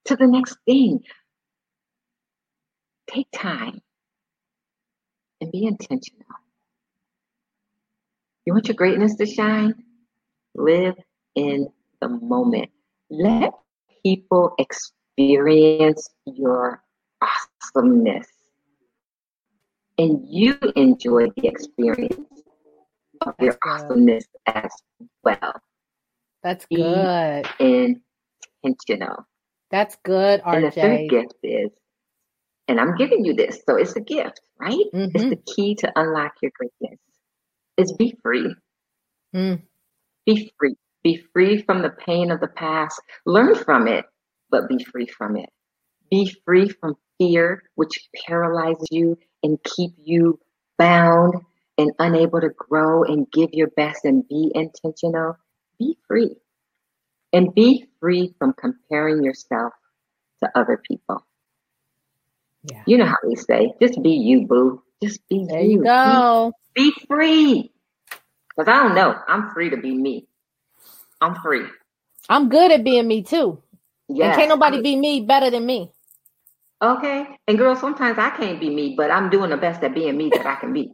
to 0.05 0.15
the 0.15 0.27
next 0.27 0.57
thing. 0.65 1.01
Take 3.09 3.27
time 3.33 3.81
and 5.41 5.51
be 5.51 5.65
intentional. 5.65 6.25
You 8.45 8.53
want 8.53 8.67
your 8.67 8.75
greatness 8.75 9.15
to 9.15 9.25
shine? 9.25 9.75
Live 10.55 10.95
in 11.35 11.67
the 12.01 12.07
moment. 12.07 12.69
Let 13.09 13.53
people 14.03 14.55
experience 14.57 16.09
your 16.25 16.81
awesomeness. 17.21 18.36
And 19.97 20.23
you 20.27 20.57
enjoy 20.75 21.29
the 21.35 21.47
experience 21.47 22.43
of 23.21 23.33
your 23.39 23.57
awesomeness 23.65 24.25
as 24.45 24.71
well. 25.23 25.53
That's 26.43 26.65
good. 26.73 27.45
Be 27.57 27.97
intentional. 28.63 29.25
That's 29.71 29.97
good, 30.03 30.41
RJ. 30.41 30.55
And 30.55 30.65
the 30.65 30.71
third 30.71 31.09
gift 31.09 31.33
is, 31.43 31.71
and 32.67 32.79
I'm 32.79 32.95
giving 32.95 33.25
you 33.25 33.33
this, 33.33 33.63
so 33.67 33.75
it's 33.75 33.95
a 33.95 34.01
gift, 34.01 34.41
right? 34.59 34.85
Mhm. 34.93 35.11
It's 35.15 35.29
the 35.29 35.53
key 35.53 35.75
to 35.75 35.91
unlock 35.95 36.35
your 36.41 36.51
greatness. 36.57 36.99
Is 37.77 37.91
be 37.93 38.17
free. 38.21 38.55
Mm. 39.35 39.61
Be 40.25 40.51
free. 40.57 40.75
Be 41.03 41.17
free 41.33 41.61
from 41.61 41.81
the 41.81 41.89
pain 41.91 42.31
of 42.31 42.39
the 42.39 42.47
past. 42.47 43.01
Learn 43.25 43.55
from 43.55 43.87
it, 43.87 44.05
but 44.49 44.67
be 44.67 44.83
free 44.83 45.07
from 45.07 45.37
it. 45.37 45.49
Be 46.09 46.29
free 46.45 46.69
from 46.69 46.95
fear, 47.17 47.63
which 47.75 48.09
paralyzes 48.25 48.87
you 48.91 49.17
and 49.43 49.57
keep 49.63 49.91
you 50.03 50.39
bound 50.77 51.35
and 51.77 51.91
unable 51.99 52.41
to 52.41 52.49
grow 52.49 53.03
and 53.03 53.29
give 53.31 53.49
your 53.53 53.67
best 53.69 54.05
and 54.05 54.27
be 54.27 54.51
intentional. 54.55 55.37
Be 55.79 55.97
free. 56.07 56.35
And 57.33 57.53
be 57.53 57.85
free 57.99 58.33
from 58.39 58.53
comparing 58.53 59.23
yourself 59.23 59.73
to 60.43 60.49
other 60.55 60.81
people. 60.87 61.25
Yeah. 62.63 62.83
You 62.85 62.97
know 62.97 63.05
how 63.05 63.17
we 63.25 63.35
say, 63.35 63.73
just 63.81 64.01
be 64.01 64.11
you, 64.11 64.47
boo. 64.47 64.81
Just 65.03 65.27
be 65.29 65.45
There 65.47 65.61
you. 65.61 65.79
you 65.79 65.83
go. 65.83 66.53
Be, 66.73 66.91
be 66.91 67.05
free. 67.07 67.71
Because 68.49 68.71
I 68.71 68.83
don't 68.83 68.95
know. 68.95 69.15
I'm 69.27 69.51
free 69.51 69.69
to 69.69 69.77
be 69.77 69.93
me. 69.93 70.27
I'm 71.21 71.35
free. 71.35 71.65
I'm 72.29 72.49
good 72.49 72.71
at 72.71 72.83
being 72.83 73.07
me 73.07 73.23
too. 73.23 73.61
Yeah. 74.09 74.27
And 74.27 74.35
can't 74.35 74.49
nobody 74.49 74.81
be 74.81 74.95
me 74.95 75.21
better 75.21 75.49
than 75.49 75.65
me. 75.65 75.91
Okay. 76.81 77.25
And 77.47 77.57
girl, 77.57 77.75
sometimes 77.75 78.17
I 78.17 78.29
can't 78.31 78.59
be 78.59 78.69
me, 78.69 78.93
but 78.95 79.11
I'm 79.11 79.29
doing 79.29 79.49
the 79.49 79.57
best 79.57 79.83
at 79.83 79.93
being 79.95 80.17
me 80.17 80.29
that 80.33 80.45
I 80.45 80.55
can 80.55 80.73
be. 80.73 80.91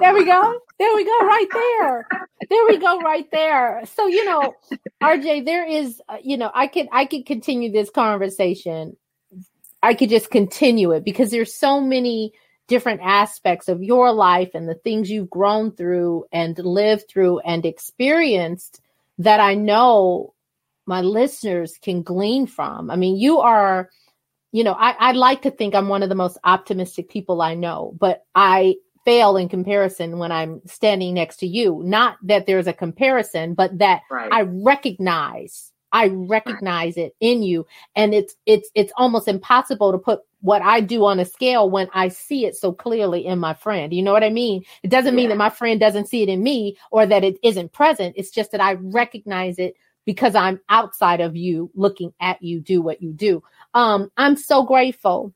There 0.00 0.14
we 0.14 0.24
go. 0.24 0.58
There 0.78 0.94
we 0.96 1.04
go. 1.04 1.18
Right 1.26 1.46
there. 1.52 2.08
There 2.48 2.66
we 2.66 2.78
go. 2.78 2.98
Right 3.00 3.30
there. 3.30 3.82
So 3.94 4.06
you 4.06 4.24
know, 4.24 4.54
RJ, 5.02 5.44
there 5.44 5.64
is, 5.64 6.00
uh, 6.08 6.16
you 6.22 6.36
know, 6.36 6.50
I 6.54 6.66
could 6.66 6.88
I 6.90 7.04
could 7.04 7.24
continue 7.24 7.70
this 7.70 7.90
conversation. 7.90 8.96
I 9.82 9.94
could 9.94 10.10
just 10.10 10.30
continue 10.30 10.92
it 10.92 11.04
because 11.04 11.30
there's 11.30 11.54
so 11.54 11.80
many 11.80 12.32
different 12.68 13.00
aspects 13.02 13.68
of 13.68 13.82
your 13.82 14.12
life 14.12 14.50
and 14.54 14.68
the 14.68 14.74
things 14.74 15.10
you've 15.10 15.30
grown 15.30 15.72
through 15.72 16.24
and 16.32 16.58
lived 16.58 17.04
through 17.08 17.40
and 17.40 17.66
experienced 17.66 18.80
that 19.18 19.40
I 19.40 19.54
know 19.54 20.34
my 20.86 21.00
listeners 21.00 21.78
can 21.80 22.02
glean 22.02 22.46
from. 22.46 22.90
I 22.90 22.96
mean, 22.96 23.16
you 23.16 23.40
are, 23.40 23.90
you 24.52 24.62
know, 24.64 24.74
I, 24.74 24.90
I 24.98 25.12
like 25.12 25.42
to 25.42 25.50
think 25.50 25.74
I'm 25.74 25.88
one 25.88 26.02
of 26.02 26.08
the 26.10 26.14
most 26.14 26.38
optimistic 26.44 27.08
people 27.08 27.40
I 27.42 27.54
know, 27.54 27.94
but 27.98 28.24
I 28.34 28.76
fail 29.04 29.36
in 29.36 29.48
comparison 29.48 30.18
when 30.18 30.30
I'm 30.30 30.60
standing 30.66 31.14
next 31.14 31.38
to 31.38 31.46
you. 31.46 31.82
Not 31.84 32.18
that 32.24 32.46
there's 32.46 32.66
a 32.66 32.72
comparison, 32.72 33.54
but 33.54 33.78
that 33.78 34.02
right. 34.10 34.30
I 34.32 34.42
recognize, 34.42 35.72
I 35.92 36.08
recognize 36.08 36.96
it 36.96 37.14
in 37.20 37.42
you. 37.42 37.66
And 37.96 38.14
it's 38.14 38.34
it's 38.46 38.70
it's 38.74 38.92
almost 38.96 39.26
impossible 39.26 39.90
to 39.92 39.98
put 39.98 40.20
what 40.40 40.62
I 40.62 40.80
do 40.80 41.04
on 41.04 41.18
a 41.20 41.24
scale 41.24 41.70
when 41.70 41.88
I 41.94 42.08
see 42.08 42.46
it 42.46 42.54
so 42.56 42.72
clearly 42.72 43.26
in 43.26 43.38
my 43.38 43.54
friend. 43.54 43.92
You 43.92 44.02
know 44.02 44.12
what 44.12 44.24
I 44.24 44.30
mean? 44.30 44.64
It 44.82 44.90
doesn't 44.90 45.14
mean 45.14 45.24
Yeah. 45.24 45.30
that 45.30 45.38
my 45.38 45.50
friend 45.50 45.80
doesn't 45.80 46.08
see 46.08 46.22
it 46.22 46.28
in 46.28 46.42
me 46.42 46.76
or 46.90 47.06
that 47.06 47.24
it 47.24 47.38
isn't 47.42 47.72
present. 47.72 48.14
It's 48.16 48.30
just 48.30 48.52
that 48.52 48.60
I 48.60 48.74
recognize 48.74 49.58
it 49.58 49.74
because 50.04 50.34
I'm 50.34 50.60
outside 50.68 51.20
of 51.20 51.36
you 51.36 51.70
looking 51.74 52.12
at 52.20 52.42
you 52.42 52.60
do 52.60 52.82
what 52.82 53.00
you 53.02 53.12
do. 53.12 53.42
Um, 53.74 54.10
I'm 54.16 54.36
so 54.36 54.64
grateful 54.64 55.32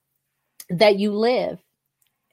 that 0.70 0.98
you 0.98 1.12
live 1.12 1.58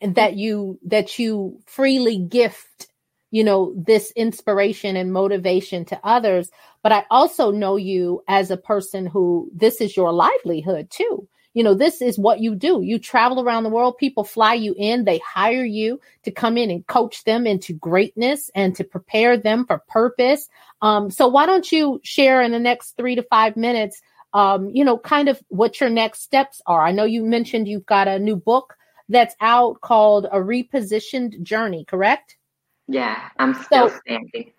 and 0.02 0.16
that 0.16 0.36
you 0.36 0.80
that 0.86 1.18
you 1.18 1.60
freely 1.66 2.18
gift 2.18 2.88
you 3.32 3.44
know 3.44 3.74
this 3.76 4.12
inspiration 4.16 4.96
and 4.96 5.12
motivation 5.12 5.86
to 5.86 6.00
others. 6.04 6.52
But 6.84 6.92
i 6.92 7.04
also 7.10 7.50
know 7.50 7.78
you 7.78 8.22
as 8.28 8.52
a 8.52 8.58
person 8.58 9.08
who 9.08 9.50
this 9.56 9.82
is 9.82 9.98
your 9.98 10.14
livelihood 10.14 10.92
too. 10.92 11.28
You 11.56 11.64
know 11.64 11.74
this 11.74 12.00
is 12.02 12.20
what 12.20 12.42
you 12.42 12.54
do. 12.54 12.82
You 12.84 13.00
travel 13.00 13.42
around 13.42 13.64
the 13.64 13.72
world. 13.72 13.98
People 13.98 14.24
fly 14.24 14.54
you 14.54 14.76
in. 14.78 15.06
They 15.06 15.20
hire 15.20 15.66
you 15.66 16.00
to 16.24 16.32
come 16.32 16.58
in 16.60 16.70
and 16.70 16.86
coach 16.86 17.24
them 17.24 17.48
into 17.48 17.74
greatness 17.74 18.52
and 18.54 18.76
to 18.76 18.84
prepare 18.84 19.36
them 19.36 19.66
for 19.66 19.82
purpose. 19.88 20.48
Um, 20.84 21.10
so 21.10 21.28
why 21.28 21.48
don't 21.48 21.72
you 21.72 22.02
share 22.04 22.42
in 22.44 22.52
the 22.52 22.60
next 22.60 22.98
three 22.98 23.16
to 23.16 23.24
five 23.24 23.58
minutes 23.58 24.00
um, 24.34 24.70
you 24.70 24.84
know 24.84 24.98
kind 24.98 25.30
of 25.30 25.42
what 25.50 25.80
your 25.80 25.90
next 25.90 26.22
steps 26.24 26.62
are 26.66 26.82
i 26.82 26.92
know 26.92 27.04
you 27.06 27.24
mentioned 27.24 27.68
you've 27.68 27.86
got 27.86 28.08
a 28.08 28.20
new 28.20 28.36
book 28.36 28.76
that's 29.10 29.36
out 29.42 29.80
called 29.82 30.26
a 30.32 30.38
repositioned 30.38 31.42
journey 31.44 31.86
correct 31.86 32.38
yeah, 32.88 33.30
I'm 33.40 33.54
still 33.54 33.90
So- 33.90 34.00
standing. 34.06 34.52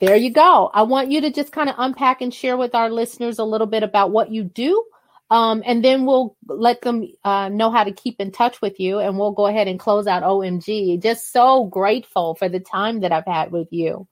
there 0.00 0.16
you 0.16 0.30
go. 0.30 0.70
I 0.72 0.82
want 0.82 1.10
you 1.10 1.20
to 1.20 1.30
just 1.30 1.52
kind 1.52 1.68
of 1.68 1.74
unpack 1.78 2.22
and 2.22 2.32
share 2.32 2.56
with 2.56 2.74
our 2.74 2.88
listeners 2.90 3.38
a 3.38 3.44
little 3.44 3.66
bit 3.66 3.82
about 3.82 4.10
what 4.10 4.30
you 4.30 4.44
do. 4.44 4.84
Um, 5.30 5.62
and 5.66 5.84
then 5.84 6.06
we'll 6.06 6.34
let 6.46 6.80
them 6.80 7.06
uh, 7.24 7.50
know 7.50 7.70
how 7.70 7.84
to 7.84 7.92
keep 7.92 8.18
in 8.20 8.32
touch 8.32 8.62
with 8.62 8.80
you 8.80 9.00
and 9.00 9.18
we'll 9.18 9.32
go 9.32 9.46
ahead 9.46 9.68
and 9.68 9.78
close 9.78 10.06
out 10.06 10.22
OMG. 10.22 11.02
Just 11.02 11.30
so 11.30 11.64
grateful 11.66 12.34
for 12.36 12.48
the 12.48 12.60
time 12.60 13.00
that 13.00 13.12
I've 13.12 13.26
had 13.26 13.52
with 13.52 13.68
you. 13.70 14.08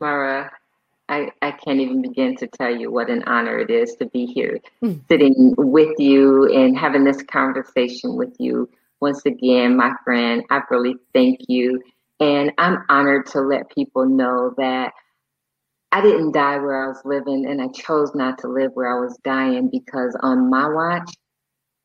Maura, 0.00 0.52
I, 1.08 1.30
I 1.40 1.52
can't 1.52 1.80
even 1.80 2.02
begin 2.02 2.36
to 2.36 2.46
tell 2.46 2.74
you 2.74 2.90
what 2.90 3.08
an 3.10 3.22
honor 3.24 3.58
it 3.58 3.70
is 3.70 3.94
to 3.96 4.06
be 4.06 4.26
here, 4.26 4.58
Mm. 4.82 5.00
sitting 5.08 5.54
with 5.56 5.98
you 5.98 6.46
and 6.52 6.76
having 6.76 7.04
this 7.04 7.22
conversation 7.22 8.16
with 8.16 8.34
you. 8.38 8.68
Once 9.00 9.24
again, 9.26 9.76
my 9.76 9.92
friend, 10.04 10.44
I 10.50 10.60
really 10.70 10.96
thank 11.14 11.40
you. 11.48 11.82
And 12.20 12.52
I'm 12.58 12.84
honored 12.88 13.26
to 13.28 13.40
let 13.40 13.70
people 13.70 14.04
know 14.06 14.52
that 14.58 14.92
I 15.92 16.02
didn't 16.02 16.32
die 16.32 16.58
where 16.58 16.84
I 16.84 16.88
was 16.88 17.00
living 17.04 17.46
and 17.46 17.62
I 17.62 17.68
chose 17.68 18.14
not 18.14 18.38
to 18.38 18.48
live 18.48 18.72
where 18.74 18.94
I 18.94 19.00
was 19.00 19.16
dying 19.24 19.70
because 19.70 20.16
on 20.20 20.50
my 20.50 20.68
watch, 20.68 21.10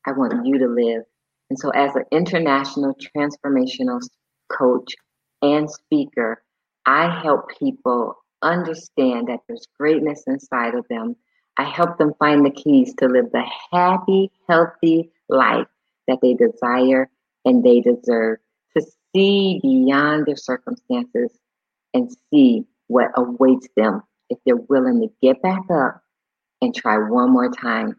I 0.06 0.12
want 0.12 0.44
you 0.44 0.58
to 0.58 0.66
live. 0.66 1.02
And 1.50 1.58
so, 1.58 1.70
as 1.70 1.94
an 1.94 2.04
international 2.10 2.94
transformational 3.16 4.00
coach 4.50 4.92
and 5.40 5.70
speaker, 5.70 6.42
I 6.84 7.20
help 7.22 7.48
people 7.58 8.16
understand 8.44 9.28
that 9.28 9.40
there's 9.48 9.66
greatness 9.78 10.24
inside 10.26 10.74
of 10.74 10.86
them. 10.88 11.16
I 11.56 11.64
help 11.64 11.98
them 11.98 12.14
find 12.18 12.44
the 12.44 12.50
keys 12.50 12.94
to 12.98 13.06
live 13.06 13.30
the 13.32 13.44
happy, 13.72 14.30
healthy 14.48 15.10
life 15.28 15.68
that 16.08 16.18
they 16.20 16.34
desire 16.34 17.08
and 17.44 17.64
they 17.64 17.80
deserve, 17.80 18.38
to 18.76 18.84
see 19.14 19.60
beyond 19.62 20.26
their 20.26 20.36
circumstances 20.36 21.30
and 21.92 22.10
see 22.30 22.64
what 22.88 23.12
awaits 23.16 23.68
them 23.76 24.02
if 24.30 24.38
they're 24.44 24.56
willing 24.56 25.00
to 25.00 25.12
get 25.22 25.40
back 25.42 25.62
up 25.70 26.02
and 26.60 26.74
try 26.74 26.96
one 26.96 27.30
more 27.30 27.50
time. 27.50 27.96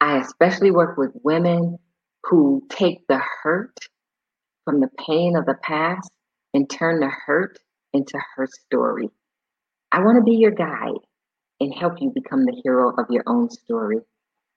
I 0.00 0.18
especially 0.18 0.70
work 0.70 0.96
with 0.96 1.12
women 1.22 1.78
who 2.24 2.66
take 2.68 3.06
the 3.06 3.20
hurt 3.42 3.78
from 4.64 4.80
the 4.80 4.90
pain 5.06 5.36
of 5.36 5.46
the 5.46 5.54
past 5.54 6.10
and 6.52 6.68
turn 6.68 7.00
the 7.00 7.08
hurt 7.08 7.58
into 7.92 8.18
her 8.34 8.46
story. 8.46 9.10
I 9.96 10.00
want 10.00 10.18
to 10.18 10.22
be 10.22 10.36
your 10.36 10.50
guide 10.50 11.00
and 11.58 11.72
help 11.72 12.02
you 12.02 12.10
become 12.10 12.44
the 12.44 12.60
hero 12.62 12.90
of 12.98 13.06
your 13.08 13.22
own 13.26 13.48
story. 13.48 14.00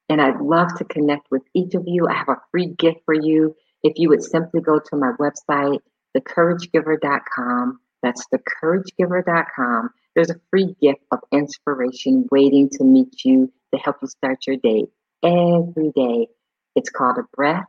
And 0.10 0.20
I'd 0.22 0.42
love 0.42 0.68
to 0.80 0.84
connect 0.84 1.32
with 1.32 1.44
each 1.54 1.76
of 1.76 1.86
you. 1.88 2.10
I 2.10 2.14
have 2.14 2.28
a 2.28 2.42
free 2.52 2.66
gift 2.78 3.00
for 3.06 3.14
you. 3.14 3.56
If 3.82 3.94
you 3.96 4.10
would 4.10 4.22
simply 4.22 4.60
go 4.60 4.80
to 4.80 4.98
my 4.98 5.14
website, 5.18 5.80
thecouragegiver.com, 6.18 7.80
that's 8.04 8.26
thecouragegiver.com. 8.34 9.90
There's 10.14 10.30
a 10.30 10.42
free 10.50 10.76
gift 10.82 11.04
of 11.12 11.20
inspiration 11.32 12.28
waiting 12.30 12.68
to 12.72 12.84
meet 12.84 13.24
you 13.24 13.50
to 13.74 13.80
help 13.80 13.96
you 14.02 14.10
start 14.10 14.46
your 14.46 14.58
day 14.58 14.88
every 15.24 15.94
day. 15.96 16.28
It's 16.76 16.90
called 16.90 17.18
a 17.18 17.24
breath 17.34 17.64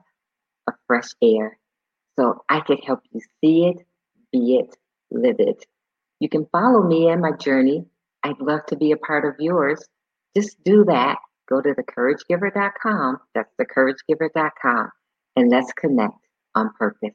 of 0.67 0.75
fresh 0.89 1.11
air. 1.23 1.57
So 2.19 2.43
I 2.49 2.63
could 2.63 2.83
help 2.85 3.03
you 3.13 3.21
see 3.41 3.67
it, 3.67 3.87
be 4.33 4.57
it, 4.57 4.77
live 5.13 5.37
it. 5.39 5.65
You 6.21 6.29
can 6.29 6.47
follow 6.53 6.83
me 6.83 7.09
and 7.09 7.21
my 7.21 7.33
journey. 7.33 7.87
I'd 8.23 8.41
love 8.41 8.67
to 8.67 8.77
be 8.77 8.93
a 8.93 8.97
part 8.97 9.25
of 9.25 9.35
yours. 9.39 9.83
Just 10.37 10.63
do 10.63 10.85
that. 10.85 11.17
Go 11.49 11.61
to 11.61 11.75
thecouragegiver.com. 11.75 13.19
That's 13.35 13.51
thecouragegiver.com. 13.61 14.91
And 15.37 15.51
let's 15.51 15.73
connect 15.73 16.15
on 16.55 16.71
purpose. 16.79 17.15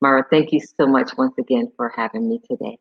Maura, 0.00 0.24
thank 0.30 0.52
you 0.52 0.60
so 0.60 0.86
much 0.86 1.10
once 1.18 1.34
again 1.38 1.70
for 1.76 1.92
having 1.94 2.28
me 2.28 2.40
today. 2.48 2.78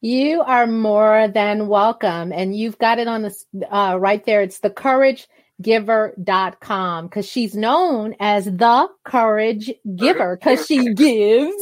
You 0.00 0.42
are 0.42 0.66
more 0.66 1.28
than 1.28 1.68
welcome. 1.68 2.32
And 2.32 2.56
you've 2.56 2.78
got 2.78 2.98
it 2.98 3.06
on 3.06 3.22
the 3.22 3.34
uh, 3.70 3.96
right 3.96 4.24
there. 4.24 4.42
It's 4.42 4.60
the 4.60 4.70
courage 4.70 5.28
giver.com 5.62 7.06
because 7.06 7.26
she's 7.26 7.54
known 7.54 8.14
as 8.20 8.44
the 8.44 8.88
courage 9.04 9.72
giver 9.96 10.36
because 10.36 10.66
she 10.66 10.92
gives 10.94 11.54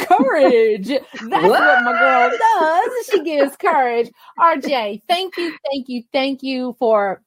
courage. 0.00 0.88
That's 0.88 1.48
what 1.48 1.84
my 1.84 1.98
girl 1.98 2.30
does. 2.38 3.06
She 3.10 3.24
gives 3.24 3.56
courage. 3.56 4.10
RJ, 4.38 5.02
thank 5.08 5.36
you, 5.36 5.56
thank 5.70 5.88
you, 5.88 6.02
thank 6.12 6.42
you 6.42 6.76
for 6.78 7.22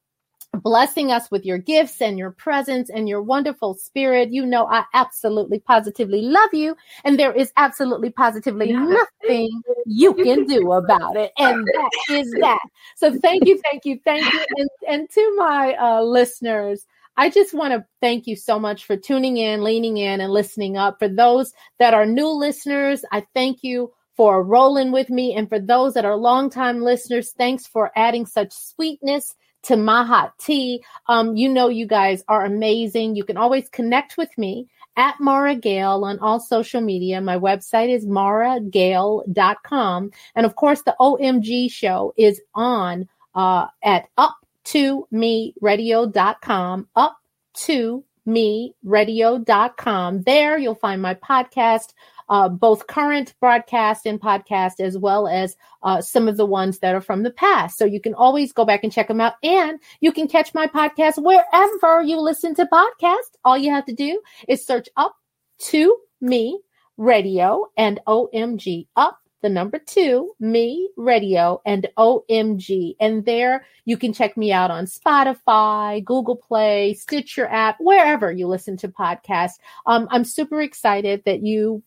blessing 0.54 1.12
us 1.12 1.32
with 1.32 1.46
your 1.46 1.58
gifts 1.58 2.02
and 2.02 2.18
your 2.18 2.32
presence 2.32 2.90
and 2.90 3.08
your 3.08 3.22
wonderful 3.22 3.74
spirit. 3.74 4.32
You 4.32 4.46
know, 4.46 4.68
I 4.68 4.84
absolutely 4.94 5.60
positively 5.60 6.22
love 6.22 6.54
you, 6.54 6.76
and 7.04 7.18
there 7.20 7.34
is 7.34 7.52
absolutely 7.58 8.10
positively 8.10 8.74
nothing 8.74 9.62
you 9.86 10.14
can 10.14 10.46
do 10.46 10.72
about 10.74 11.16
it. 11.16 11.32
And 11.38 11.66
that 11.66 11.92
is 12.10 12.32
that. 12.42 12.62
So 12.96 13.18
thank 13.20 13.46
you, 13.46 13.60
thank 13.70 13.86
you, 13.86 14.00
thank 14.04 14.26
you. 14.26 14.46
And, 14.58 14.70
and 14.88 15.10
to 15.10 15.36
my 15.38 15.76
uh, 15.76 16.02
listeners, 16.02 16.86
I 17.18 17.30
just 17.30 17.54
want 17.54 17.74
to 17.74 17.86
thank 18.00 18.28
you 18.28 18.36
so 18.36 18.60
much 18.60 18.86
for 18.86 18.96
tuning 18.96 19.38
in, 19.38 19.64
leaning 19.64 19.98
in, 19.98 20.22
and 20.22 20.32
listening 20.32 20.78
up. 20.78 21.00
For 21.00 21.10
those 21.10 21.54
that 21.78 21.94
are 21.94 22.06
new 22.06 22.30
listeners, 22.30 23.04
I 23.12 23.26
thank 23.34 23.64
you 23.64 23.92
for 24.16 24.44
rolling 24.44 24.92
with 24.92 25.10
me. 25.10 25.34
And 25.34 25.50
for 25.50 25.60
those 25.60 25.94
that 25.94 26.06
are 26.06 26.16
longtime 26.16 26.82
listeners, 26.82 27.32
thanks 27.32 27.68
for 27.68 27.92
adding 27.96 28.26
such 28.26 28.52
sweetness 28.52 29.36
to 29.64 29.78
my 29.78 30.04
hot 30.04 30.38
tea. 30.40 30.84
Um, 31.08 31.36
you 31.36 31.50
know, 31.50 31.70
you 31.70 31.86
guys 31.86 32.24
are 32.28 32.46
amazing. 32.46 33.16
You 33.16 33.24
can 33.24 33.38
always 33.38 33.70
connect 33.70 34.18
with 34.18 34.36
me 34.38 34.68
at 34.98 35.20
Maura 35.20 35.56
Gale 35.56 36.04
on 36.04 36.20
all 36.20 36.40
social 36.40 36.82
media. 36.82 37.22
My 37.22 37.38
website 37.38 37.90
is 37.90 38.06
mauragale.com. 38.06 40.12
And 40.36 40.46
of 40.46 40.56
course, 40.56 40.84
the 40.84 40.96
OMG 41.00 41.72
show 41.72 42.14
is 42.18 42.42
on 42.54 43.08
uh, 43.34 43.68
at 43.84 44.10
up 44.18 44.36
to 44.64 45.08
me 45.12 45.54
radio.com, 45.62 46.88
up 46.96 47.18
to 47.54 48.04
me 48.26 48.76
radio.com. 48.84 50.24
There 50.24 50.58
you'll 50.58 50.76
find 50.76 51.02
my 51.02 51.16
podcast, 51.16 51.94
uh, 52.32 52.48
both 52.48 52.88
current 52.88 53.36
broadcast 53.42 54.06
and 54.06 54.20
podcast, 54.20 54.80
as 54.80 54.98
well 54.98 55.28
as 55.28 55.58
uh, 55.84 56.02
some 56.02 56.30
of 56.30 56.38
the 56.38 56.46
ones 56.46 56.80
that 56.80 56.96
are 56.96 57.02
from 57.02 57.24
the 57.24 57.32
past. 57.32 57.78
So 57.78 57.84
you 57.84 58.00
can 58.00 58.14
always 58.14 58.54
go 58.54 58.64
back 58.64 58.84
and 58.84 58.92
check 58.92 59.10
them 59.10 59.20
out. 59.20 59.34
And 59.44 59.80
you 60.00 60.14
can 60.14 60.30
catch 60.30 60.54
my 60.54 60.66
podcast 60.66 61.22
wherever 61.22 62.02
you 62.02 62.18
listen 62.20 62.56
to 62.56 62.66
podcasts. 62.66 63.36
All 63.44 63.58
you 63.58 63.72
have 63.72 63.86
to 63.86 63.94
do 63.94 64.22
is 64.48 64.66
search 64.66 64.88
up 64.96 65.16
to 65.60 65.98
me 66.22 66.62
radio 66.96 67.66
and 67.78 68.00
OMG 68.08 68.88
up 68.96 69.20
the 69.42 69.50
number 69.50 69.80
two, 69.80 70.34
me, 70.40 70.90
radio, 70.96 71.62
and 71.66 71.88
OMG. 71.98 72.96
And 73.00 73.26
there 73.26 73.66
you 73.86 73.98
can 73.98 74.14
check 74.14 74.38
me 74.38 74.52
out 74.52 74.72
on 74.72 74.86
Spotify, 74.86 76.04
Google 76.04 76.36
Play, 76.36 76.94
Stitcher 76.94 77.48
app, 77.48 77.78
wherever 77.80 78.32
you 78.32 78.48
listen 78.48 78.78
to 78.78 78.88
podcasts. 78.88 79.56
Um, 79.86 80.08
I'm 80.12 80.24
super 80.24 80.62
excited 80.62 81.24
that 81.26 81.42
you 81.42 81.84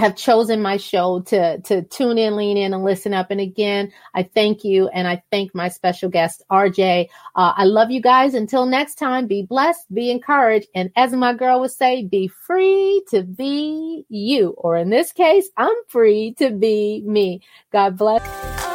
have 0.00 0.16
chosen 0.16 0.62
my 0.62 0.78
show 0.78 1.20
to 1.20 1.60
to 1.60 1.82
tune 1.82 2.18
in, 2.18 2.34
lean 2.34 2.56
in, 2.56 2.72
and 2.72 2.82
listen 2.82 3.12
up. 3.12 3.30
And 3.30 3.40
again, 3.40 3.92
I 4.14 4.22
thank 4.22 4.64
you, 4.64 4.88
and 4.88 5.06
I 5.06 5.22
thank 5.30 5.54
my 5.54 5.68
special 5.68 6.08
guest, 6.08 6.42
RJ. 6.50 7.06
Uh, 7.36 7.52
I 7.54 7.64
love 7.64 7.90
you 7.90 8.00
guys. 8.00 8.34
Until 8.34 8.66
next 8.66 8.94
time, 8.96 9.26
be 9.26 9.42
blessed, 9.42 9.92
be 9.92 10.10
encouraged, 10.10 10.68
and 10.74 10.90
as 10.96 11.12
my 11.12 11.34
girl 11.34 11.60
would 11.60 11.70
say, 11.70 12.04
be 12.04 12.28
free 12.28 13.02
to 13.10 13.22
be 13.22 14.04
you. 14.08 14.54
Or 14.56 14.76
in 14.76 14.90
this 14.90 15.12
case, 15.12 15.48
I'm 15.56 15.76
free 15.88 16.34
to 16.38 16.50
be 16.50 17.02
me. 17.04 17.42
God 17.70 17.98
bless. 17.98 18.69